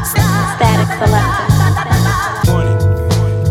Statik 0.05 0.91
Selektah. 1.01 1.47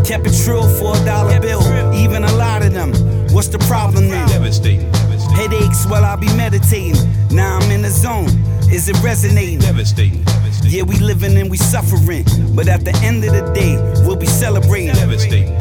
Kept 0.06 0.26
it 0.28 0.44
true 0.44 0.62
for 0.78 0.94
a 0.96 1.04
dollar 1.04 1.40
bill, 1.40 1.60
even 1.92 2.22
a 2.22 2.32
lot 2.36 2.62
of 2.64 2.72
them. 2.72 2.92
What's 3.34 3.48
the 3.48 3.58
problem 3.66 4.08
then? 4.08 4.28
Devastating. 4.28 5.05
Headaches 5.36 5.84
while 5.86 6.04
I 6.04 6.16
be 6.16 6.26
meditating. 6.34 6.96
Now 7.30 7.58
I'm 7.58 7.70
in 7.70 7.82
the 7.82 7.90
zone. 7.90 8.30
Is 8.72 8.88
it 8.88 8.96
resonating? 9.02 9.58
Devastating. 9.58 10.22
Devastating. 10.24 10.70
Yeah, 10.70 10.82
we 10.84 10.96
living 10.96 11.36
and 11.36 11.50
we 11.50 11.58
suffering, 11.58 12.24
but 12.54 12.68
at 12.68 12.84
the 12.86 12.96
end 13.04 13.22
of 13.22 13.32
the 13.32 13.52
day, 13.52 13.76
we'll 14.06 14.16
be 14.16 14.26
celebrating. 14.26 14.94
Devastating. 14.94 15.52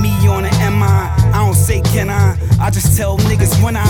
Me 0.00 0.14
on 0.28 0.44
the 0.44 0.54
MI, 0.70 1.10
I 1.34 1.44
don't 1.44 1.54
say 1.54 1.80
can 1.80 2.08
I, 2.08 2.38
I 2.60 2.70
just 2.70 2.96
tell 2.96 3.18
niggas 3.18 3.62
when 3.62 3.76
I 3.76 3.84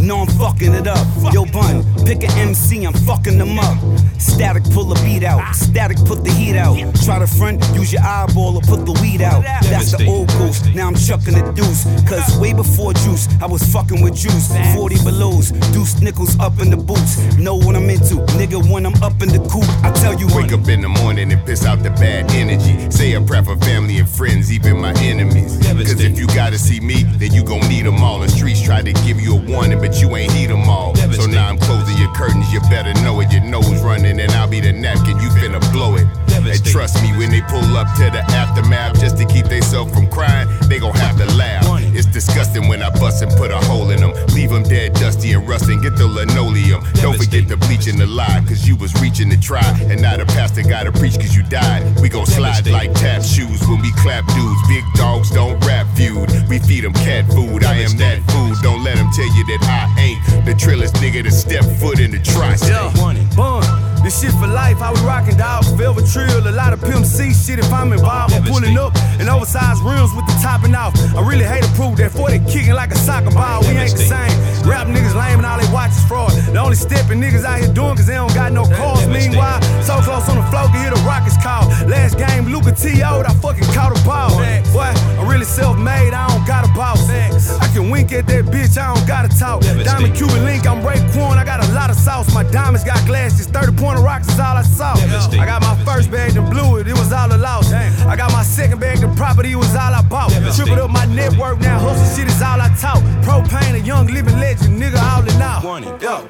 know 0.00 0.18
I'm 0.18 0.26
fucking 0.26 0.74
it 0.74 0.86
up. 0.86 1.06
Yo, 1.32 1.44
bun, 1.46 1.84
pick 2.04 2.22
a 2.22 2.30
MC, 2.32 2.84
I'm 2.84 2.92
fucking 2.92 3.38
them 3.38 3.58
up. 3.58 3.78
Static, 4.18 4.64
pull 4.72 4.90
a 4.92 4.94
beat 5.04 5.24
out. 5.24 5.54
Static, 5.54 5.98
put 6.04 6.24
the 6.24 6.32
heat 6.32 6.56
out. 6.56 6.76
Try 7.04 7.18
to 7.18 7.26
front, 7.26 7.62
use 7.74 7.92
your 7.92 8.02
eyeball 8.02 8.56
or 8.56 8.62
put 8.62 8.84
the 8.84 8.92
weed 9.00 9.22
out. 9.22 9.42
That's 9.62 9.92
the 9.92 10.06
old 10.06 10.28
ghost. 10.28 10.74
Now 10.74 10.88
I'm 10.88 10.94
chucking 10.94 11.34
the 11.34 11.52
deuce. 11.52 11.84
Cause 12.08 12.36
way 12.38 12.52
before 12.52 12.92
juice, 12.92 13.28
I 13.40 13.46
was 13.46 13.62
fucking 13.72 14.02
with 14.02 14.16
juice. 14.16 14.52
40 14.74 15.04
belows, 15.04 15.50
deuce 15.72 16.00
nickels 16.00 16.38
up 16.38 16.60
in 16.60 16.70
the 16.70 16.76
boots. 16.76 17.18
Know 17.38 17.56
what 17.56 17.76
I'm 17.76 17.88
into, 17.88 18.16
nigga, 18.36 18.58
when 18.72 18.86
I'm 18.86 19.00
up 19.02 19.22
in 19.22 19.28
the 19.28 19.40
coop. 19.50 19.64
I 19.84 19.90
tell 19.92 20.18
you 20.18 20.26
Wake 20.34 20.52
up 20.52 20.66
in 20.68 20.80
the 20.80 20.88
morning 20.88 21.30
and 21.30 21.44
piss 21.46 21.64
out 21.64 21.82
the 21.82 21.90
bad 21.90 22.30
energy. 22.32 22.90
Say 22.90 23.12
a 23.14 23.20
prayer 23.20 23.44
for 23.44 23.56
family 23.58 23.98
and 23.98 24.08
friends, 24.08 24.50
even 24.50 24.80
my 24.80 24.92
enemies. 24.98 25.58
Cause 25.62 26.00
if 26.00 26.18
you 26.18 26.26
gotta 26.28 26.58
see 26.58 26.80
me, 26.80 27.04
then 27.18 27.32
you 27.32 27.44
gon' 27.44 27.60
need 27.68 27.86
them 27.86 28.02
all. 28.02 28.18
The 28.18 28.28
streets 28.28 28.60
try 28.60 28.82
to 28.82 28.92
give 29.04 29.20
you 29.20 29.34
a 29.34 29.36
warning, 29.36 29.53
but 29.54 30.00
you 30.00 30.16
ain't 30.16 30.32
heed 30.32 30.50
them 30.50 30.68
all. 30.68 30.94
So 30.96 31.26
now 31.26 31.48
I'm 31.48 31.58
closing 31.58 31.96
your 31.98 32.12
curtains, 32.14 32.52
you 32.52 32.60
better 32.62 32.92
know 33.02 33.20
it. 33.20 33.32
Your 33.32 33.42
nose 33.42 33.82
running, 33.82 34.18
and 34.20 34.30
I'll 34.32 34.48
be 34.48 34.60
the 34.60 34.72
napkin, 34.72 35.18
you 35.20 35.28
finna 35.30 35.60
blow 35.72 35.96
it. 35.96 36.06
And 36.34 36.64
trust 36.64 37.00
me, 37.02 37.16
when 37.16 37.30
they 37.30 37.40
pull 37.42 37.76
up 37.76 37.86
to 37.96 38.10
the 38.10 38.22
aftermath 38.30 39.00
just 39.00 39.16
to 39.18 39.24
keep 39.24 39.46
themselves 39.46 39.92
from 39.94 40.08
crying, 40.08 40.48
they 40.68 40.78
gon' 40.78 40.94
have 40.94 41.16
to 41.18 41.26
laugh. 41.36 41.64
It's 42.04 42.12
disgusting 42.12 42.68
when 42.68 42.82
I 42.82 42.90
bust 42.90 43.22
and 43.22 43.32
put 43.32 43.50
a 43.50 43.56
hole 43.56 43.90
in 43.90 44.00
them. 44.00 44.12
Leave 44.34 44.50
them 44.50 44.62
dead, 44.62 44.92
dusty, 44.94 45.32
and 45.32 45.48
rusting. 45.48 45.80
Get 45.80 45.96
the 45.96 46.06
linoleum. 46.06 46.84
Don't 47.00 47.16
forget 47.16 47.48
the 47.48 47.56
bleach 47.56 47.86
and 47.86 47.98
the 47.98 48.06
lie, 48.06 48.44
cause 48.46 48.68
you 48.68 48.76
was 48.76 48.92
reaching 49.00 49.30
to 49.30 49.40
try. 49.40 49.64
And 49.88 50.02
now 50.02 50.16
the 50.16 50.26
pastor 50.26 50.62
gotta 50.62 50.92
preach 50.92 51.14
cause 51.14 51.34
you 51.34 51.42
died. 51.44 51.98
We 52.00 52.10
gon' 52.10 52.26
slide 52.26 52.66
like 52.66 52.92
tap 52.92 53.22
shoes 53.22 53.66
when 53.66 53.80
we 53.80 53.90
clap 53.92 54.26
dudes. 54.34 54.68
Big 54.68 54.84
dogs 54.94 55.30
don't 55.30 55.58
rap 55.64 55.86
feud. 55.96 56.28
We 56.48 56.58
feed 56.58 56.84
them 56.84 56.92
cat 56.92 57.26
food. 57.32 57.64
I 57.64 57.76
am 57.76 57.96
that 57.96 58.20
food. 58.30 58.56
Don't 58.62 58.84
let 58.84 58.96
them 58.96 59.08
tell 59.14 59.30
you 59.36 59.44
that 59.46 59.62
I 59.64 60.00
ain't 60.00 60.44
the 60.44 60.52
trillest 60.52 60.96
nigga 60.96 61.22
to 61.22 61.30
step 61.30 61.64
foot 61.80 62.00
in 62.00 62.10
the 62.10 62.18
tri 62.18 62.56
Yeah. 62.68 63.83
This 64.04 64.20
shit 64.20 64.32
for 64.32 64.46
life, 64.46 64.78
how 64.84 64.92
we 64.92 65.00
rockin' 65.00 65.38
dog. 65.38 65.64
Velvet 65.80 66.04
trill, 66.12 66.46
a 66.46 66.52
lot 66.52 66.74
of 66.74 66.80
Pimp 66.82 67.06
C 67.06 67.32
shit. 67.32 67.58
If 67.58 67.72
I'm 67.72 67.90
involved, 67.90 68.34
I'm 68.34 68.44
pulling 68.44 68.76
up 68.76 68.92
in 69.18 69.30
oversized 69.30 69.80
rims 69.80 70.12
with 70.12 70.26
the 70.26 70.36
topping 70.42 70.74
off. 70.74 70.92
I 71.16 71.26
really 71.26 71.44
hate 71.44 71.64
to 71.64 71.72
prove 71.72 71.96
that 71.96 72.12
40 72.12 72.40
kicking 72.44 72.74
like 72.74 72.90
a 72.90 72.96
soccer 72.96 73.30
ball. 73.30 73.62
We 73.62 73.72
ain't 73.72 73.96
the 73.96 74.04
same. 74.04 74.36
Rap 74.68 74.88
niggas 74.88 75.16
lame 75.16 75.40
and 75.40 75.46
all 75.46 75.58
they 75.58 75.72
watch 75.72 75.92
is 75.92 76.04
fraud. 76.04 76.32
The 76.32 76.60
only 76.60 76.76
stepping 76.76 77.18
niggas 77.18 77.44
out 77.44 77.60
here 77.60 77.72
doing 77.72 77.96
cause 77.96 78.06
they 78.06 78.20
don't 78.20 78.34
got 78.34 78.52
no 78.52 78.68
cars. 78.68 79.08
Meanwhile, 79.08 79.62
so 79.80 79.96
close 80.04 80.28
on 80.28 80.36
the 80.36 80.46
floor, 80.52 80.68
can 80.68 80.84
hear 80.84 80.92
the 80.92 81.00
Rockets 81.08 81.40
call. 81.42 81.64
Last 81.88 82.18
game, 82.20 82.44
Luka 82.52 82.72
T.O.'d, 82.72 83.24
I 83.24 83.32
fucking 83.40 83.68
caught 83.72 83.96
a 83.96 84.00
ball. 84.04 84.36
Boy, 84.72 84.92
I'm 85.16 85.28
really 85.28 85.48
self 85.48 85.78
made, 85.78 86.12
I 86.12 86.28
don't 86.28 86.46
got 86.46 86.68
a 86.68 86.72
boss. 86.76 87.08
I 87.08 87.68
can 87.72 87.88
wink 87.88 88.12
at 88.12 88.26
that 88.26 88.44
bitch, 88.46 88.76
I 88.76 88.94
don't 88.94 89.06
gotta 89.08 89.28
talk. 89.28 89.62
Diamond 89.62 90.14
Cuban 90.14 90.44
Link, 90.44 90.66
I'm 90.66 90.84
Ray 90.84 91.00
Quan, 91.12 91.38
I 91.38 91.44
got 91.44 91.64
a 91.64 91.72
lot 91.72 91.88
of 91.88 91.96
sauce. 91.96 92.32
My 92.34 92.44
diamonds 92.44 92.84
got 92.84 93.04
glasses, 93.06 93.46
30 93.46 93.72
pointer 93.94 94.06
rocks 94.06 94.28
is 94.28 94.40
all 94.40 94.56
I 94.56 94.62
saw. 94.62 94.94
I 95.40 95.46
got 95.46 95.62
my 95.62 95.84
first 95.84 96.10
bag, 96.10 96.32
the 96.32 96.42
blew 96.42 96.78
it, 96.78 96.88
it 96.88 96.92
was 96.94 97.12
all 97.12 97.32
a 97.32 97.36
loss. 97.36 97.72
I 97.72 98.16
got 98.16 98.32
my 98.32 98.42
second 98.42 98.80
bag, 98.80 99.00
the 99.00 99.08
property 99.16 99.54
was 99.54 99.74
all 99.74 99.94
I 99.94 100.02
bought. 100.02 100.30
Tripled 100.54 100.78
up 100.78 100.90
my 100.90 101.04
network, 101.06 101.60
now 101.60 101.78
hustle 101.78 102.16
shit 102.16 102.28
is 102.28 102.42
all 102.42 102.60
I 102.60 102.68
talk. 102.80 103.02
Propain, 103.22 103.74
a 103.74 103.78
young 103.80 104.06
living 104.06 104.38
legend, 104.38 104.80
nigga, 104.80 105.00
all 105.00 105.22
in 105.28 105.42
all. 105.42 105.62
Yo. 106.00 106.28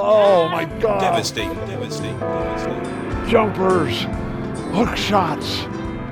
Oh 0.00 0.48
my 0.48 0.64
god. 0.80 1.00
Devastating. 1.00 1.54
Devastating. 1.66 2.18
Jumpers, 3.28 4.02
hook 4.72 4.96
shots, 4.96 5.64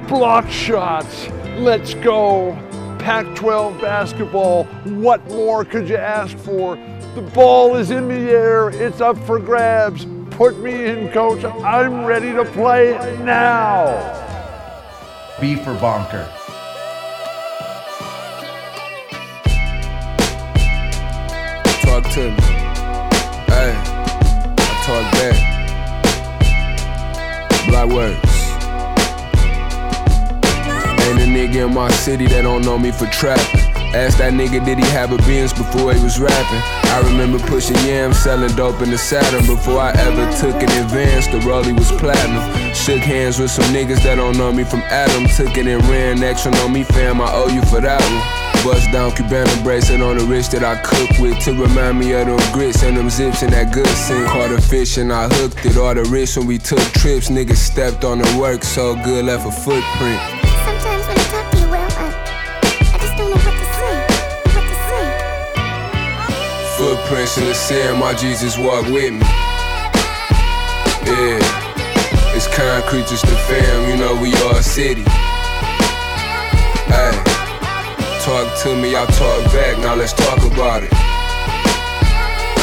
block 0.09 0.49
shots. 0.51 1.29
Let's 1.59 1.95
go. 1.95 2.59
Pac 2.99 3.37
12 3.37 3.81
basketball. 3.81 4.65
What 4.85 5.25
more 5.29 5.65
could 5.65 5.89
you 5.89 5.97
ask 5.97 6.37
for? 6.39 6.77
The 7.17 7.23
ball 7.23 7.77
is 7.77 7.91
in 7.91 8.09
the 8.09 8.31
air. 8.31 8.69
It's 8.69 9.01
up 9.01 9.17
for 9.17 9.39
grabs. 9.39 10.07
Put 10.33 10.59
me 10.59 10.85
in, 10.85 11.11
coach. 11.13 11.43
I'm 11.45 12.05
ready 12.05 12.31
to 12.35 12.45
play 12.45 12.93
now. 13.25 13.87
B 15.41 15.57
for 15.57 15.73
bonker. 15.77 16.29
Talk 21.81 22.05
to 22.13 22.31
me. 22.33 22.43
Hey, 23.49 23.73
I 24.59 24.75
talk 24.85 25.11
back. 25.17 25.37
Black 27.67 27.89
words. 27.89 28.21
Ain't 31.09 31.21
a 31.23 31.25
nigga 31.25 31.65
in 31.67 31.73
my 31.73 31.91
city 31.93 32.27
that 32.27 32.43
don't 32.43 32.61
know 32.61 32.79
me 32.79 32.91
for 32.91 33.07
trapping. 33.07 33.76
Ask 33.97 34.19
that 34.19 34.35
nigga 34.35 34.63
did 34.63 34.77
he 34.77 34.85
have 34.93 35.11
a 35.11 35.17
Benz 35.25 35.55
before 35.55 35.95
he 35.95 36.05
was 36.05 36.21
rapping. 36.21 36.63
I 36.93 37.01
remember 37.09 37.39
pushing 37.49 37.77
yams, 37.89 38.19
selling 38.19 38.55
dope 38.55 38.83
in 38.83 38.91
the 38.91 38.99
Saturn 38.99 39.47
before 39.47 39.81
I 39.81 39.93
ever 39.97 40.31
took 40.37 40.55
an 40.61 40.69
advance. 40.85 41.27
The 41.29 41.41
rollie 41.49 41.73
was 41.73 41.91
platinum. 41.93 42.45
Shook 42.75 43.01
hands 43.01 43.39
with 43.39 43.51
some 43.51 43.65
niggas 43.73 44.03
that 44.03 44.17
don't 44.17 44.37
know 44.37 44.53
me 44.53 44.65
from 44.65 44.81
Adam. 44.93 45.25
Took 45.29 45.57
it 45.57 45.67
and 45.67 45.83
ran 45.89 46.23
extra 46.23 46.55
on 46.57 46.75
me, 46.75 46.85
fam. 46.85 47.23
I 47.23 47.33
owe 47.33 47.49
you 47.49 47.63
for 47.73 47.81
that 47.81 48.03
one. 48.05 48.47
Bust 48.63 48.93
down 48.93 49.13
Cubana 49.13 49.63
bracelet 49.65 50.03
on 50.03 50.19
the 50.19 50.25
wrist 50.25 50.53
that 50.53 50.63
I 50.63 50.77
cook 50.83 51.19
with 51.19 51.39
to 51.45 51.53
remind 51.53 51.99
me 51.99 52.13
of 52.13 52.27
them 52.27 52.53
grits 52.53 52.83
and 52.83 52.99
them 52.99 53.09
zips 53.09 53.41
and 53.41 53.53
that 53.55 53.73
good 53.73 53.89
scent. 53.89 54.29
Caught 54.29 54.53
a 54.53 54.61
fish 54.61 54.99
and 54.99 55.11
I 55.11 55.27
hooked 55.29 55.65
it. 55.65 55.79
All 55.79 55.95
the 55.95 56.05
wrists 56.05 56.37
when 56.37 56.47
we 56.47 56.59
took 56.59 56.85
trips, 57.01 57.31
niggas 57.31 57.57
stepped 57.57 58.05
on 58.05 58.19
the 58.19 58.39
work 58.39 58.63
so 58.63 58.95
good 59.05 59.25
left 59.25 59.47
a 59.47 59.51
footprint. 59.51 60.36
Footprints 67.07 67.39
in 67.39 67.45
the 67.45 67.55
sand, 67.55 68.01
my 68.01 68.15
Jesus 68.15 68.59
walk 68.59 68.85
with 68.87 69.13
me. 69.13 69.21
Yeah, 71.07 71.39
it's 72.35 72.49
concrete, 72.49 73.07
just 73.07 73.25
the 73.27 73.37
fam, 73.47 73.89
you 73.89 73.97
know 73.97 74.21
we 74.21 74.35
all 74.43 74.55
city. 74.61 75.05
Hey, 76.91 77.15
talk 78.25 78.59
to 78.63 78.75
me, 78.75 78.97
I'll 78.97 79.07
talk 79.07 79.45
back, 79.53 79.79
now 79.79 79.95
let's 79.95 80.15
talk 80.15 80.39
about 80.51 80.83
it. 80.83 80.91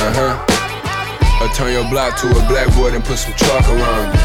Uh 0.03 0.11
huh. 0.11 1.45
Or 1.45 1.47
turn 1.53 1.71
your 1.71 1.89
block 1.89 2.19
to 2.19 2.27
a 2.27 2.47
blackboard 2.49 2.95
and 2.95 3.03
put 3.05 3.19
some 3.19 3.33
chalk 3.35 3.65
around 3.69 4.13
it. 4.13 4.19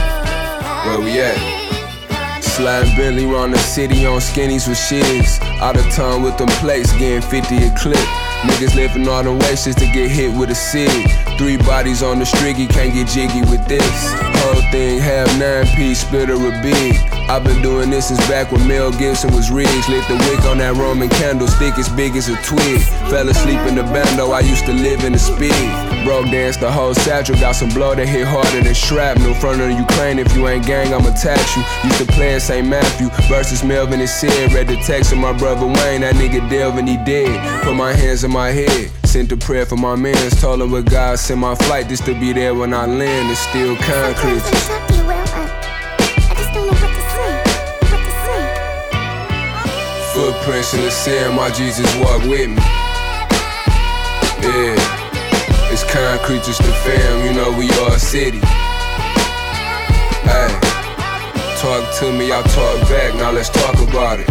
Where 0.84 1.00
we 1.00 1.20
at? 1.20 2.42
Sliding 2.42 2.96
Bentley 2.96 3.26
the 3.26 3.58
city 3.58 4.04
on 4.04 4.18
skinnies 4.18 4.66
with 4.66 4.78
shiz. 4.78 5.38
Out 5.62 5.76
of 5.76 5.88
town 5.90 6.24
with 6.24 6.36
them 6.38 6.48
plates, 6.58 6.90
getting 6.98 7.22
50 7.22 7.56
a 7.56 7.74
clip. 7.76 8.17
Niggas 8.43 8.74
living 8.76 9.09
all 9.09 9.22
the 9.22 9.32
ways 9.32 9.64
just 9.64 9.78
to 9.78 9.86
get 9.86 10.11
hit 10.11 10.32
with 10.32 10.51
a 10.51 10.55
cig. 10.55 11.27
Three 11.39 11.57
bodies 11.57 12.03
on 12.03 12.18
the 12.18 12.24
striggy, 12.24 12.68
can't 12.68 12.93
get 12.93 13.07
jiggy 13.07 13.43
with 13.43 13.64
this. 13.68 14.12
Whole 14.43 14.61
thing 14.72 14.99
half 14.99 15.30
nine 15.39 15.66
piece, 15.76 16.01
split 16.01 16.30
or 16.30 16.34
a 16.34 16.62
big. 16.62 16.97
I've 17.30 17.45
been 17.45 17.62
doing 17.62 17.91
this 17.91 18.09
since 18.09 18.18
back 18.26 18.51
when 18.51 18.66
Mel 18.66 18.91
Gibson 18.91 19.32
was 19.32 19.49
Riggs. 19.49 19.89
Lit 19.89 20.03
the 20.09 20.16
wick 20.28 20.45
on 20.47 20.59
that 20.59 20.74
Roman 20.74 21.09
candlestick 21.09 21.78
as 21.78 21.89
big 21.91 22.16
as 22.16 22.28
a 22.28 22.34
twig. 22.43 22.80
Fell 23.09 23.28
asleep 23.28 23.61
in 23.70 23.76
the 23.76 23.84
bando, 23.84 24.32
I 24.32 24.41
used 24.41 24.66
to 24.66 24.72
live 24.72 25.05
in 25.05 25.12
the 25.12 25.18
speed. 25.18 25.55
Broke 26.05 26.26
dance 26.26 26.57
the 26.57 26.72
whole 26.72 26.95
satchel, 26.95 27.36
got 27.36 27.53
some 27.53 27.68
blow 27.68 27.95
that 27.95 28.09
hit 28.09 28.26
harder 28.26 28.61
than 28.61 28.74
shrapnel. 28.74 29.34
Front 29.34 29.61
of 29.61 29.68
the 29.68 29.74
Ukraine, 29.74 30.18
if 30.18 30.34
you 30.34 30.49
ain't 30.49 30.66
gang, 30.66 30.93
I'ma 30.93 31.14
tax 31.14 31.57
you. 31.57 31.62
Used 31.84 31.99
to 31.99 32.07
play 32.14 32.34
in 32.34 32.41
St. 32.41 32.66
Matthew 32.66 33.11
versus 33.28 33.62
Melvin 33.62 34.01
and 34.01 34.11
Sid. 34.11 34.53
Read 34.53 34.66
the 34.66 34.76
text 34.82 35.12
of 35.12 35.18
my 35.18 35.32
brother 35.32 35.66
Wayne, 35.66 36.01
that 36.01 36.16
nigga 36.16 36.51
Delvin, 36.51 36.89
he 36.89 36.97
dead. 37.05 37.62
Put 37.62 37.76
my 37.76 37.93
hands 37.93 38.24
in 38.24 38.32
my 38.32 38.51
head. 38.51 38.91
Sent 39.18 39.32
a 39.32 39.36
prayer 39.36 39.66
for 39.66 39.74
my 39.74 39.96
mans. 39.96 40.40
Told 40.40 40.62
him 40.62 40.70
with 40.70 40.88
God 40.88 41.18
sent 41.18 41.40
my 41.40 41.56
flight 41.56 41.88
just 41.88 42.04
to 42.04 42.14
be 42.20 42.32
there 42.32 42.54
when 42.54 42.72
I 42.72 42.86
land. 42.86 43.28
It's 43.32 43.40
still 43.40 43.74
concrete. 43.74 44.38
Talk 44.38 44.90
you 44.94 45.04
well, 45.04 45.26
I 45.26 46.34
just 46.38 46.54
don't 46.54 46.66
know 46.68 46.78
what 46.78 46.94
to 46.94 47.02
say. 47.18 47.32
What 47.90 47.98
to 48.06 48.12
say. 48.22 48.42
Footprints 50.14 50.72
in 50.72 50.82
the 50.82 50.90
sand, 50.92 51.34
my 51.34 51.50
Jesus 51.50 51.92
walk 51.96 52.22
with 52.30 52.48
me. 52.48 52.62
Yeah, 54.38 54.78
it's 55.72 55.82
concrete, 55.82 56.44
just 56.44 56.62
the 56.62 56.72
fam, 56.86 57.26
you 57.26 57.32
know 57.34 57.50
we 57.58 57.68
are 57.70 57.96
a 57.96 57.98
city. 57.98 58.38
Hey, 60.30 60.48
talk 61.58 61.82
to 61.98 62.12
me, 62.12 62.30
I'll 62.30 62.44
talk 62.44 62.88
back, 62.88 63.16
now 63.16 63.32
let's 63.32 63.50
talk 63.50 63.74
about 63.80 64.20
it. 64.20 64.28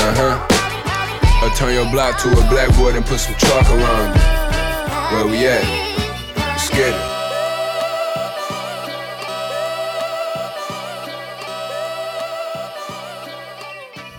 Uh 0.00 0.14
huh. 0.16 0.49
Or 1.42 1.48
turn 1.50 1.72
your 1.72 1.90
block 1.90 2.18
to 2.20 2.28
a 2.32 2.48
blackboard 2.48 2.96
and 2.96 3.04
put 3.04 3.18
some 3.20 3.34
chalk 3.36 3.68
around 3.70 4.14
it. 4.16 5.12
Where 5.12 5.26
we 5.26 5.46
at? 5.46 5.64
Let's 6.36 6.68
get 6.70 6.94
it. 6.94 7.10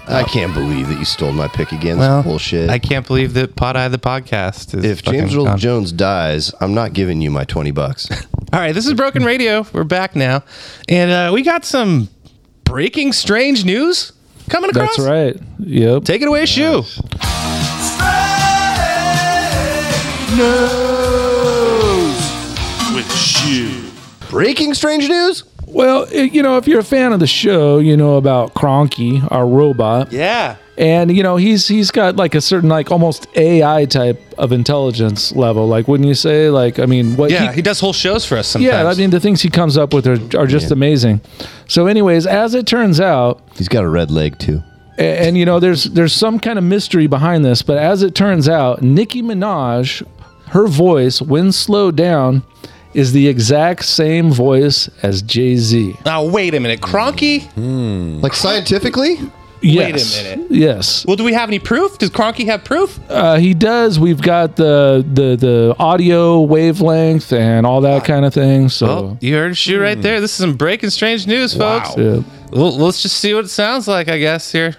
I 0.07 0.23
can't 0.23 0.53
believe 0.53 0.89
that 0.89 0.99
you 0.99 1.05
stole 1.05 1.31
my 1.31 1.47
pick 1.47 1.71
again. 1.71 1.97
Well, 1.97 2.17
That's 2.17 2.27
bullshit. 2.27 2.69
I 2.69 2.79
can't 2.79 3.07
believe 3.07 3.33
that 3.35 3.55
Pot 3.55 3.77
Eye 3.77 3.87
the 3.87 3.97
podcast 3.97 4.77
is. 4.77 4.83
if 4.83 5.03
James 5.03 5.33
Earl. 5.35 5.55
Jones 5.55 5.93
dies, 5.93 6.53
I'm 6.59 6.73
not 6.73 6.91
giving 6.93 7.21
you 7.21 7.31
my 7.31 7.45
20 7.45 7.71
bucks. 7.71 8.09
All 8.53 8.59
right, 8.59 8.73
this 8.73 8.85
is 8.87 8.93
Broken 8.93 9.23
Radio. 9.23 9.65
We're 9.71 9.85
back 9.85 10.15
now, 10.15 10.43
and 10.89 11.11
uh, 11.11 11.31
we 11.33 11.43
got 11.43 11.63
some 11.63 12.09
breaking 12.65 13.13
strange 13.13 13.63
news 13.63 14.11
coming 14.51 14.69
across. 14.69 14.97
That's 14.97 15.09
right. 15.09 15.35
Yep. 15.59 16.03
Take 16.03 16.21
it 16.21 16.27
away, 16.27 16.45
Shoe. 16.45 16.83
With 22.93 23.11
Shoe. 23.15 23.89
Breaking 24.29 24.73
strange 24.73 25.07
news? 25.07 25.43
Well, 25.65 26.11
you 26.13 26.43
know, 26.43 26.57
if 26.57 26.67
you're 26.67 26.79
a 26.79 26.83
fan 26.83 27.13
of 27.13 27.19
the 27.21 27.27
show, 27.27 27.79
you 27.79 27.95
know 27.95 28.17
about 28.17 28.53
Cronky, 28.53 29.25
our 29.31 29.47
robot. 29.47 30.11
Yeah. 30.11 30.57
And 30.81 31.15
you 31.15 31.21
know, 31.21 31.35
he's 31.37 31.67
he's 31.67 31.91
got 31.91 32.15
like 32.15 32.33
a 32.33 32.41
certain 32.41 32.67
like 32.67 32.89
almost 32.91 33.27
AI 33.37 33.85
type 33.85 34.19
of 34.39 34.51
intelligence 34.51 35.31
level. 35.31 35.67
Like 35.67 35.87
wouldn't 35.87 36.07
you 36.09 36.15
say? 36.15 36.49
Like 36.49 36.79
I 36.79 36.87
mean, 36.87 37.15
what 37.17 37.29
Yeah, 37.29 37.49
he, 37.51 37.57
he, 37.57 37.61
does 37.61 37.79
whole 37.79 37.93
shows 37.93 38.25
for 38.25 38.35
us 38.37 38.47
sometimes. 38.47 38.73
yeah, 38.73 38.87
I 38.89 38.95
mean 38.95 39.11
the 39.11 39.19
things 39.19 39.41
he 39.43 39.49
comes 39.49 39.77
up 39.77 39.93
with 39.93 40.07
are, 40.07 40.19
are 40.39 40.47
just 40.47 40.71
amazing. 40.71 41.21
So, 41.67 41.85
anyways, 41.85 42.25
as 42.25 42.55
it 42.55 42.65
turns 42.65 42.99
out, 42.99 43.41
He's 43.55 43.69
got 43.69 43.83
a 43.83 43.89
red 43.89 44.09
leg 44.09 44.39
too. 44.39 44.63
a- 44.97 45.27
and, 45.27 45.37
you 45.37 45.45
know, 45.45 45.59
there's 45.59 45.83
there's 45.83 46.13
some 46.13 46.39
kind 46.39 46.57
of 46.57 46.65
mystery 46.65 47.05
behind 47.05 47.45
this, 47.45 47.61
but 47.61 47.77
as 47.77 48.01
it 48.01 48.15
turns 48.15 48.49
out, 48.49 48.81
Nicki 48.81 49.21
Minaj, 49.21 50.03
her 50.47 50.67
voice 50.67 51.21
when 51.21 51.51
slowed 51.51 51.95
down, 51.95 52.41
is 52.95 53.11
the 53.13 53.27
exact 53.27 53.85
same 53.85 54.31
voice 54.31 54.89
as 55.03 55.21
Jay 55.21 55.57
Z. 55.57 55.95
Now 56.05 56.23
wait 56.25 56.55
a 56.55 56.59
minute, 56.59 56.81
Cronky. 56.81 57.43
Hmm. 57.51 58.19
Like 58.21 58.33
scientifically? 58.33 59.17
Yes. 59.61 60.17
Wait 60.17 60.25
a 60.33 60.37
minute. 60.37 60.51
Yes. 60.51 61.05
Well, 61.05 61.15
do 61.15 61.23
we 61.23 61.33
have 61.33 61.49
any 61.49 61.59
proof? 61.59 61.97
Does 61.97 62.09
Cronky 62.09 62.45
have 62.45 62.63
proof? 62.63 62.99
Uh, 63.09 63.37
he 63.37 63.53
does. 63.53 63.99
We've 63.99 64.21
got 64.21 64.55
the 64.55 65.05
the 65.13 65.35
the 65.35 65.75
audio 65.79 66.41
wavelength 66.41 67.31
and 67.31 67.65
all 67.65 67.81
that 67.81 68.03
kind 68.03 68.25
of 68.25 68.33
thing. 68.33 68.69
So 68.69 68.85
Well, 68.87 69.17
you 69.21 69.35
heard 69.35 69.55
Shoe 69.57 69.79
right 69.79 70.01
there. 70.01 70.19
This 70.19 70.31
is 70.31 70.37
some 70.37 70.55
breaking 70.55 70.89
strange 70.89 71.27
news, 71.27 71.53
folks. 71.55 71.95
Yeah. 71.97 72.21
Well, 72.51 72.75
let's 72.77 73.01
just 73.01 73.17
see 73.17 73.33
what 73.33 73.45
it 73.45 73.49
sounds 73.49 73.87
like, 73.87 74.09
I 74.09 74.17
guess, 74.17 74.51
here. 74.51 74.75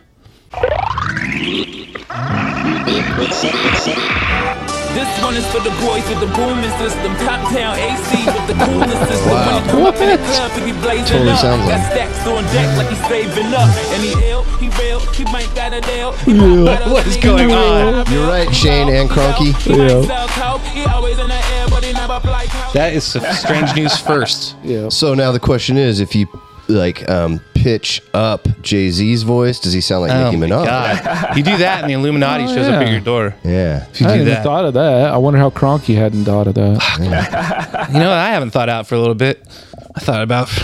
This 4.95 5.09
one 5.23 5.35
is 5.37 5.47
for 5.49 5.61
the 5.61 5.73
boys 5.81 6.05
with 6.09 6.21
the 6.21 6.29
booming 6.37 6.71
system. 6.77 7.15
Top 7.25 7.41
down 7.55 7.77
AC 7.79 8.27
with 8.27 8.47
the 8.47 8.57
coolest 8.65 8.93
system. 9.09 9.31
Wow. 9.33 9.57
When 9.57 9.65
you 9.65 9.71
come 9.71 9.83
up 9.87 9.97
in 9.97 10.09
the 10.13 10.19
club, 10.29 10.51
he 10.53 10.61
be 10.73 10.79
blazing 10.81 11.07
Totally 11.07 11.31
up. 11.33 11.39
sounds 11.39 11.63
Got 11.69 11.81
like- 11.81 11.93
stacks 11.93 12.27
on 12.27 12.45
deck 12.53 12.77
like 12.77 12.89
he's 12.89 13.07
saving 13.09 13.55
up. 13.55 13.69
And 13.95 14.03
he 14.05 14.13
ill, 14.31 14.45
he 14.61 14.69
real, 14.83 15.01
he 15.17 15.25
might 15.33 15.49
got 15.55 15.73
a 15.73 15.81
nail. 15.83 16.13
He 16.13 16.33
Yeah. 16.33 16.41
might 16.43 16.79
got 16.81 16.89
a 16.89 16.91
What 16.93 17.07
is 17.07 17.17
going 17.17 17.49
he 17.49 17.55
on? 17.55 18.05
You're 18.13 18.29
right, 18.29 18.55
Shane 18.55 18.89
and 18.91 19.09
Cronky. 19.09 19.53
Yeah. 19.67 20.03
sell 20.07 20.29
coke. 20.29 20.63
He 20.75 20.85
always 20.85 21.19
in 21.19 21.29
the 21.29 21.35
air, 21.35 21.67
but 21.71 21.83
he 21.85 21.93
never 21.95 22.21
fly 22.21 22.45
coke. 22.47 22.73
That 22.75 22.93
is 22.93 23.05
strange 23.05 23.75
news 23.75 23.97
first. 23.97 24.57
yeah. 24.63 24.91
So 24.91 25.15
now 25.15 25.33
the 25.33 25.41
question 25.41 25.79
is 25.79 26.01
if 26.01 26.15
you 26.15 26.27
like 26.69 27.09
um, 27.11 27.41
pitch 27.63 28.03
up 28.13 28.49
Jay 28.63 28.91
Z's 28.91 29.23
voice, 29.23 29.61
does 29.61 29.73
he 29.73 29.81
sound 29.81 30.03
like 30.03 30.11
Oh 30.11 30.25
Nicki 30.31 30.37
my 30.37 30.47
Minaj? 30.47 30.65
God. 30.67 31.37
You 31.37 31.43
do 31.45 31.57
that 31.59 31.83
and 31.83 31.91
the 31.91 31.95
Illuminati 31.95 32.45
Oh, 32.45 32.49
shows 32.49 32.67
up 32.67 32.75
at 32.75 32.87
yeah. 32.87 32.91
your 32.93 33.01
door. 33.01 33.35
Yeah. 33.45 33.87
If 33.91 34.01
you 34.01 34.07
I 34.07 34.09
do 34.09 34.13
hadn't 34.15 34.21
even 34.23 34.35
that. 34.35 34.43
thought 34.43 34.65
of 34.65 34.75
that. 34.75 35.11
I 35.13 35.17
wonder 35.19 35.39
how 35.39 35.51
Cronky 35.51 35.95
hadn't 35.95 36.25
thought 36.25 36.49
of 36.49 36.55
that. 36.57 37.89
You 37.93 37.99
know 38.01 38.09
what 38.09 38.19
I 38.19 38.31
haven't 38.31 38.51
thought 38.51 38.69
out 38.69 38.87
for 38.87 38.97
a 38.97 38.99
little 38.99 39.15
bit? 39.15 39.47
I 39.95 40.01
thought 40.01 40.23
about. 40.23 40.49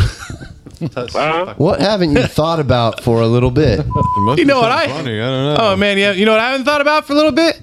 What 1.58 1.80
haven't 1.80 2.12
you 2.12 2.22
thought 2.22 2.60
about 2.60 3.02
for 3.02 3.20
a 3.20 3.26
little 3.26 3.50
bit? 3.50 3.84
You 4.36 4.44
know 4.44 4.60
what 4.60 4.70
I- 4.70 4.86
Funny. 4.86 5.20
I 5.20 5.24
don't 5.26 5.54
know. 5.54 5.56
oh, 5.58 5.76
man. 5.76 5.98
Yeah. 5.98 6.12
You 6.12 6.24
know 6.24 6.30
what 6.32 6.40
I 6.40 6.50
haven't 6.50 6.64
thought 6.66 6.80
about 6.80 7.04
for 7.06 7.14
a 7.14 7.16
little 7.16 7.32
bit? 7.32 7.60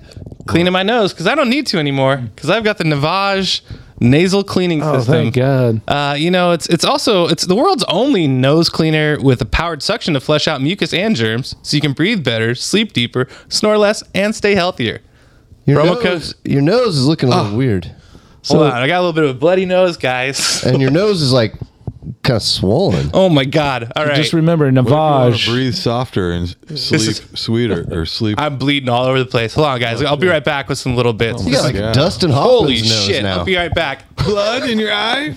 Cleaning 0.47 0.73
my 0.73 0.83
nose 0.83 1.13
because 1.13 1.25
I 1.25 1.33
don't 1.33 1.49
need 1.49 1.65
to 1.67 1.79
anymore 1.79 2.17
because 2.35 2.49
I've 2.49 2.63
got 2.65 2.77
the 2.77 2.83
Navage 2.83 3.61
nasal 3.99 4.43
cleaning 4.43 4.79
system. 4.81 4.95
Oh, 4.95 4.99
system. 4.99 5.13
thank 5.13 5.35
God. 5.35 5.81
Uh, 5.87 6.13
you 6.15 6.29
know, 6.31 6.51
it's 6.51 6.67
it's 6.67 6.83
also 6.85 7.27
it's 7.27 7.45
the 7.45 7.55
world's 7.55 7.83
only 7.87 8.27
nose 8.27 8.69
cleaner 8.69 9.17
with 9.21 9.41
a 9.41 9.45
powered 9.45 9.81
suction 9.83 10.13
to 10.15 10.19
flush 10.19 10.47
out 10.47 10.61
mucus 10.61 10.93
and 10.93 11.15
germs, 11.15 11.55
so 11.61 11.75
you 11.77 11.81
can 11.81 11.93
breathe 11.93 12.23
better, 12.23 12.55
sleep 12.55 12.93
deeper, 12.93 13.27
snore 13.49 13.77
less, 13.77 14.03
and 14.13 14.35
stay 14.35 14.55
healthier. 14.55 15.01
Your 15.65 15.81
Promo 15.83 16.03
nose, 16.03 16.35
your 16.43 16.61
nose 16.61 16.97
is 16.97 17.07
looking 17.07 17.29
a 17.29 17.35
little 17.35 17.53
Oh. 17.53 17.57
weird, 17.57 17.91
Hold 18.47 18.63
on, 18.63 18.71
I 18.73 18.85
got 18.87 18.97
a 18.97 19.01
little 19.01 19.13
bit 19.13 19.23
of 19.23 19.31
a 19.31 19.33
bloody 19.39 19.65
nose, 19.65 19.97
guys. 19.97 20.63
and 20.63 20.79
your 20.81 20.91
nose 20.91 21.21
is 21.23 21.31
like 21.33 21.55
kind 22.23 22.37
of 22.37 22.43
swollen. 22.43 23.09
Oh 23.13 23.29
my 23.29 23.45
god! 23.45 23.91
All 23.95 24.05
right, 24.05 24.15
Just 24.15 24.33
remember, 24.33 24.65
What 24.65 24.77
if 24.77 24.85
you 24.89 24.93
wanna 24.95 25.31
Navage. 25.35 25.47
breathe 25.49 25.73
softer 25.75 26.31
and 26.31 26.49
sleep 26.77 27.01
is- 27.01 27.21
sweeter 27.35 27.85
or 27.91 28.05
sleep. 28.05 28.39
I'm 28.39 28.57
bleeding 28.57 28.89
all 28.89 29.05
over 29.05 29.19
the 29.19 29.25
place. 29.25 29.53
Hold 29.53 29.67
on, 29.67 29.79
guys. 29.79 30.01
I'll 30.03 30.17
be 30.17 30.27
right 30.27 30.43
back 30.43 30.69
with 30.69 30.77
some 30.77 30.95
little 30.95 31.13
bits. 31.13 31.45
You 31.45 31.53
got 31.53 31.63
like 31.63 31.75
Yeah. 31.75 31.93
Dustin 31.93 32.31
Holy 32.31 32.75
nose 32.75 33.05
shit! 33.05 33.23
now. 33.23 33.39
I'll 33.39 33.45
be 33.45 33.55
right 33.55 33.73
back. 33.73 34.15
blood 34.15 34.69
in 34.69 34.79
your 34.79 34.91
eye. 34.93 35.35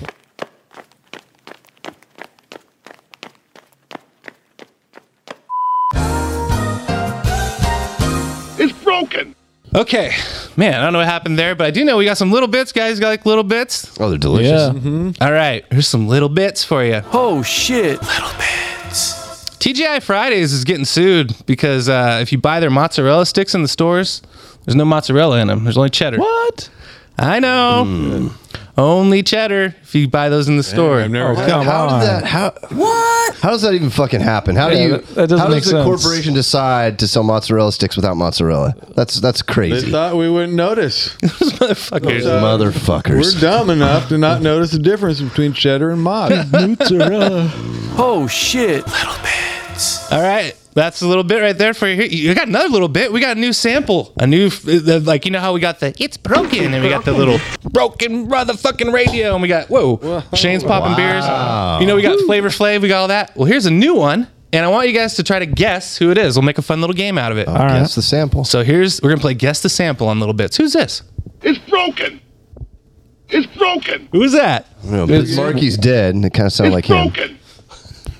It's 8.61 8.73
broken. 8.83 9.35
Okay, 9.75 10.13
man. 10.57 10.75
I 10.75 10.83
don't 10.85 10.93
know 10.95 11.01
what 11.01 11.09
happened 11.09 11.39
there, 11.39 11.55
but 11.55 11.67
I 11.67 11.71
do 11.71 11.85
know 11.85 11.97
we 11.99 12.05
got 12.05 12.17
some 12.19 12.33
little 12.33 12.49
bits, 12.49 12.73
guys. 12.73 12.99
Got 13.01 13.09
like 13.09 13.27
little 13.27 13.45
bits. 13.45 13.95
oh, 14.01 14.09
they're 14.09 14.19
delicious. 14.19 14.75
Yeah. 14.85 15.13
All 15.21 15.33
right, 15.33 15.65
here's 15.71 15.87
some 15.89 16.09
little 16.09 16.29
bits 16.31 16.65
for 16.65 16.83
you. 16.85 17.03
Oh 17.13 17.43
shit. 17.43 18.01
Little 18.03 18.31
bits. 18.39 19.15
TGI 19.59 20.03
Fridays 20.03 20.53
is 20.53 20.65
getting 20.65 20.85
sued 20.85 21.35
because 21.47 21.89
uh, 21.89 22.19
if 22.23 22.33
you 22.33 22.39
buy 22.39 22.61
their 22.61 22.71
mozzarella 22.71 23.27
sticks 23.27 23.55
in 23.55 23.63
the 23.63 23.69
stores, 23.69 24.23
there's 24.65 24.77
no 24.77 24.85
mozzarella 24.85 25.41
in 25.41 25.49
them. 25.49 25.65
There's 25.65 25.77
only 25.77 25.91
cheddar. 25.91 26.19
What? 26.19 26.71
I 27.19 27.41
know. 27.41 28.31
Only 28.79 29.25
cheddar 29.25 29.75
if 29.83 29.93
you 29.95 30.09
buy 30.09 30.29
those 30.29 30.49
in 30.49 30.57
the 30.57 30.63
store. 30.63 31.01
I've 31.01 31.11
never 31.11 31.33
Oh, 31.33 31.47
come 31.47 31.65
how 31.67 31.89
on. 31.89 32.01
did 32.01 32.09
that? 32.09 32.25
How 32.25 32.51
what? 32.71 33.35
How 33.39 33.51
does 33.51 33.63
that 33.63 33.75
even 33.75 33.91
fucking 33.91 34.21
happen? 34.21 34.55
How 34.55 34.71
do 34.71 34.77
Yeah, 34.77 34.83
you? 34.85 34.91
that- 34.93 35.15
that 35.17 35.29
doesn't 35.29 35.39
how 35.39 35.49
make 35.49 35.63
does 35.65 35.73
the 35.73 35.85
sense. 35.85 36.03
corporation 36.03 36.33
decide 36.35 36.99
to 37.01 37.09
sell 37.09 37.25
mozzarella 37.25 37.73
sticks 37.73 37.97
without 37.97 38.17
mozzarella? 38.17 38.75
That's 38.95 39.19
that's 39.21 39.43
They 39.43 39.53
crazy. 39.53 39.91
thought 39.91 40.17
we 40.17 40.31
wouldn't 40.31 40.55
notice. 40.55 41.09
Motherfuckers. 41.23 42.25
We're 43.35 43.41
dumb 43.41 43.71
enough 43.71 44.09
to 44.11 44.19
not 44.19 44.43
notice 44.43 44.71
the 44.71 44.79
difference 44.79 45.21
between 45.21 45.53
cheddar 45.55 45.91
and 45.91 46.01
mod. 46.03 46.31
Mozzarella. 46.53 47.51
Oh 47.99 48.29
shit. 48.31 48.87
Little 48.87 49.15
bits. 49.23 50.11
All 50.13 50.23
right. 50.23 50.55
That's 50.79 51.03
a 51.03 51.09
little 51.09 51.25
bit 51.25 51.43
right 51.43 51.59
there 51.59 51.75
for 51.75 51.89
you. 51.89 52.05
You 52.05 52.35
got 52.37 52.47
another 52.47 52.69
little 52.69 52.87
bit. 52.87 53.13
We 53.13 53.21
got 53.21 53.37
a 53.37 53.41
new 53.41 53.53
sample. 53.53 54.13
A 54.21 54.29
new, 54.29 54.47
uh, 54.47 55.01
like, 55.01 55.25
you 55.25 55.33
know 55.33 55.41
how 55.41 55.53
we 55.53 55.59
got 55.59 55.81
the 55.81 55.93
it's 56.01 56.17
broken 56.17 56.73
and 56.73 56.85
we 56.85 56.89
got 56.89 57.05
the 57.05 57.13
little 57.13 57.41
broken 57.73 58.29
motherfucking 58.29 58.93
radio 58.93 59.33
and 59.33 59.43
we 59.43 59.49
got, 59.49 59.69
whoa, 59.69 60.23
Shane's 60.35 60.63
popping 60.63 60.95
beers. 60.95 61.25
You 61.81 61.87
know, 61.89 61.97
we 61.97 62.03
got 62.03 62.21
Flavor 62.27 62.49
Flav. 62.49 62.81
We 62.81 62.87
got 62.87 63.01
all 63.01 63.09
that. 63.09 63.37
Well, 63.37 63.47
here's 63.47 63.67
a 63.67 63.73
new 63.73 63.95
one. 63.97 64.29
And 64.53 64.65
I 64.65 64.69
want 64.69 64.87
you 64.87 64.95
guys 64.95 65.15
to 65.17 65.25
try 65.25 65.41
to 65.41 65.47
guess 65.47 65.99
who 65.99 66.13
it 66.13 66.17
is. 66.17 66.37
We'll 66.37 66.45
make 66.45 66.59
a 66.59 66.63
fun 66.63 66.81
little 66.81 66.95
game 66.95 67.19
out 67.19 67.33
of 67.33 67.39
it. 67.39 67.49
All 67.49 67.57
right. 67.57 67.81
Guess 67.81 67.97
the 67.97 68.03
sample. 68.03 68.45
So 68.45 68.63
here's, 68.63 69.03
we're 69.03 69.09
going 69.11 69.19
to 69.19 69.23
play 69.23 69.35
Guess 69.35 69.63
the 69.63 69.69
Sample 69.69 70.09
on 70.09 70.21
little 70.21 70.33
bits. 70.33 70.57
Who's 70.57 70.73
this? 70.73 71.03
It's 71.43 71.59
broken. 71.69 72.21
It's 73.29 73.47
broken. 73.59 74.09
Who's 74.13 74.33
that? 74.33 74.67
No, 74.85 75.07
but 75.09 75.27
Marky's 75.35 75.77
dead, 75.77 76.15
and 76.15 76.25
it 76.25 76.33
kind 76.33 76.47
of 76.47 76.53
sounded 76.53 76.73
like 76.73 76.87
him. 76.87 77.09
Broken. 77.09 77.39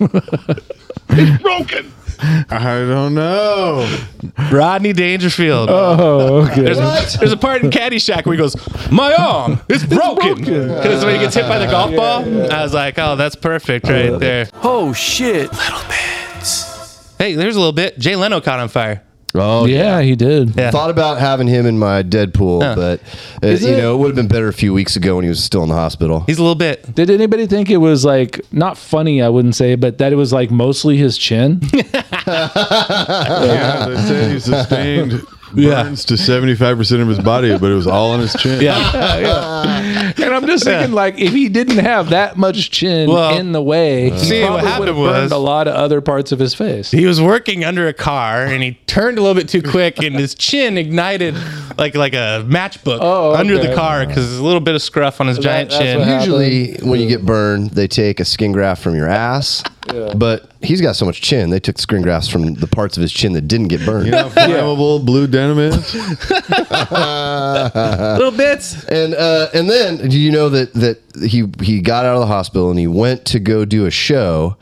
it's 1.11 1.43
broken. 1.43 1.93
I 2.21 2.85
don't 2.89 3.15
know. 3.15 3.89
Rodney 4.51 4.93
Dangerfield. 4.93 5.69
Oh, 5.71 6.47
okay. 6.47 6.63
There's, 6.63 7.15
there's 7.19 7.33
a 7.33 7.37
part 7.37 7.63
in 7.63 7.71
Caddyshack 7.71 8.27
where 8.27 8.35
he 8.35 8.39
goes, 8.39 8.57
"My 8.91 9.15
arm, 9.15 9.61
it's 9.69 9.85
broken." 9.85 10.41
Because 10.41 11.05
when 11.05 11.15
he 11.15 11.21
gets 11.21 11.35
hit 11.35 11.49
by 11.49 11.59
the 11.59 11.67
golf 11.67 11.95
ball, 11.95 12.25
I 12.53 12.63
was 12.63 12.75
like, 12.75 12.99
"Oh, 12.99 13.17
that's 13.17 13.37
perfect 13.37 13.89
right 13.89 14.19
there." 14.19 14.49
Oh 14.63 14.93
shit. 14.93 15.51
Hey, 17.19 17.35
there's 17.35 17.57
a 17.57 17.59
little 17.59 17.73
bit. 17.73 17.99
Jay 17.99 18.15
Leno 18.17 18.41
caught 18.41 18.61
on 18.61 18.69
fire. 18.69 19.03
Oh 19.35 19.67
yeah, 19.67 20.01
he 20.01 20.17
did. 20.17 20.55
Thought 20.55 20.89
about 20.91 21.19
having 21.19 21.47
him 21.49 21.67
in 21.67 21.79
my 21.79 22.03
Deadpool, 22.03 22.63
Huh. 22.63 22.75
but 22.75 23.01
uh, 23.47 23.53
Is 23.53 23.63
you 23.63 23.75
it- 23.75 23.77
know 23.79 23.95
it 23.95 23.99
would 23.99 24.07
have 24.09 24.17
been 24.17 24.27
better 24.29 24.49
a 24.49 24.53
few 24.55 24.73
weeks 24.73 24.97
ago 24.97 25.17
when 25.17 25.25
he 25.25 25.29
was 25.29 25.45
still 25.45 25.63
in 25.63 25.69
the 25.69 25.75
hospital. 25.75 26.21
He's 26.27 26.39
a 26.39 26.43
little 26.43 26.55
bit. 26.55 26.95
Did 26.95 27.11
anybody 27.11 27.47
think 27.47 27.69
it 27.71 27.77
was 27.77 28.05
like 28.07 28.41
not 28.53 28.79
funny? 28.79 29.21
I 29.23 29.29
wouldn't 29.29 29.55
say, 29.55 29.75
but 29.75 29.99
that 29.99 30.13
it 30.13 30.17
was 30.17 30.33
like 30.33 30.51
mostly 30.51 30.97
his 30.97 31.19
chin. 31.19 31.61
yeah, 32.27 33.87
they 33.89 33.97
say 33.97 34.31
he 34.33 34.41
sustained 34.41 35.23
Yeah. 35.55 35.83
burns 35.85 36.05
to 36.07 36.15
75% 36.15 37.01
of 37.03 37.09
his 37.09 37.19
body, 37.21 37.57
but 37.59 37.71
it 37.71 37.75
was 37.75 37.87
all 37.87 38.11
on 38.13 38.21
his 38.21 38.35
chin. 38.35 38.61
yeah. 38.63 39.83
And 39.99 40.35
I'm 40.35 40.47
just 40.47 40.65
thinking, 40.65 40.93
like, 40.95 41.19
if 41.19 41.33
he 41.33 41.49
didn't 41.49 41.79
have 41.79 42.11
that 42.11 42.37
much 42.37 42.71
chin 42.71 43.09
Well, 43.11 43.37
in 43.39 43.53
the 43.53 43.63
way, 43.63 44.11
he 44.11 44.19
see, 44.19 44.41
what 44.43 44.49
probably 44.49 44.67
happened 44.67 44.79
would 44.81 44.89
have 44.89 44.97
burned 44.97 45.23
was- 45.25 45.33
a 45.33 45.37
lot 45.39 45.69
of 45.69 45.75
other 45.75 46.01
parts 46.01 46.33
of 46.33 46.39
his 46.39 46.55
face. 46.55 46.91
He 46.91 47.07
was 47.07 47.21
working 47.21 47.65
under 47.65 47.89
a 47.89 47.93
car 47.93 48.45
and 48.45 48.63
he 48.63 48.73
turned 48.87 49.19
a 49.19 49.23
little 49.23 49.35
bit 49.41 49.49
too 49.49 49.63
quick 49.63 49.99
and 50.03 50.15
his 50.17 50.35
chin 50.35 50.77
ignited 50.79 51.35
like 51.77 51.95
like 51.95 52.15
a 52.15 52.45
matchbook 52.49 52.99
Oh, 53.01 53.35
under 53.35 53.59
the 53.59 53.75
car 53.75 54.07
because 54.07 54.27
there's 54.29 54.39
a 54.39 54.45
little 54.45 54.61
bit 54.61 54.75
of 54.75 54.83
scruff 54.83 55.21
on 55.21 55.27
his 55.27 55.39
giant 55.39 55.71
chin. 55.71 56.07
Usually, 56.09 56.75
when 56.83 57.01
you 57.01 57.09
get 57.09 57.25
burned, 57.25 57.71
they 57.71 57.87
take 57.89 58.21
a 58.21 58.25
skin 58.25 58.53
graft 58.53 58.83
from 58.83 58.95
your 58.95 59.09
ass. 59.09 59.63
But 60.17 60.51
he's 60.61 60.83
got 60.83 60.97
so 60.97 61.07
much 61.07 61.23
chin, 61.23 61.49
they 61.49 61.61
took 61.61 61.77
the 61.77 61.83
skin 61.83 62.03
grafts 62.03 62.29
from 62.29 62.53
the 62.55 62.67
parts 62.67 62.99
of 62.99 63.01
his 63.01 63.11
chin 63.11 63.33
that 63.33 63.49
didn't 63.49 63.69
get 63.69 63.87
burned. 63.87 64.05
You 64.07 64.13
know 64.13 64.29
how 64.29 64.29
flammable 64.47 65.03
blue 65.05 65.27
denim 65.27 65.59
is? 65.59 65.95
Little 68.19 68.31
bits. 68.33 68.85
And 68.87 69.15
uh, 69.15 69.49
and 69.55 69.69
then 69.97 70.09
do 70.09 70.19
you 70.19 70.31
know 70.31 70.49
that 70.49 70.73
that 70.75 71.01
he 71.29 71.45
he 71.63 71.81
got 71.81 72.05
out 72.05 72.15
of 72.15 72.21
the 72.21 72.27
hospital 72.27 72.71
and 72.71 72.79
he 72.79 72.87
went 72.87 73.25
to 73.27 73.39
go 73.39 73.65
do 73.65 73.87
a 73.87 73.91
show 73.91 74.57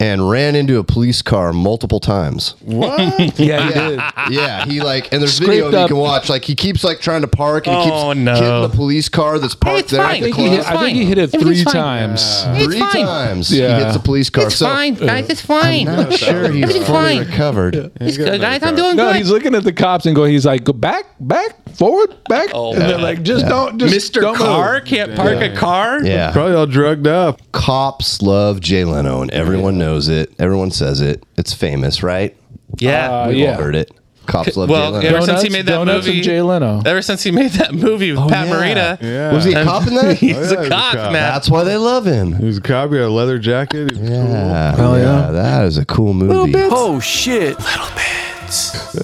and 0.00 0.28
ran 0.28 0.56
into 0.56 0.78
a 0.78 0.82
police 0.84 1.22
car 1.22 1.52
multiple 1.52 2.00
times. 2.00 2.54
What? 2.64 2.98
yeah, 3.38 3.66
he 3.68 3.72
did. 3.74 4.00
Yeah, 4.30 4.64
he 4.64 4.80
like 4.80 5.12
and 5.12 5.20
there's 5.22 5.34
Scraped 5.34 5.50
video 5.50 5.70
that 5.70 5.76
you 5.78 5.82
up- 5.84 5.88
can 5.90 5.96
watch. 5.98 6.28
Like 6.28 6.42
he 6.44 6.54
keeps 6.56 6.82
like 6.82 7.00
trying 7.00 7.20
to 7.20 7.28
park 7.28 7.66
and 7.68 7.76
he 7.76 7.82
keeps 7.84 7.94
Oh, 7.94 8.12
no. 8.14 8.34
hitting 8.34 8.62
the 8.62 8.68
police 8.74 9.08
car 9.08 9.38
that's 9.38 9.54
parked 9.54 9.80
it's 9.80 9.90
there. 9.92 10.02
fine. 10.02 10.16
At 10.16 10.20
the 10.22 10.26
I 10.32 10.32
think, 10.32 10.36
he 10.36 10.42
club. 10.56 10.66
hit, 10.66 10.70
I 10.72 10.84
think 10.84 10.96
he 10.98 11.04
hit 11.04 11.18
it 11.18 11.26
three 11.28 11.62
times. 11.64 12.42
Three 12.64 12.80
times 12.80 13.52
Yeah. 13.52 13.76
he 13.78 13.84
hits 13.84 13.94
the 13.96 14.02
police 14.02 14.30
car. 14.30 14.46
It's 14.46 14.56
so 14.56 14.66
fine, 14.66 14.94
guys. 14.94 15.28
It's 15.28 15.42
fine. 15.44 15.86
I'm 15.88 15.96
not 16.08 16.12
sure 16.14 16.50
he's 16.50 16.64
It's 16.64 16.86
fully 16.86 16.86
fine. 16.86 17.18
recovered. 17.20 17.92
It's 18.00 18.16
good, 18.16 18.40
guys. 18.40 18.62
I'm 18.62 18.74
doing 18.74 18.96
No, 18.96 19.08
good. 19.12 19.16
he's 19.16 19.30
looking 19.30 19.54
at 19.54 19.64
the 19.64 19.72
cops 19.72 20.06
and 20.06 20.16
going, 20.16 20.32
he's 20.32 20.46
like, 20.46 20.64
go 20.64 20.72
back, 20.72 21.04
back, 21.20 21.56
forward, 21.74 22.14
back. 22.28 22.48
Oh, 22.54 22.72
and 22.72 22.80
they're 22.82 22.98
like, 22.98 23.22
just 23.22 23.42
Yeah. 23.44 23.48
don't, 23.50 23.78
just 23.78 24.12
Mr. 24.12 24.20
don't 24.22 24.36
Car 24.36 24.74
move. 24.74 24.84
can't 24.86 25.14
park 25.14 25.40
a 25.42 25.54
car. 25.54 26.02
Yeah. 26.02 26.32
Probably 26.32 26.54
all 26.54 26.66
drugged 26.66 27.06
up. 27.06 27.40
Cops 27.52 28.22
love 28.22 28.60
Jay 28.60 28.84
Leno, 28.84 29.20
and 29.22 29.30
everyone 29.32 29.76
knows 29.90 30.08
it. 30.08 30.32
Everyone 30.38 30.70
says 30.70 31.00
it. 31.00 31.24
It's 31.36 31.52
famous, 31.52 32.02
right? 32.02 32.36
Yeah. 32.78 33.10
Uh, 33.10 33.28
We've 33.28 33.38
yeah. 33.38 33.56
all 33.56 33.62
heard 33.62 33.74
it. 33.74 33.90
Cops 34.26 34.56
love 34.56 34.68
well, 34.70 34.92
Jay 34.92 35.08
Leno. 35.08 35.16
ever 35.16 35.26
since 35.26 35.42
he 35.42 35.48
Donuts- 35.48 35.52
made 35.52 35.66
that 35.66 35.72
donuts 35.72 36.06
movie, 36.06 36.18
and 36.18 36.24
Jay 36.24 36.42
Leno. 36.42 36.82
ever 36.86 37.02
since 37.02 37.22
he 37.24 37.30
made 37.32 37.50
that 37.52 37.74
movie 37.74 38.12
with 38.12 38.20
Oh, 38.20 38.28
Pat 38.28 38.46
yeah. 38.46 38.54
Morita, 38.54 39.02
Yeah. 39.02 39.32
Was 39.32 39.44
he 39.44 39.54
a 39.54 39.64
cop 39.64 39.88
in 39.88 39.94
that? 40.00 40.16
he's 40.18 40.36
Oh, 40.36 40.40
yeah, 40.40 40.44
a 40.44 40.46
he 40.46 40.56
was 40.58 40.66
a 40.66 40.68
cop, 40.68 40.94
cop. 40.94 41.12
man. 41.12 41.32
That's 41.32 41.50
why 41.50 41.64
they 41.64 41.76
love 41.76 42.04
him. 42.06 42.34
He 42.34 42.44
was 42.44 42.58
a 42.58 42.60
cop. 42.60 42.90
He 42.90 42.96
had 42.96 43.06
a 43.06 43.10
leather 43.10 43.38
jacket. 43.40 43.90
He 43.92 43.98
was 44.00 44.08
Yeah, 44.10 44.76
Hell 44.76 44.96
yeah, 44.96 45.26
yeah. 45.26 45.30
that 45.32 45.64
is 45.64 45.78
a 45.78 45.84
cool 45.84 46.14
movie. 46.14 46.52
Oh 46.56 47.00
shit. 47.00 47.56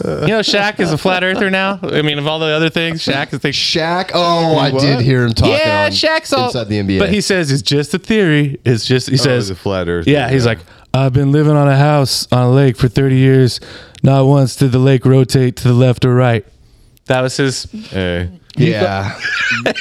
You 0.05 0.27
know, 0.29 0.41
Shaq 0.41 0.81
is 0.81 0.93
a 0.93 0.99
flat 0.99 1.23
earther 1.25 1.51
now. 1.51 1.79
I 1.83 2.03
mean, 2.03 2.19
of 2.19 2.27
all 2.27 2.39
the 2.39 2.47
other 2.47 2.69
things, 2.71 3.03
Shaq 3.05 3.33
is 3.33 3.41
the 3.41 3.49
Shaq. 3.51 4.11
Oh, 4.15 4.57
I 4.57 4.71
What? 4.71 4.81
did 4.81 5.01
hear 5.01 5.25
him 5.25 5.33
talking. 5.35 5.55
yeah, 5.55 5.85
on 5.87 5.91
Shaq's 5.93 6.33
all 6.33 6.47
inside 6.47 6.65
the 6.69 6.79
NBA. 6.81 6.99
But 6.99 7.11
he 7.11 7.21
says 7.21 7.51
it's 7.53 7.63
just 7.63 7.95
a 7.95 7.99
theory. 7.99 8.59
It's 8.65 8.85
just 8.85 9.09
he 9.09 9.15
Oh, 9.15 9.17
says 9.19 9.45
he's 9.49 9.51
a 9.51 9.55
flat 9.61 9.89
earther. 9.89 10.11
Yeah, 10.11 10.29
he's 10.31 10.47
like, 10.47 10.59
I've 10.93 11.13
been 11.13 11.31
living 11.33 11.55
on 11.57 11.69
a 11.69 11.77
house 11.77 12.27
on 12.33 12.43
a 12.47 12.51
lake 12.51 12.77
for 12.77 12.89
30 12.89 13.17
years. 13.17 13.61
Not 14.03 14.25
once 14.27 14.57
did 14.57 14.73
the 14.73 14.79
lake 14.79 15.05
rotate 15.05 15.57
to 15.57 15.69
the 15.69 15.75
left 15.75 16.05
or 16.05 16.15
right. 16.15 16.45
That 17.07 17.21
was 17.21 17.37
his. 17.37 17.65
Hey. 17.91 18.31
Yeah, 18.57 19.19
Look 19.65 19.77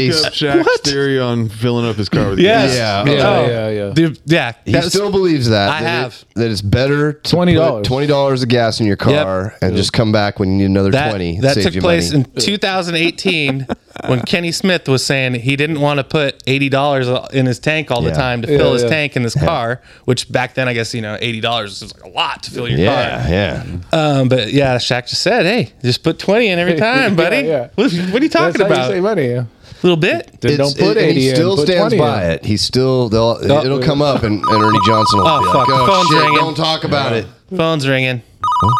He's- 0.00 0.24
up 0.24 0.32
Shaq's 0.32 0.66
What? 0.66 0.80
theory 0.82 1.18
on 1.20 1.48
filling 1.48 1.86
up 1.88 1.96
his 1.96 2.08
car 2.08 2.30
with 2.30 2.38
Yes. 2.40 2.74
yeah. 2.76 3.04
Yeah, 3.04 3.28
Oh. 3.28 3.46
yeah, 3.48 3.68
yeah. 3.70 3.92
Dude, 3.92 4.20
yeah. 4.26 4.52
He 4.64 4.72
that 4.72 4.84
still 4.84 5.10
believes 5.10 5.48
that. 5.48 5.70
I 5.70 5.80
that 5.82 5.88
have. 5.88 6.12
It, 6.30 6.38
that 6.40 6.50
it's 6.50 6.62
better 6.62 7.12
to 7.14 7.36
$20. 7.36 7.76
put 7.76 7.84
twenty 7.84 8.06
dollars 8.06 8.42
of 8.42 8.48
gas 8.48 8.80
in 8.80 8.86
your 8.86 8.96
car 8.96 9.54
and 9.62 9.76
just 9.76 9.92
come 9.92 10.12
back 10.12 10.38
when 10.38 10.50
you 10.50 10.56
need 10.58 10.64
another 10.66 10.90
that, 10.90 11.10
twenty. 11.10 11.40
That 11.40 11.54
saves 11.54 11.66
took 11.66 11.74
you 11.74 11.80
place 11.80 12.12
money. 12.12 12.24
in 12.34 12.40
2018 12.40 13.66
when 14.06 14.20
Kenny 14.22 14.52
Smith 14.52 14.88
was 14.88 15.04
saying 15.04 15.34
he 15.34 15.56
didn't 15.56 15.80
want 15.80 15.98
to 15.98 16.04
put 16.04 16.44
$80 16.46 17.32
in 17.32 17.46
his 17.46 17.58
tank 17.58 17.90
all 17.90 18.02
the 18.02 18.10
Yeah. 18.10 18.14
time 18.16 18.42
to 18.42 18.50
Yeah, 18.50 18.58
fill 18.58 18.72
his 18.72 18.82
yeah. 18.84 18.88
tank 18.88 19.16
in 19.16 19.22
his 19.24 19.34
car, 19.34 19.80
which 20.04 20.30
back 20.30 20.54
then 20.54 20.68
I 20.68 20.74
guess, 20.74 20.94
you 20.94 21.02
know, 21.02 21.16
$80 21.20 21.80
was 21.82 21.94
like 21.94 22.04
a 22.04 22.08
lot 22.08 22.42
to 22.44 22.50
fill 22.50 22.68
your 22.68 22.78
yeah, 22.78 23.22
car. 23.22 23.30
yeah. 23.30 23.64
Um, 23.92 24.28
but 24.28 24.52
yeah, 24.52 24.76
Shaq 24.76 25.08
just 25.08 25.22
said, 25.22 25.44
"Hey, 25.44 25.72
just 25.82 26.02
put 26.02 26.18
twenty 26.18 26.48
in 26.48 26.58
every 26.58 26.76
time, 26.88 27.16
buddy." 27.16 27.38
Yeah, 27.38 27.42
yeah. 27.42 27.68
What, 27.74 27.92
what 27.92 28.20
are 28.20 28.24
you 28.24 28.28
talking 28.28 28.58
That's 28.58 28.60
how 28.60 28.66
about? 28.66 28.86
you 28.88 28.94
save 28.94 29.02
money. 29.02 29.28
Yeah. 29.30 29.44
little 29.82 29.96
bit. 29.96 30.40
Then 30.42 30.52
It's- 30.52 30.74
don't 30.74 30.78
put 30.88 30.96
it- 30.98 31.00
and 31.02 31.10
80 31.12 31.20
he 31.20 31.28
in, 31.30 31.34
still 31.36 31.56
put 31.56 31.66
stands 31.66 31.94
20 31.94 31.98
by 31.98 32.24
in. 32.26 32.30
it. 32.32 32.44
He 32.44 32.56
still 32.58 33.08
they'll 33.08 33.38
Oh. 33.42 33.64
it'll 33.64 33.78
come 33.80 34.02
up 34.02 34.22
and, 34.22 34.42
and 34.44 34.62
Ernie 34.62 34.78
Johnson 34.86 35.20
will 35.20 35.26
Oh, 35.26 35.40
be 35.40 35.46
fuck, 35.46 35.56
like, 35.56 35.66
the 35.68 35.74
"Oh 35.74 35.86
phone's 35.86 36.08
shit, 36.08 36.18
ringing." 36.22 36.36
don't 36.36 36.56
talk 36.56 36.84
about 36.84 37.12
it." 37.14 37.26
Phone's 37.56 37.88
ringing. 37.88 38.22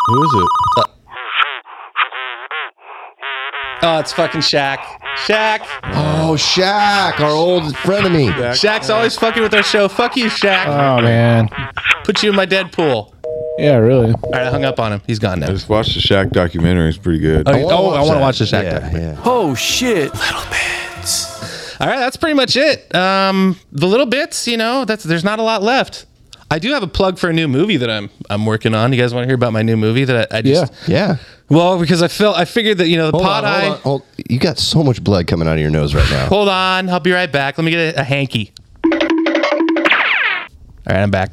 Who 0.09 0.23
is 0.25 0.31
it? 0.43 0.87
Oh, 3.83 3.99
it's 3.99 4.13
fucking 4.13 4.43
Shaq. 4.43 4.79
Shaq. 5.27 5.61
Oh, 5.85 6.35
Shaq, 6.37 7.21
our 7.21 7.31
old 7.31 7.77
friend 7.79 8.07
of 8.07 8.13
me. 8.13 8.29
Shaq's 8.29 8.91
always 8.91 9.17
fucking 9.17 9.43
with 9.43 9.55
our 9.55 9.63
show. 9.63 9.89
Fuck 9.89 10.17
you, 10.17 10.27
Shaq. 10.27 10.67
Oh, 10.67 11.03
man. 11.03 11.49
Put 12.05 12.23
you 12.23 12.31
in 12.31 12.37
my 12.37 12.47
Deadpool. 12.47 13.13
Yeah, 13.59 13.77
really. 13.77 14.13
All 14.13 14.31
right, 14.31 14.47
I 14.47 14.51
hung 14.51 14.65
up 14.65 14.81
on 14.81 14.93
him. 14.93 15.03
He's 15.07 15.19
gone 15.19 15.41
now. 15.41 15.47
I 15.47 15.49
now. 15.51 15.55
just 15.55 15.69
watched 15.69 15.95
the 15.95 16.01
Shaq 16.01 16.31
documentary. 16.31 16.89
It's 16.89 16.99
pretty 16.99 17.19
good. 17.19 17.47
Oh, 17.47 17.53
oh, 17.53 17.91
I 17.91 18.01
want 18.01 18.15
to 18.15 18.21
watch 18.21 18.39
the 18.39 18.47
Shaq. 18.47 18.63
Yeah, 18.63 18.79
documentary. 18.81 19.13
yeah. 19.15 19.23
Oh 19.25 19.55
shit. 19.55 20.15
Little 20.15 20.43
bits. 20.51 21.79
All 21.81 21.87
right, 21.87 21.99
that's 21.99 22.17
pretty 22.17 22.35
much 22.35 22.57
it. 22.57 22.95
Um, 22.95 23.57
the 23.73 23.87
little 23.87 24.07
bits, 24.07 24.47
you 24.47 24.57
know, 24.57 24.85
that's 24.85 25.05
there's 25.05 25.25
not 25.25 25.39
a 25.39 25.43
lot 25.43 25.63
left. 25.63 26.07
I 26.53 26.59
do 26.59 26.73
have 26.73 26.83
a 26.83 26.89
plug 26.89 27.19
for 27.19 27.31
a 27.31 27.33
new 27.33 27.47
movie 27.49 27.77
that 27.77 27.89
I'm 27.91 28.11
I'm 28.29 28.45
working 28.45 28.75
on. 28.75 28.93
You 28.93 28.99
guys 29.01 29.15
want 29.15 29.23
to 29.25 29.29
hear 29.29 29.35
about 29.37 29.53
my 29.53 29.63
new 29.63 29.77
movie 29.77 30.05
that 30.05 30.33
I, 30.33 30.39
I 30.39 30.43
just 30.43 30.73
Yeah. 30.89 30.95
yeah. 31.11 31.17
well 31.49 31.79
because 31.79 32.03
I 32.03 32.09
felt 32.09 32.37
I 32.37 32.45
figured 32.45 32.79
that 32.79 32.89
you 32.89 32.97
know 32.97 33.07
the 33.11 33.19
Hold 33.19 33.25
pod 33.25 33.45
on, 33.45 33.51
eye. 33.51 33.61
hold 33.61 33.73
on, 33.75 33.81
hold- 33.83 34.03
You 34.29 34.39
got 34.41 34.59
so 34.59 34.83
much 34.83 35.03
blood 35.05 35.27
coming 35.29 35.47
out 35.47 35.55
of 35.55 35.61
your 35.61 35.71
nose 35.71 35.95
right 35.95 36.11
now. 36.11 36.27
Hold 36.27 36.49
on, 36.49 36.89
I'll 36.89 36.99
be 37.01 37.13
right 37.13 37.31
back. 37.31 37.57
Let 37.57 37.65
me 37.65 37.71
get 37.71 37.95
a, 37.97 38.01
a 38.01 38.05
hanky. 38.05 38.53
All 40.87 40.97
right, 40.97 41.03
I'm 41.03 41.11
back. 41.11 41.31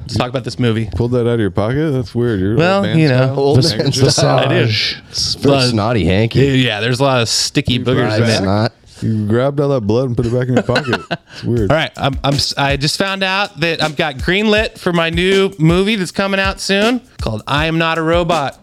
Let's 0.00 0.16
talk 0.16 0.28
about 0.30 0.42
this 0.42 0.58
movie. 0.58 0.88
Pulled 0.96 1.12
that 1.12 1.20
out 1.20 1.34
of 1.34 1.40
your 1.40 1.50
pocket? 1.52 1.92
That's 1.92 2.12
weird. 2.14 2.40
You're 2.40 2.56
Well, 2.56 2.84
you 2.96 3.06
know, 3.08 3.26
style. 3.26 3.38
Old 3.38 3.64
Handkerchief? 3.64 4.02
man 4.02 4.10
style. 4.10 4.38
I 4.38 4.48
do. 4.48 4.68
It's 5.10 5.34
very 5.36 5.62
snotty 5.68 6.04
hanky. 6.06 6.40
Yeah, 6.40 6.52
yeah, 6.52 6.80
there's 6.80 6.98
a 6.98 7.04
lot 7.04 7.22
of 7.22 7.28
sticky 7.28 7.78
boogers 7.78 8.16
in 8.16 8.24
It's 8.24 8.40
it. 8.40 8.42
not. 8.42 8.72
You 9.02 9.26
grabbed 9.26 9.60
all 9.60 9.68
that 9.70 9.82
blood 9.82 10.06
and 10.08 10.16
put 10.16 10.26
it 10.26 10.32
back 10.32 10.48
in 10.48 10.54
your 10.54 10.62
pocket. 10.62 11.00
It's 11.32 11.44
weird. 11.44 11.70
All 11.70 11.76
right, 11.76 11.92
I'm, 11.96 12.18
I'm 12.24 12.34
I 12.58 12.76
just 12.76 12.98
found 12.98 13.22
out 13.22 13.60
that 13.60 13.82
I've 13.82 13.96
got 13.96 14.16
greenlit 14.16 14.78
for 14.78 14.92
my 14.92 15.10
new 15.10 15.52
movie 15.58 15.94
that's 15.96 16.10
coming 16.10 16.40
out 16.40 16.60
soon 16.60 17.00
called 17.20 17.42
I 17.46 17.66
Am 17.66 17.78
Not 17.78 17.98
a 17.98 18.02
Robot. 18.02 18.58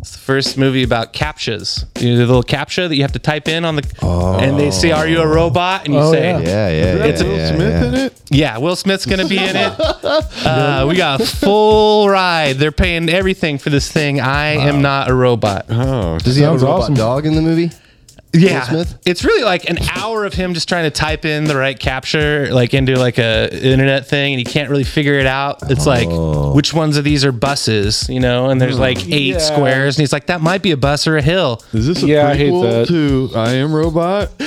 It's 0.00 0.10
the 0.12 0.18
first 0.18 0.58
movie 0.58 0.82
about 0.82 1.14
captchas. 1.14 1.86
You 1.98 2.10
know, 2.10 2.18
the 2.18 2.26
little 2.26 2.42
captcha 2.42 2.88
that 2.90 2.94
you 2.94 3.00
have 3.02 3.12
to 3.12 3.18
type 3.18 3.48
in 3.48 3.64
on 3.64 3.76
the, 3.76 4.06
and 4.42 4.58
they 4.58 4.70
say, 4.70 4.90
"Are 4.92 5.08
you 5.08 5.20
a 5.22 5.26
robot?" 5.26 5.86
And 5.86 5.94
you 5.94 6.00
Oh, 6.00 6.12
say, 6.12 6.24
yeah. 6.24 6.38
Yeah, 6.40 6.68
yeah, 6.68 6.96
yeah. 6.96 7.04
It's 7.06 7.20
a- 7.22 7.24
Will 7.24 7.36
yeah, 7.38 7.54
Smith 7.56 7.72
yeah. 7.82 7.88
in 7.88 7.94
it? 7.94 8.22
Yeah, 8.28 8.58
Will 8.58 8.76
Smith's 8.76 9.06
gonna 9.06 9.26
be 9.28 9.38
in 9.38 9.56
it. 9.56 9.72
Uh, 10.44 10.84
we 10.88 10.94
got 10.96 11.22
a 11.22 11.26
full 11.26 12.08
ride. 12.08 12.56
They're 12.56 12.70
paying 12.72 13.08
everything 13.08 13.56
for 13.58 13.70
this 13.70 13.90
thing. 13.90 14.20
I 14.20 14.48
am 14.68 14.82
not 14.82 15.08
a 15.08 15.14
robot. 15.14 15.66
Oh, 15.70 16.18
Does 16.18 16.36
he 16.36 16.42
have 16.42 16.56
a 16.56 16.58
Sounds 16.58 16.62
robot 16.64 16.80
awesome. 16.82 16.94
dog 16.94 17.24
in 17.26 17.34
the 17.34 17.40
movie? 17.42 17.70
Yeah, 18.34 18.62
Smith? 18.68 18.98
it's 19.06 19.24
really 19.24 19.44
like 19.44 19.68
an 19.70 19.78
hour 19.94 20.24
of 20.24 20.34
him 20.34 20.54
just 20.54 20.68
trying 20.68 20.84
to 20.84 20.90
type 20.90 21.24
in 21.24 21.44
the 21.44 21.56
right 21.56 21.78
capture, 21.78 22.52
like 22.52 22.74
into 22.74 22.96
like 22.98 23.18
a 23.18 23.48
internet 23.64 24.06
thing, 24.08 24.34
and 24.34 24.38
he 24.38 24.44
can't 24.44 24.68
really 24.70 24.84
figure 24.84 25.14
it 25.14 25.26
out. 25.26 25.70
It's 25.70 25.86
like 25.86 26.08
oh. 26.10 26.52
which 26.54 26.74
ones 26.74 26.96
of 26.96 27.04
these 27.04 27.24
are 27.24 27.32
buses, 27.32 28.08
you 28.08 28.20
know? 28.20 28.50
And 28.50 28.60
there's 28.60 28.78
like 28.78 29.00
hmm. 29.02 29.12
eight 29.12 29.34
Yeah. 29.34 29.38
squares, 29.38 29.96
and 29.96 30.02
he's 30.02 30.12
like, 30.12 30.26
that 30.26 30.40
might 30.40 30.62
be 30.62 30.72
a 30.72 30.76
bus 30.76 31.06
or 31.06 31.16
a 31.16 31.22
hill. 31.22 31.62
is 31.72 31.86
this 31.86 32.02
a 32.02 32.06
Yeah, 32.06 32.28
I 32.28 32.34
hate 32.34 32.52
prequel 32.52 32.62
that. 32.70 32.88
to 32.88 33.30
I 33.36 33.50
Am 33.54 33.72
Robot? 33.74 34.30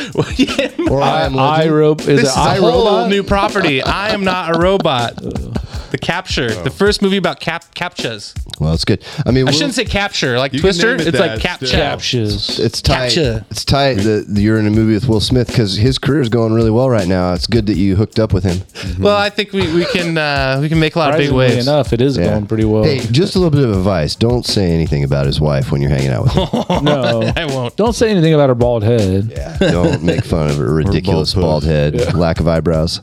Or 0.89 1.01
I, 1.01 1.25
am 1.25 1.37
I 1.37 1.57
Legend? 1.57 1.75
rope 1.75 1.99
is 2.01 2.05
this 2.07 2.19
it 2.19 2.23
is 2.23 2.35
a 2.35 2.39
I 2.39 2.55
whole 2.57 2.85
robot? 2.85 3.09
new 3.09 3.23
property. 3.23 3.81
I 3.81 4.09
am 4.09 4.23
not 4.23 4.55
a 4.55 4.59
robot. 4.59 5.21
Uh. 5.27 5.53
The 5.91 5.97
capture, 5.97 6.49
the 6.53 6.69
first 6.69 7.01
movie 7.01 7.17
about 7.17 7.39
cap 7.39 7.73
captchas. 7.73 8.33
Well, 8.59 8.73
it's 8.73 8.83
good. 8.85 9.03
I 9.25 9.31
mean, 9.31 9.43
I 9.43 9.51
Will- 9.51 9.53
shouldn't 9.53 9.75
say 9.75 9.85
capture, 9.85 10.37
like 10.37 10.51
You 10.51 10.59
can 10.59 10.63
Twister. 10.65 10.91
name 10.97 10.99
it 11.01 11.07
It's 11.07 11.17
that 11.17 11.37
like 11.37 11.39
captcha. 11.39 11.67
still. 11.67 11.79
Captures. 11.79 12.59
it's 12.59 12.81
tight. 12.81 13.11
Captcha. 13.11 13.45
It's 13.51 13.63
tight 13.63 13.95
that 13.99 14.25
you're 14.29 14.57
in 14.59 14.67
a 14.67 14.71
movie 14.71 14.93
with 14.93 15.07
Will 15.07 15.21
Smith 15.21 15.47
because 15.47 15.75
his 15.77 15.97
career 15.97 16.21
is 16.21 16.29
going 16.29 16.53
really 16.53 16.71
well 16.71 16.89
right 16.89 17.07
now. 17.07 17.33
It's 17.33 17.47
good 17.47 17.67
that 17.67 17.75
you 17.77 17.95
hooked 17.95 18.19
up 18.19 18.33
with 18.33 18.43
him. 18.43 18.61
Well, 18.99 19.15
I 19.15 19.29
think 19.29 19.53
we, 19.53 19.71
we 19.73 19.85
can 19.85 20.17
uh, 20.17 20.57
we 20.61 20.69
can 20.69 20.79
make 20.79 20.95
a 20.95 20.99
lot 20.99 21.11
of 21.11 21.17
big 21.17 21.27
Surprisingly 21.27 21.55
waves. 21.55 21.67
enough, 21.67 21.93
it 21.93 22.01
is 22.01 22.17
Yeah. 22.17 22.31
going 22.31 22.47
pretty 22.47 22.65
well. 22.65 22.83
Hey, 22.83 22.99
just 22.99 23.35
a 23.35 23.39
little 23.39 23.51
bit 23.57 23.63
of 23.67 23.75
advice: 23.77 24.15
don't 24.15 24.45
say 24.45 24.71
anything 24.71 25.03
about 25.03 25.25
his 25.25 25.39
wife 25.39 25.71
when 25.71 25.81
you're 25.81 25.91
hanging 25.91 26.09
out 26.09 26.23
with 26.23 26.33
him. 26.33 26.49
no, 26.83 27.31
I 27.35 27.45
won't. 27.45 27.75
don't 27.77 27.93
say 27.93 28.09
anything 28.09 28.33
about 28.33 28.49
her 28.49 28.55
bald 28.55 28.83
head. 28.83 29.31
Yeah. 29.31 29.57
Don't 29.59 30.03
make 30.03 30.25
fun 30.25 30.49
of 30.49 30.57
her 30.57 30.73
ridiculous 30.73 31.33
bald 31.33 31.43
bald, 31.45 31.63
puss. 31.63 31.69
head, 31.69 32.13
lack 32.15 32.39
of 32.39 32.47
eyebrows. 32.47 33.01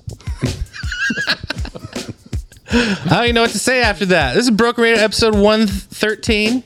I 2.76 3.06
don't 3.08 3.22
even 3.24 3.34
know 3.36 3.42
what 3.42 3.50
to 3.50 3.58
say 3.58 3.82
after 3.82 4.06
that. 4.06 4.34
This 4.34 4.44
is 4.44 4.50
Broken 4.50 4.82
Radio 4.82 5.00
episode 5.00 5.34
113. 5.36 6.64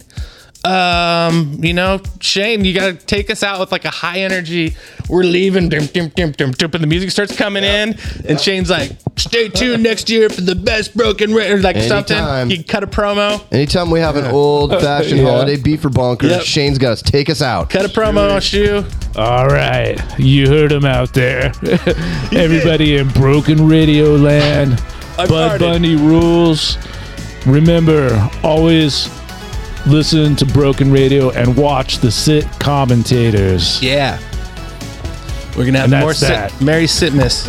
Um, 0.64 1.60
you 1.62 1.72
know, 1.74 2.00
Shane, 2.20 2.64
you 2.64 2.74
gotta 2.74 2.94
take 2.94 3.30
us 3.30 3.42
out 3.42 3.60
with 3.60 3.70
like 3.70 3.84
a 3.84 3.90
high 3.90 4.20
energy. 4.20 4.74
We're 5.08 5.22
leaving, 5.22 5.68
dim, 5.68 5.86
dim, 5.86 6.08
dim, 6.08 6.32
dim, 6.32 6.50
dim, 6.50 6.70
and 6.72 6.82
the 6.82 6.86
music 6.86 7.10
starts 7.10 7.36
coming 7.36 7.62
in, 7.62 7.96
and 8.26 8.40
Shane's 8.40 8.68
like, 8.68 8.90
"Stay 9.16 9.48
tuned 9.50 9.82
next 9.84 10.10
year 10.10 10.28
for 10.28 10.40
the 10.40 10.54
best 10.56 10.96
broken 10.96 11.32
record," 11.34 11.62
like 11.62 11.76
something. 11.80 12.50
You 12.50 12.64
cut 12.64 12.82
a 12.82 12.86
promo, 12.88 13.40
Anytime 13.52 13.90
we 13.90 14.00
have 14.00 14.16
an 14.16 14.26
old 14.26 14.72
fashioned 14.72 15.20
Yeah. 15.22 15.30
holiday 15.30 15.56
beef 15.56 15.84
or 15.84 15.90
bonkers, 15.90 16.30
Yep. 16.30 16.42
Shane's 16.42 16.78
got 16.78 16.96
to 16.98 17.04
take 17.04 17.30
us 17.30 17.40
out. 17.40 17.70
cut 17.70 17.84
a 17.84 17.88
promo 17.88 18.32
on 18.34 18.40
shoe. 18.40 18.84
All 19.16 19.46
right, 19.46 19.98
you 20.18 20.48
heard 20.48 20.72
him 20.72 20.84
out 20.84 21.12
there. 21.14 21.52
Everybody 22.32 22.96
in 22.96 23.08
Broken 23.10 23.68
Radio 23.68 24.16
Land. 24.16 24.82
I 25.18 25.26
Bud 25.26 25.60
farted. 25.60 25.72
Bunny 25.72 25.96
rules. 25.96 26.78
Remember, 27.44 28.30
always 28.42 29.08
listen 29.86 30.36
to 30.36 30.46
Broken 30.46 30.92
Radio 30.92 31.30
and 31.30 31.56
watch 31.56 31.98
the 31.98 32.10
sit 32.10 32.44
commentators. 32.60 33.82
Yeah. 33.82 34.18
We're 35.56 35.64
gonna 35.66 35.78
have 35.78 35.84
And 35.86 35.92
that's 35.94 36.04
more 36.04 36.14
sit, 36.14 36.28
that. 36.28 36.60
Mary 36.60 36.84
Sitmus. 36.84 37.48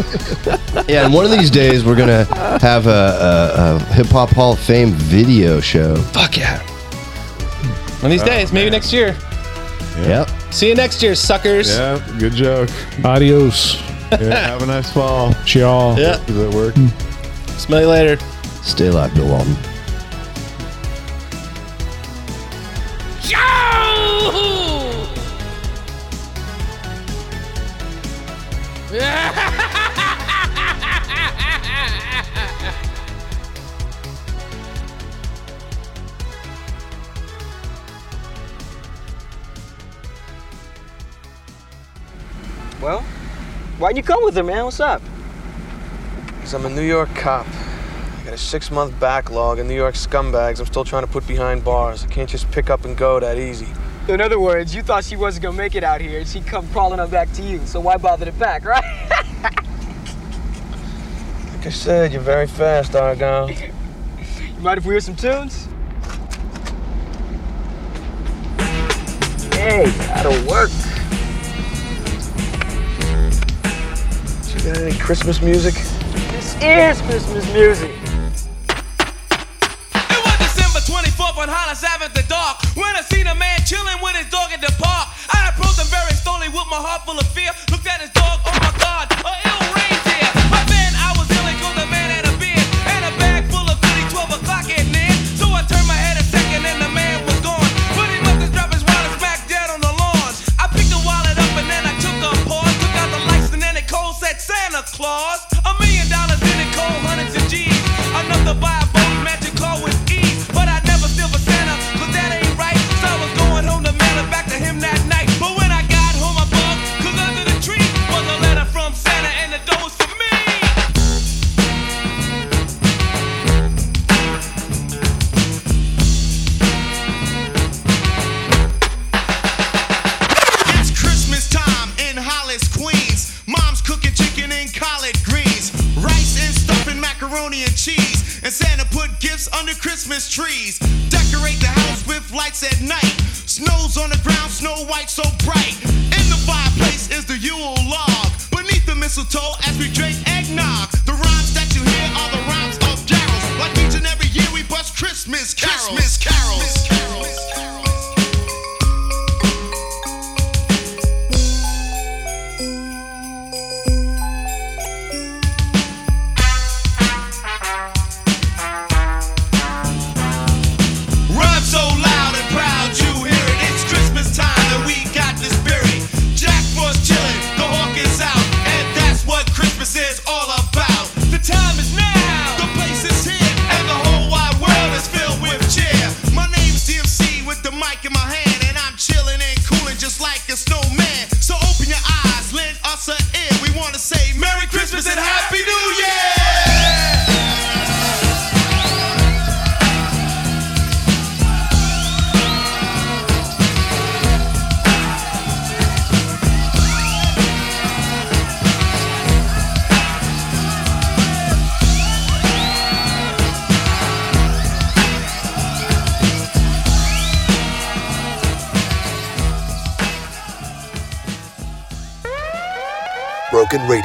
Yeah, 0.88 1.06
and 1.06 1.14
one 1.14 1.26
of 1.26 1.32
these 1.32 1.52
days 1.52 1.84
we're 1.84 1.96
gonna 1.96 2.26
have 2.62 2.88
a, 2.88 2.90
a, 2.90 3.76
a 3.76 3.94
hip 3.94 4.08
hop 4.08 4.30
Hall 4.30 4.54
of 4.54 4.60
Fame 4.60 4.92
video 4.92 5.60
show. 5.60 5.96
Fuck 5.96 6.38
yeah. 6.38 6.60
One 7.98 8.06
of 8.06 8.12
these 8.12 8.24
oh, 8.24 8.26
days, 8.26 8.52
maybe 8.52 8.72
next 8.72 8.92
year. 8.92 9.16
Yep. 9.98 10.30
See 10.52 10.70
you 10.70 10.76
next 10.76 11.04
year, 11.04 11.14
suckers. 11.14 11.70
Yeah, 11.70 12.04
good 12.18 12.34
joke. 12.34 12.70
Adios. 13.04 13.80
Yeah, 14.12 14.48
have 14.48 14.64
a 14.64 14.66
nice 14.66 14.92
fall. 14.92 15.34
Ciao. 15.46 15.96
Yeah. 15.96 16.24
Does 16.26 16.38
that 16.38 16.54
work? 16.54 16.76
Smell 17.60 17.82
you 17.82 17.88
later. 17.88 18.18
Stay 18.64 18.88
alive, 18.88 19.14
Bill 19.14 19.28
Walton. 19.28 19.55
Well, 42.82 43.01
why'd 43.78 43.95
you 43.95 44.01
come 44.01 44.24
with 44.24 44.36
her, 44.38 44.43
man? 44.43 44.66
What's 44.66 44.80
up? 44.80 45.03
Because 46.50 46.66
I'm 46.66 46.72
a 46.72 46.76
New 46.76 46.88
York 46.88 47.14
cop. 47.14 47.45
I 47.45 48.24
got 48.24 48.34
a 48.34 48.38
six 48.39 48.72
month 48.72 49.00
backlog, 49.00 49.60
and 49.60 49.70
New 49.70 49.76
York 49.76 49.93
scumbags 49.93 50.60
I'm 50.60 50.66
still 50.66 50.84
trying 50.84 51.06
to 51.06 51.12
put 51.12 51.28
behind 51.28 51.64
bars. 51.64 52.04
I 52.04 52.08
can't 52.08 52.28
just 52.28 52.50
pick 52.50 52.72
up 52.72 52.86
and 52.86 52.97
go 52.97 53.20
that 53.20 53.38
easy. 53.38 53.68
In 54.08 54.20
other 54.20 54.39
words, 54.39 54.74
you 54.74 54.82
thought 54.82 55.04
she 55.04 55.16
wasn't 55.16 55.43
gonna 55.43 55.56
make 55.56 55.76
it 55.76 55.84
out 55.84 56.02
here, 56.02 56.18
and 56.18 56.28
she'd 56.28 56.47
come 56.47 56.68
crawling 56.70 57.00
on 57.00 57.12
back 57.12 57.32
to 57.34 57.43
you. 57.43 57.64
So 57.68 57.80
why 57.80 57.97
bother 57.97 58.26
to 58.26 58.32
pack, 58.32 58.66
right? 58.66 58.84
Like 61.54 61.68
I 61.68 61.70
said, 61.70 62.14
you're 62.14 62.22
very 62.22 62.47
fast, 62.47 62.95
Argyle. 62.95 63.52
you 63.52 63.72
mind 64.62 64.80
if 64.80 64.86
we 64.86 64.93
hear 64.93 65.02
some 65.02 65.16
tunes? 65.16 65.68
Hey, 69.54 69.86
that'll 70.08 70.47
work. 70.47 70.72
You 74.56 74.74
got 74.74 74.78
any 74.78 74.97
Christmas 74.97 75.41
music? 75.43 75.76
Is 76.62 76.99
Christmas 77.03 77.45
music. 77.53 77.89
It 77.89 78.20
was 80.20 80.38
December 80.43 80.84
24th 80.84 81.38
on 81.39 81.47
Hollis 81.47 81.84
Ave 81.88 82.03
at 82.03 82.14
the 82.14 82.24
dark. 82.28 82.60
When 82.76 82.91
I 82.95 83.01
seen 83.01 83.28
a 83.28 83.36
man 83.36 83.64
chilling 83.64 83.95
with 84.03 84.20
his 84.20 84.28
dog 84.28 84.51
at 84.51 84.60
the 84.60 84.74
park, 84.76 85.07
I 85.32 85.55
approached 85.55 85.80
him 85.80 85.88
very 85.88 86.12
slowly 86.20 86.49
with 86.49 86.68
my 86.68 86.76
heart 86.84 87.07
full 87.07 87.18
of 87.18 87.26
fear. 87.32 87.55
Looked 87.72 87.88
at 87.88 88.01
his 88.01 88.12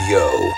Radio. 0.04 0.52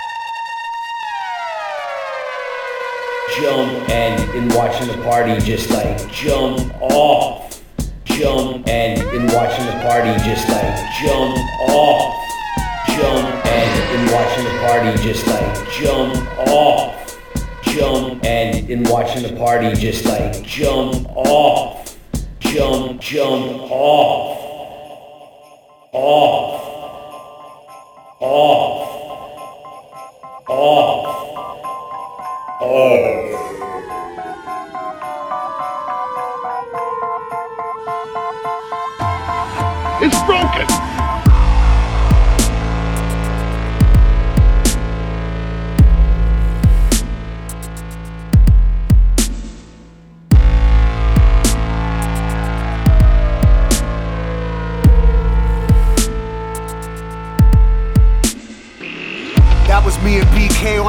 jump 3.40 3.90
and 3.90 4.34
in 4.34 4.48
watching 4.56 4.88
the 4.88 5.02
party 5.04 5.38
just 5.44 5.70
like 5.70 6.10
jump 6.10 6.74
off. 6.80 7.62
Jump 8.04 8.66
and 8.66 9.00
in 9.14 9.26
watching 9.32 9.66
the 9.66 9.72
party 9.82 10.12
just 10.24 10.48
like 10.48 10.74
jump 11.00 11.38
off. 11.68 12.14
Jump 12.88 13.46
and 13.46 13.94
in 13.94 14.12
watching 14.12 14.44
the 14.44 14.58
party 14.66 15.02
just 15.02 15.26
like 15.26 15.70
jump 15.70 16.48
off. 16.48 17.18
Jump 17.62 18.24
and 18.24 18.70
in 18.70 18.82
watching 18.84 19.22
the 19.22 19.36
party 19.36 19.72
just 19.76 20.04
like 20.06 20.42
jump 20.42 21.06
off. 21.14 21.96
Jump 22.40 23.00
jump 23.00 23.70
off. 23.70 24.38
Off. 25.92 26.62
Off 28.18 28.65
off 30.48 31.06
off 32.60 33.15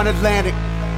Atlantic. 0.08 0.54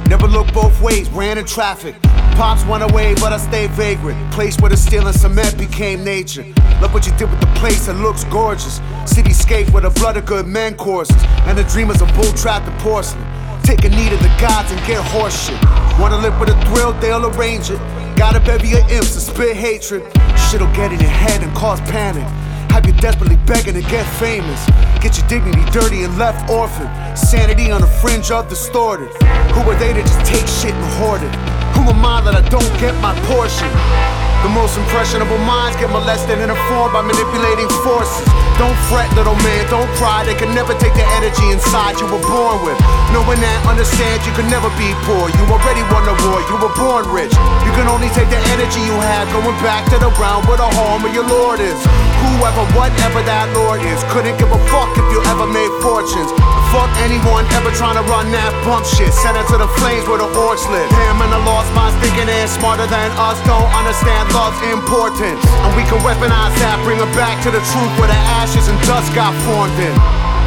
Never 0.08 0.26
looked 0.26 0.52
both 0.52 0.80
ways, 0.80 1.08
ran 1.10 1.38
in 1.38 1.44
traffic. 1.44 1.94
Pops 2.34 2.64
went 2.64 2.82
away, 2.82 3.14
but 3.14 3.32
I 3.32 3.36
stayed 3.36 3.70
vagrant. 3.72 4.32
Place 4.32 4.58
where 4.58 4.70
the 4.70 4.76
steel 4.76 5.06
and 5.06 5.14
cement 5.14 5.56
became 5.58 6.02
nature. 6.02 6.44
Look 6.80 6.94
what 6.94 7.06
you 7.06 7.12
did 7.16 7.30
with 7.30 7.40
the 7.40 7.52
place, 7.54 7.86
it 7.88 7.94
looks 7.94 8.24
gorgeous. 8.24 8.80
Cityscape 9.04 9.70
where 9.70 9.82
the 9.82 9.90
blood 9.90 10.16
of 10.16 10.26
good 10.26 10.46
men 10.46 10.74
courses. 10.76 11.22
And 11.46 11.56
the 11.56 11.64
dreamers 11.64 12.00
of 12.02 12.12
bull 12.14 12.32
trapped 12.32 12.66
in 12.66 12.76
porcelain. 12.78 13.24
Take 13.62 13.84
a 13.84 13.88
knee 13.88 14.08
to 14.08 14.16
the 14.16 14.34
gods 14.40 14.72
and 14.72 14.80
get 14.86 15.04
horseshit. 15.04 15.60
Wanna 16.00 16.16
live 16.18 16.38
with 16.40 16.48
a 16.48 16.60
thrill, 16.66 16.92
they'll 16.94 17.26
arrange 17.26 17.70
it. 17.70 17.78
Got 18.16 18.36
a 18.36 18.40
bevy 18.40 18.72
of 18.72 18.90
imps 18.90 19.14
to 19.14 19.20
spit 19.20 19.56
hatred. 19.56 20.02
Shit'll 20.50 20.72
get 20.74 20.92
in 20.92 21.00
your 21.00 21.10
head 21.10 21.42
and 21.42 21.54
cause 21.54 21.80
panic. 21.82 22.26
Have 22.70 22.86
you 22.86 22.92
desperately 22.92 23.36
begging 23.46 23.74
to 23.74 23.82
get 23.82 24.06
famous? 24.18 24.64
Get 25.02 25.18
your 25.18 25.26
dignity 25.28 25.64
dirty 25.70 26.04
and 26.04 26.16
left 26.16 26.48
orphaned. 26.48 26.88
Sanity 27.18 27.70
on 27.70 27.80
the 27.80 27.86
fringe 27.86 28.30
of 28.30 28.48
distorted. 28.48 29.10
Who 29.54 29.60
are 29.68 29.78
they 29.78 29.92
to 29.92 30.02
just 30.02 30.24
take 30.24 30.46
shit 30.46 30.74
and 30.74 30.92
hoard 30.94 31.22
it? 31.22 31.34
Who 31.74 31.82
am 31.90 32.04
I 32.04 32.20
that 32.22 32.34
I 32.34 32.48
don't 32.48 32.72
get 32.78 32.94
my 33.02 33.14
portion? 33.26 34.29
The 34.40 34.48
most 34.48 34.80
impressionable 34.80 35.36
minds 35.44 35.76
get 35.76 35.92
molested 35.92 36.40
and 36.40 36.48
informed 36.48 36.96
by 36.96 37.04
manipulating 37.04 37.68
forces. 37.84 38.24
Don't 38.56 38.76
fret, 38.88 39.12
little 39.12 39.36
man, 39.44 39.68
don't 39.68 39.88
cry. 40.00 40.24
They 40.24 40.32
can 40.32 40.56
never 40.56 40.72
take 40.80 40.96
the 40.96 41.04
energy 41.20 41.52
inside 41.52 42.00
you 42.00 42.08
were 42.08 42.24
born 42.24 42.64
with. 42.64 42.80
Knowing 43.12 43.36
that, 43.44 43.58
understand 43.68 44.24
you 44.24 44.32
can 44.32 44.48
never 44.48 44.72
be 44.80 44.96
poor. 45.04 45.28
You 45.28 45.44
already 45.44 45.84
won 45.92 46.08
the 46.08 46.16
war, 46.24 46.40
you 46.48 46.56
were 46.56 46.72
born 46.72 47.04
rich. 47.12 47.32
You 47.68 47.72
can 47.76 47.84
only 47.84 48.08
take 48.16 48.32
the 48.32 48.40
energy 48.56 48.80
you 48.80 48.96
have 49.12 49.28
going 49.28 49.56
back 49.60 49.84
to 49.92 50.00
the 50.00 50.08
realm 50.16 50.40
where 50.48 50.56
the 50.56 50.70
home 50.72 51.04
of 51.04 51.12
your 51.12 51.28
lord 51.28 51.60
is. 51.60 51.76
Whoever, 52.24 52.64
whatever 52.72 53.20
that 53.28 53.52
lord 53.52 53.84
is, 53.84 54.00
couldn't 54.08 54.40
give 54.40 54.48
a 54.48 54.60
fuck 54.72 54.88
if 54.96 55.04
you 55.12 55.20
ever 55.28 55.44
made 55.44 55.72
fortunes. 55.84 56.32
Fuck 56.70 56.90
anyone 57.02 57.42
ever 57.58 57.74
trying 57.74 57.98
to 57.98 58.06
run 58.06 58.30
that 58.30 58.54
bump 58.62 58.86
shit. 58.86 59.10
Send 59.10 59.34
it 59.34 59.42
to 59.50 59.58
the 59.58 59.66
flames 59.82 60.06
where 60.06 60.22
the 60.22 60.30
orcs 60.38 60.62
live. 60.70 60.86
Him 60.86 61.18
and 61.18 61.34
the 61.34 61.42
lost 61.42 61.66
minds 61.74 61.98
thinking 61.98 62.30
they're 62.30 62.46
smarter 62.46 62.86
than 62.86 63.10
us. 63.18 63.42
Don't 63.42 63.66
understand 63.74 64.30
love's 64.30 64.62
importance. 64.70 65.42
And 65.66 65.74
we 65.74 65.82
can 65.90 65.98
weaponize 66.06 66.54
that, 66.62 66.78
bring 66.86 67.02
it 67.02 67.10
back 67.18 67.42
to 67.42 67.50
the 67.50 67.58
truth 67.74 67.92
where 67.98 68.06
the 68.06 68.20
ashes 68.38 68.70
and 68.70 68.78
dust 68.86 69.10
got 69.18 69.34
formed 69.42 69.74
in. 69.82 70.39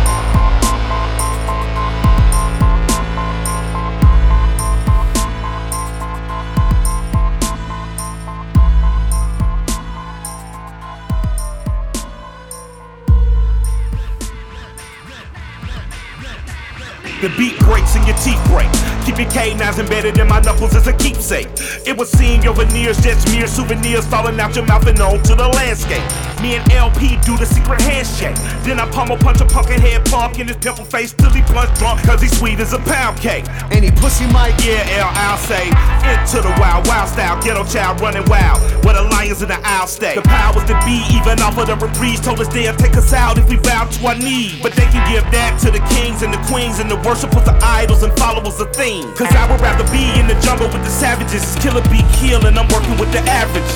The 17.23 17.29
beat 17.37 17.57
breaks 17.59 17.95
and 17.95 18.05
your 18.05 18.17
teeth 18.17 18.43
break. 18.47 18.92
Keep 19.05 19.17
your 19.19 19.29
canines 19.31 19.79
embedded 19.79 20.17
in 20.17 20.27
my 20.27 20.39
knuckles 20.39 20.75
as 20.75 20.87
a 20.87 20.93
keepsake. 20.93 21.47
It 21.85 21.97
would 21.97 22.07
seem 22.07 22.41
your 22.41 22.53
veneers 22.53 22.97
just 23.01 23.27
mere 23.35 23.47
souvenirs 23.47 24.05
falling 24.07 24.39
out 24.39 24.55
your 24.55 24.65
mouth 24.65 24.87
and 24.87 24.99
onto 25.01 25.35
the 25.35 25.47
landscape. 25.49 26.03
Me 26.41 26.55
and 26.55 26.71
LP 26.71 27.19
do 27.23 27.35
the 27.35 27.45
secret 27.45 27.81
handshake. 27.81 28.35
Then 28.63 28.79
I 28.79 28.89
pummel 28.91 29.17
punch 29.17 29.41
a 29.41 29.45
pumpkin 29.45 29.81
head 29.81 30.05
punk 30.05 30.39
in 30.39 30.47
his 30.47 30.57
pimple 30.57 30.85
face 30.85 31.11
till 31.11 31.31
he 31.31 31.41
plunge 31.43 31.77
drunk 31.79 32.01
cause 32.03 32.21
he's 32.21 32.37
sweet 32.37 32.59
as 32.59 32.71
a 32.71 32.79
pound 32.79 33.19
cake. 33.19 33.45
Any 33.71 33.91
pussy 33.91 34.25
might 34.27 34.55
Yeah, 34.63 35.03
L, 35.03 35.11
I'll 35.11 35.37
say. 35.37 35.67
Into 36.07 36.39
the 36.39 36.55
wild, 36.59 36.87
wild 36.87 37.09
style, 37.09 37.41
ghetto 37.43 37.65
child 37.65 37.99
running 37.99 38.23
wild. 38.31 38.61
Where 38.85 38.95
the 38.95 39.03
lions 39.03 39.41
in 39.41 39.49
the 39.49 39.59
aisle 39.67 39.87
stay. 39.87 40.15
The 40.15 40.21
powers 40.21 40.63
that 40.71 40.79
be, 40.87 41.03
even 41.11 41.41
off 41.43 41.57
of 41.57 41.67
the 41.67 41.75
reprise, 41.75 42.21
told 42.21 42.39
us 42.39 42.47
they'll 42.47 42.75
take 42.75 42.95
us 42.95 43.11
out 43.11 43.37
if 43.37 43.49
we 43.49 43.57
bow 43.57 43.83
to 43.85 44.07
our 44.07 44.15
knees. 44.15 44.61
But 44.61 44.73
they 44.73 44.87
can 44.87 45.03
give 45.11 45.23
that 45.31 45.59
to 45.63 45.71
the 45.71 45.83
kings 45.91 46.23
and 46.23 46.33
the 46.33 46.39
queens 46.47 46.79
and 46.79 46.89
the 46.89 46.99
worshipers 47.03 47.47
of 47.47 47.55
idols 47.63 48.03
and 48.03 48.11
followers 48.17 48.59
of 48.59 48.71
things. 48.73 48.92
Cause 49.01 49.33
I 49.33 49.49
would 49.49 49.59
rather 49.59 49.83
be 49.89 50.05
in 50.19 50.27
the 50.27 50.37
jungle 50.45 50.69
with 50.69 50.83
the 50.83 50.93
savages. 50.93 51.41
Killer 51.57 51.81
be 51.89 52.05
kill 52.13 52.45
and 52.45 52.59
I'm 52.59 52.69
working 52.69 52.93
with 53.01 53.11
the 53.11 53.25
average. 53.25 53.73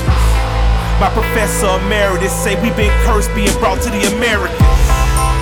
My 1.01 1.09
professor 1.09 1.74
emeritus 1.82 2.32
say 2.32 2.53
we 2.61 2.70
been 2.78 2.93
cursed 3.01 3.34
being 3.34 3.53
brought 3.57 3.82
to 3.82 3.89
the 3.89 4.13
Americas. 4.13 4.76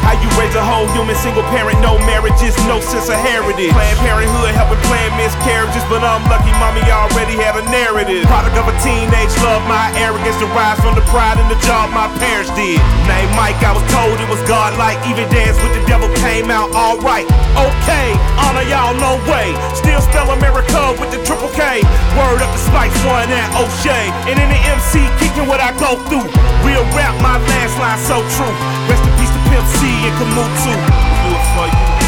How 0.05 0.13
you 0.21 0.29
raise 0.37 0.53
a 0.53 0.61
whole 0.61 0.85
human 0.93 1.17
single 1.17 1.41
parent, 1.49 1.81
no 1.81 1.97
marriages, 2.05 2.53
no 2.69 2.77
sense 2.77 3.09
of 3.09 3.17
heritage. 3.17 3.73
Planned 3.73 4.01
parenthood 4.05 4.53
helping 4.53 4.77
plan 4.85 5.09
miscarriages, 5.17 5.81
but 5.89 6.05
I'm 6.05 6.21
lucky 6.29 6.53
mommy 6.61 6.85
already 6.93 7.33
had 7.41 7.57
a 7.57 7.65
narrative. 7.73 8.21
Product 8.29 8.53
of 8.53 8.69
a 8.69 8.75
teenage 8.85 9.33
love, 9.41 9.65
my 9.65 9.89
arrogance 9.97 10.37
derives 10.37 10.77
from 10.85 10.93
the 10.93 11.01
pride 11.09 11.41
in 11.41 11.49
the 11.49 11.57
job 11.65 11.89
my 11.89 12.05
parents 12.21 12.53
did. 12.53 12.77
Name 13.09 13.31
Mike, 13.33 13.57
I 13.65 13.73
was 13.73 13.81
told 13.89 14.13
it 14.21 14.29
was 14.29 14.41
godlike. 14.45 15.01
Even 15.09 15.25
dance 15.33 15.57
with 15.65 15.73
the 15.73 15.81
devil 15.89 16.05
came 16.21 16.53
out 16.53 16.69
alright. 16.77 17.25
Okay, 17.57 18.13
honor 18.37 18.61
y'all, 18.69 18.93
no 18.93 19.17
way. 19.25 19.57
Still 19.73 20.05
spell 20.05 20.29
America 20.37 20.93
with 21.01 21.09
the 21.09 21.17
triple 21.25 21.49
K. 21.57 21.81
Word 22.13 22.45
up 22.45 22.53
the 22.53 22.61
Spice 22.61 22.93
One 23.09 23.25
and 23.25 23.49
O'Shea. 23.57 24.13
And 24.29 24.37
in 24.37 24.49
the 24.53 24.61
MC, 24.69 25.01
kicking 25.17 25.49
what 25.49 25.57
I 25.57 25.73
go 25.81 25.97
through. 26.05 26.29
Real 26.61 26.85
rap, 26.93 27.17
my 27.25 27.41
last 27.41 27.73
line 27.81 27.97
so 28.05 28.21
true. 28.37 28.53
Rest 28.85 29.14
Pimp 29.55 29.67
and 30.03 30.15
Kamut 30.17 30.51
too. 30.63 30.71
Do 30.71 31.33
it 31.33 31.45
for 31.55 31.67
you. 31.67 32.04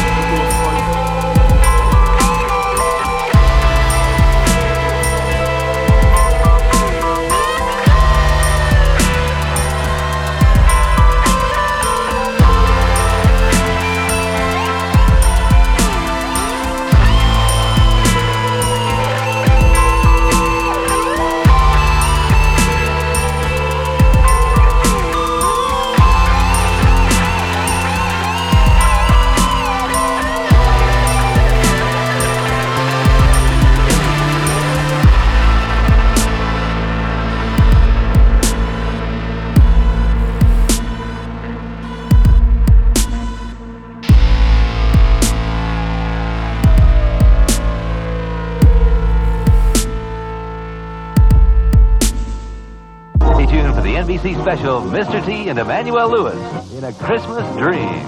NBC 54.18 54.42
special 54.42 54.82
Mr. 54.82 55.24
T 55.24 55.48
and 55.48 55.60
Emmanuel 55.60 56.10
Lewis 56.10 56.72
in 56.72 56.82
A 56.82 56.92
Christmas 56.92 57.46
Dream. 57.56 58.04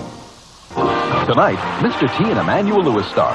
Tonight, 1.26 1.58
Mr. 1.78 2.08
T 2.18 2.24
and 2.30 2.38
Emmanuel 2.40 2.82
Lewis 2.82 3.06
star. 3.10 3.32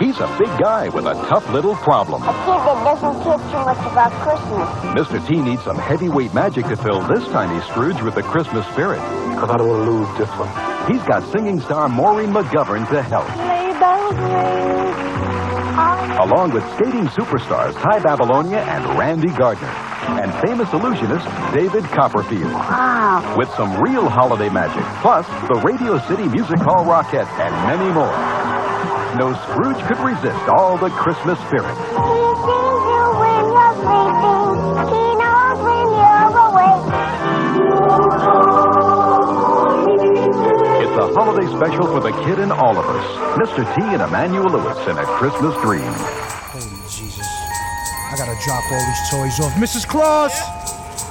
He's 0.00 0.18
a 0.18 0.26
big 0.36 0.48
guy 0.58 0.88
with 0.88 1.06
a 1.06 1.14
tough 1.28 1.48
little 1.50 1.76
problem. 1.76 2.22
A 2.22 2.26
kid 2.26 2.34
that 2.34 2.82
doesn't 2.82 3.22
care 3.22 3.38
too 3.38 3.64
much 3.64 3.78
about 3.92 4.10
Christmas. 4.26 4.68
Mr. 4.98 5.28
T 5.28 5.40
needs 5.40 5.62
some 5.62 5.78
heavyweight 5.78 6.34
magic 6.34 6.66
to 6.66 6.76
fill 6.76 7.00
this 7.06 7.24
tiny 7.28 7.60
Scrooge 7.66 8.02
with 8.02 8.16
the 8.16 8.22
Christmas 8.22 8.66
spirit. 8.72 9.00
Because 9.30 9.50
I 9.50 9.56
don't 9.58 9.68
want 9.68 9.84
to 9.84 9.90
lose 9.90 10.18
this 10.18 10.30
one. 10.30 10.50
He's 10.90 11.02
got 11.06 11.22
singing 11.30 11.60
star 11.60 11.88
Maureen 11.88 12.30
McGovern 12.30 12.88
to 12.90 13.02
help. 13.02 13.26
Sleigh 13.26 13.78
bells 13.78 14.14
ring. 14.16 14.86
along 16.18 16.50
with 16.50 16.64
skating 16.74 17.06
superstars 17.08 17.74
Tai 17.74 18.00
Babilonia 18.00 18.66
and 18.66 18.98
Randy 18.98 19.28
Gardner, 19.28 19.70
and 20.06 20.32
famous 20.46 20.72
illusionist 20.72 21.26
David 21.52 21.84
Copperfield. 21.90 22.52
Wow. 22.52 23.34
With 23.36 23.48
some 23.54 23.80
real 23.80 24.08
holiday 24.08 24.48
magic, 24.48 24.84
plus 25.02 25.26
the 25.48 25.60
Radio 25.64 25.98
City 26.06 26.28
Music 26.28 26.58
Hall 26.60 26.84
Rockette, 26.84 27.28
and 27.38 27.52
many 27.66 27.90
more. 27.92 28.14
No 29.16 29.32
Scrooge 29.48 29.80
could 29.88 29.98
resist 29.98 30.48
all 30.58 30.76
the 30.76 30.90
Christmas 30.90 31.38
spirit. 31.48 31.74
He 31.74 32.20
sees 32.44 32.82
you 32.86 33.04
when 33.16 33.44
you're 33.48 33.76
sleeping. 33.80 34.52
He 34.92 35.04
knows 35.16 35.58
when 35.64 35.88
you're 35.96 36.30
awake. 36.46 36.86
It's 40.84 40.96
a 41.00 41.06
holiday 41.16 41.46
special 41.56 41.86
for 41.86 42.00
the 42.00 42.12
kid 42.24 42.38
in 42.38 42.52
all 42.52 42.76
of 42.78 42.84
us. 42.84 43.06
Mr. 43.40 43.64
T 43.74 43.82
and 43.82 44.02
Emmanuel 44.02 44.50
Lewis 44.50 44.78
in 44.86 44.96
A 44.98 45.04
Christmas 45.04 45.54
Dream. 45.62 45.92
I 48.16 48.18
gotta 48.18 48.44
drop 48.46 48.64
all 48.72 48.80
these 48.86 49.10
toys 49.10 49.40
off. 49.40 49.52
Mrs. 49.60 49.86
Claus! 49.86 50.32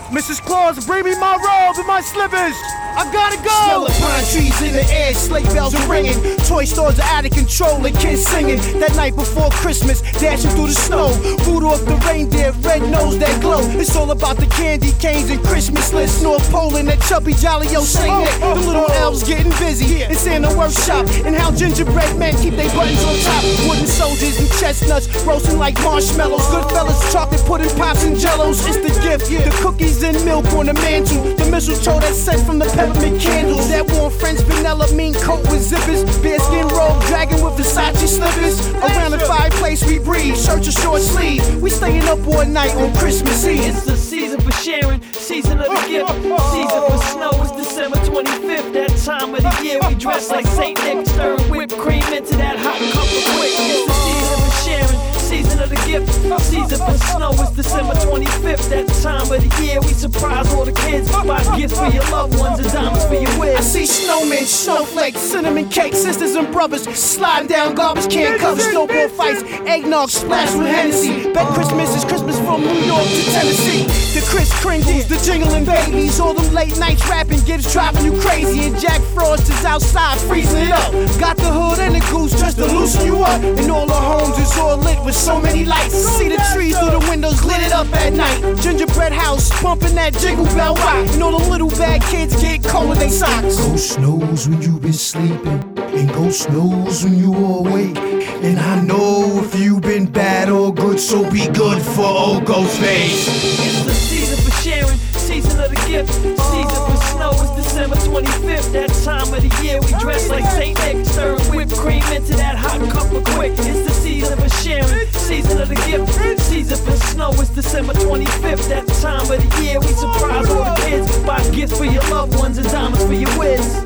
Mrs. 0.09 0.41
Claus, 0.41 0.83
bring 0.87 1.05
me 1.05 1.13
my 1.19 1.35
robe 1.35 1.77
and 1.77 1.85
my 1.85 2.01
slippers! 2.01 2.57
I 2.95 3.11
gotta 3.11 3.37
go. 3.43 3.51
Smell 3.65 3.85
the 3.85 3.93
pine 3.99 4.25
trees 4.31 4.61
in 4.61 4.73
the 4.73 4.85
air, 4.93 5.13
sleigh 5.13 5.43
bells 5.53 5.75
are 5.75 5.87
ringing. 5.91 6.15
Toy 6.47 6.65
stores 6.65 6.99
are 6.99 7.09
out 7.11 7.25
of 7.25 7.31
control 7.31 7.85
and 7.85 7.95
kids 7.97 8.23
singing. 8.25 8.57
That 8.79 8.95
night 8.95 9.15
before 9.15 9.49
Christmas, 9.51 10.01
dashing 10.19 10.51
through 10.51 10.67
the 10.67 10.79
snow. 10.79 11.11
Rudolph 11.43 11.83
the 11.85 11.95
reindeer, 12.07 12.51
red 12.63 12.81
nose 12.89 13.17
that 13.19 13.41
glow. 13.41 13.59
It's 13.75 13.95
all 13.95 14.11
about 14.11 14.37
the 14.37 14.47
candy 14.47 14.93
canes 14.99 15.29
and 15.29 15.43
Christmas 15.43 15.91
lists. 15.93 16.21
North 16.21 16.49
Pole 16.51 16.75
and 16.77 16.87
that 16.87 17.01
chubby 17.01 17.33
jolly 17.33 17.67
old 17.75 17.87
Saint 17.87 18.15
Nick. 18.23 18.39
The 18.39 18.55
little 18.55 18.87
oh. 18.87 19.03
elves 19.03 19.23
getting 19.23 19.51
busy 19.59 20.03
It's 20.03 20.25
in 20.25 20.43
Santa 20.43 20.57
workshop. 20.57 21.05
And 21.25 21.35
how 21.35 21.51
gingerbread 21.51 22.17
men 22.17 22.35
keep 22.37 22.55
their 22.55 22.69
buttons 22.75 23.03
on 23.03 23.15
top. 23.27 23.43
Wooden 23.67 23.87
soldiers 23.87 24.39
and 24.39 24.49
chestnuts 24.59 25.07
roasting 25.25 25.59
like 25.59 25.75
marshmallows. 25.83 26.47
Goodfellas, 26.47 27.11
chocolate 27.11 27.43
pudding, 27.45 27.69
pops 27.75 28.03
and 28.03 28.15
jellos. 28.15 28.63
It's 28.67 28.79
the 28.79 28.93
gift. 29.01 29.27
The 29.27 29.51
cookies 29.61 30.01
and 30.03 30.23
milk 30.23 30.45
on 30.53 30.67
the 30.67 30.73
mantle. 30.73 31.21
The 31.35 31.45
mistletoe 31.51 31.99
that's 31.99 32.17
sent 32.17 32.45
from 32.45 32.59
the 32.59 32.65
peppermint 32.85 33.21
candles. 33.21 33.69
That 33.69 33.89
warm 33.91 34.11
French 34.11 34.39
vanilla 34.41 34.91
mean 34.93 35.13
coat 35.15 35.41
with 35.49 35.61
zippers. 35.61 36.03
Bearskin 36.21 36.67
robe, 36.69 37.01
dragon 37.05 37.43
with 37.43 37.57
Versace 37.57 38.07
slippers. 38.07 38.59
Around 38.75 39.11
the 39.11 39.19
fireplace 39.19 39.85
we 39.85 39.99
breathe. 39.99 40.37
Shirt 40.37 40.67
or 40.67 40.71
short 40.71 41.01
sleeve. 41.01 41.61
We 41.61 41.69
staying 41.69 42.03
up 42.03 42.25
all 42.27 42.45
night 42.45 42.75
on 42.75 42.93
Christmas 42.95 43.45
Eve. 43.45 43.65
It's 43.65 43.85
the 43.85 43.97
season 43.97 44.41
for 44.41 44.51
sharing, 44.51 45.01
season 45.13 45.59
of 45.59 45.65
the 45.65 45.77
oh, 45.77 45.87
gift, 45.87 46.09
oh, 46.09 46.37
oh. 46.37 46.53
season 46.53 46.81
for 46.89 46.97
snow. 47.13 47.43
It's 47.43 47.51
December 47.67 47.97
25th, 47.97 48.73
that 48.73 48.97
time 49.03 49.35
of 49.35 49.43
the 49.43 49.63
year. 49.63 49.79
We 49.87 49.95
dress 49.95 50.29
like 50.29 50.45
Saint 50.47 50.77
Nick, 50.83 51.07
stir 51.07 51.37
whipped 51.49 51.77
cream 51.77 52.05
into 52.13 52.35
that 52.37 52.57
hot 52.59 52.79
cup 52.93 53.03
of 53.03 53.23
Quik. 53.33 53.55
It's 53.57 53.85
the 53.85 53.93
season 54.05 54.37
for 54.45 54.53
sharing, 54.65 55.14
season 55.35 55.59
of 55.59 55.69
the 55.69 55.75
gift, 55.87 56.07
season 56.43 56.79
for 56.79 56.97
snow. 57.11 57.31
It's 57.43 57.51
December 57.51 57.93
25th, 57.95 58.69
that 58.69 58.87
time 59.03 59.27
of 59.27 59.39
the 59.43 59.51
year. 59.63 59.81
We 59.81 59.93
surprise 59.93 60.53
all 60.53 60.63
the 60.63 60.71
kids, 60.71 61.11
buy 61.11 61.43
gifts 61.57 61.77
for 61.77 61.87
your 61.87 62.07
loved 62.09 62.39
ones 62.39 62.59
and 62.59 62.71
diamonds 62.71 63.05
for 63.05 63.15
your 63.15 63.35
I 63.55 63.61
see 63.61 63.83
snowmen, 63.83 64.45
snowflakes, 64.45 65.19
cinnamon 65.19 65.67
cakes, 65.69 65.97
sisters 65.97 66.35
and 66.35 66.51
brothers 66.51 66.83
sliding 66.97 67.49
down 67.49 67.75
garbage 67.75 68.09
can 68.09 68.39
covers, 68.39 68.65
snowball 68.65 69.09
fights, 69.09 69.43
eggnog 69.67 70.09
splashed 70.09 70.57
with 70.57 70.67
Hennessy. 70.67 71.33
Bet 71.33 71.47
Christmas 71.53 71.95
is 71.95 72.05
Christmas 72.05 72.37
from 72.39 72.61
New 72.61 72.83
York 72.87 73.03
to 73.03 73.21
Tennessee. 73.31 73.83
The 74.15 74.25
Kris 74.29 74.51
Kringles, 74.63 75.07
the 75.07 75.19
jingling 75.25 75.65
babies, 75.65 76.19
all 76.19 76.33
them 76.33 76.53
late 76.53 76.77
nights 76.79 77.05
rapping 77.09 77.43
gives 77.43 77.71
driving 77.73 78.05
you 78.05 78.19
crazy. 78.21 78.67
And 78.67 78.79
Jack 78.79 79.01
Frost 79.13 79.49
is 79.49 79.65
outside 79.65 80.17
freezing 80.21 80.61
it 80.61 80.71
up. 80.71 80.91
Got 81.19 81.37
the 81.37 81.51
hood 81.51 81.79
and 81.79 81.95
the 81.95 82.03
goose 82.11 82.31
just 82.39 82.57
to 82.57 82.65
loosen 82.65 83.05
you 83.05 83.17
up. 83.19 83.41
And 83.43 83.69
all 83.69 83.85
the 83.85 83.93
homes 83.93 84.37
is 84.37 84.57
all 84.57 84.77
lit 84.77 85.03
with 85.03 85.15
so 85.25 85.41
many 85.41 85.65
lights. 85.65 85.95
See 86.17 86.29
the 86.29 86.37
trees 86.53 86.77
through 86.77 86.91
the 86.91 87.05
windows 87.09 87.43
lit 87.43 87.61
it 87.63 87.73
up 87.73 87.91
at 87.93 88.13
night. 88.13 88.39
Gingerbread 88.61 89.11
house 89.11 89.49
pumping 89.59 89.95
that 89.95 90.13
jingle 90.13 90.45
bell 90.53 90.75
rock. 90.75 91.07
And 91.13 91.23
all 91.23 91.39
the 91.39 91.49
little 91.49 91.69
bad 91.69 92.03
kids 92.03 92.39
get 92.39 92.63
cold 92.63 92.89
with 92.89 92.99
their 92.99 93.09
socks. 93.09 93.57
Ghost 93.57 93.99
knows 93.99 94.47
when 94.47 94.61
you've 94.61 94.83
been 94.83 94.93
sleeping, 94.93 95.59
and 95.97 96.13
ghost 96.13 96.49
knows 96.51 97.03
when 97.03 97.17
you 97.17 97.33
are 97.33 97.59
awake. 97.65 97.97
And 98.45 98.59
I 98.59 98.79
know 98.81 99.41
if 99.43 99.59
you've 99.59 99.81
been 99.81 100.05
bad 100.05 100.49
or 100.49 100.71
good, 100.71 100.99
so 100.99 101.29
be 101.31 101.47
good 101.47 101.81
for 101.81 102.05
old 102.05 102.45
Ghostface. 102.45 103.25
It's 103.65 103.85
the 103.85 103.93
season 103.93 104.37
for 104.45 104.55
sharing, 104.61 104.99
season 105.27 105.59
of 105.59 105.69
the 105.71 105.81
gift, 105.87 106.13
season 106.13 106.79
for 106.85 106.97
snow. 107.09 107.54
December 107.75 107.97
25th, 107.97 108.71
that 108.71 108.89
time 109.03 109.33
of 109.33 109.41
the 109.43 109.51
year. 109.61 109.81
We 109.81 109.91
dress 109.99 110.29
like 110.29 110.45
Saint 110.51 110.79
Nick, 110.79 111.05
stir 111.05 111.37
whipped 111.51 111.75
cream 111.75 112.05
into 112.13 112.33
that 112.37 112.55
hot 112.55 112.79
cup 112.89 113.11
of 113.11 113.21
Quik. 113.35 113.51
It's 113.51 113.83
the 113.85 113.91
season 113.91 114.39
for 114.39 114.47
sharing, 114.63 115.07
season 115.11 115.61
of 115.61 115.67
the 115.67 115.75
gift, 115.75 116.39
season 116.39 116.77
for 116.85 116.95
snow. 117.07 117.33
It's 117.33 117.49
December 117.49 117.91
25th, 117.91 118.69
that 118.69 118.87
time 119.01 119.29
of 119.29 119.41
the 119.43 119.61
year. 119.61 119.81
We 119.81 119.87
surprise 119.87 120.49
all 120.51 120.63
the 120.63 120.81
kids, 120.87 121.19
buy 121.25 121.43
gifts 121.51 121.77
for 121.77 121.83
your 121.83 122.03
loved 122.03 122.37
ones 122.37 122.57
and 122.57 122.65
diamonds 122.69 123.03
for 123.03 123.11
your 123.11 123.31
whiz. 123.37 123.83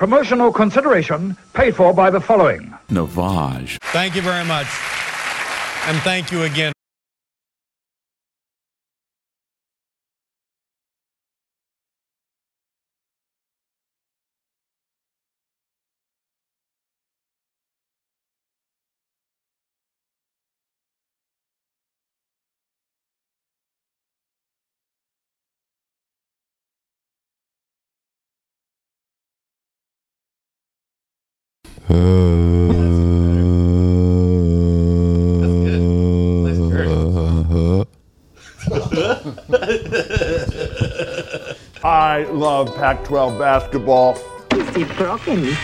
Promotional 0.00 0.50
consideration 0.50 1.36
paid 1.52 1.76
for 1.76 1.92
by 1.92 2.08
the 2.08 2.22
following. 2.22 2.72
Navage. 2.88 3.76
Thank 3.92 4.16
you 4.16 4.22
very 4.22 4.46
much. 4.46 4.66
And 5.86 5.98
thank 6.00 6.32
you 6.32 6.44
again. 6.44 6.72
I 41.82 42.26
love 42.30 42.76
Pac 42.76 43.02
12 43.04 43.38
basketball. 43.38 44.16
Is 44.52 44.76
it 44.76 44.96
broken? 44.96 45.56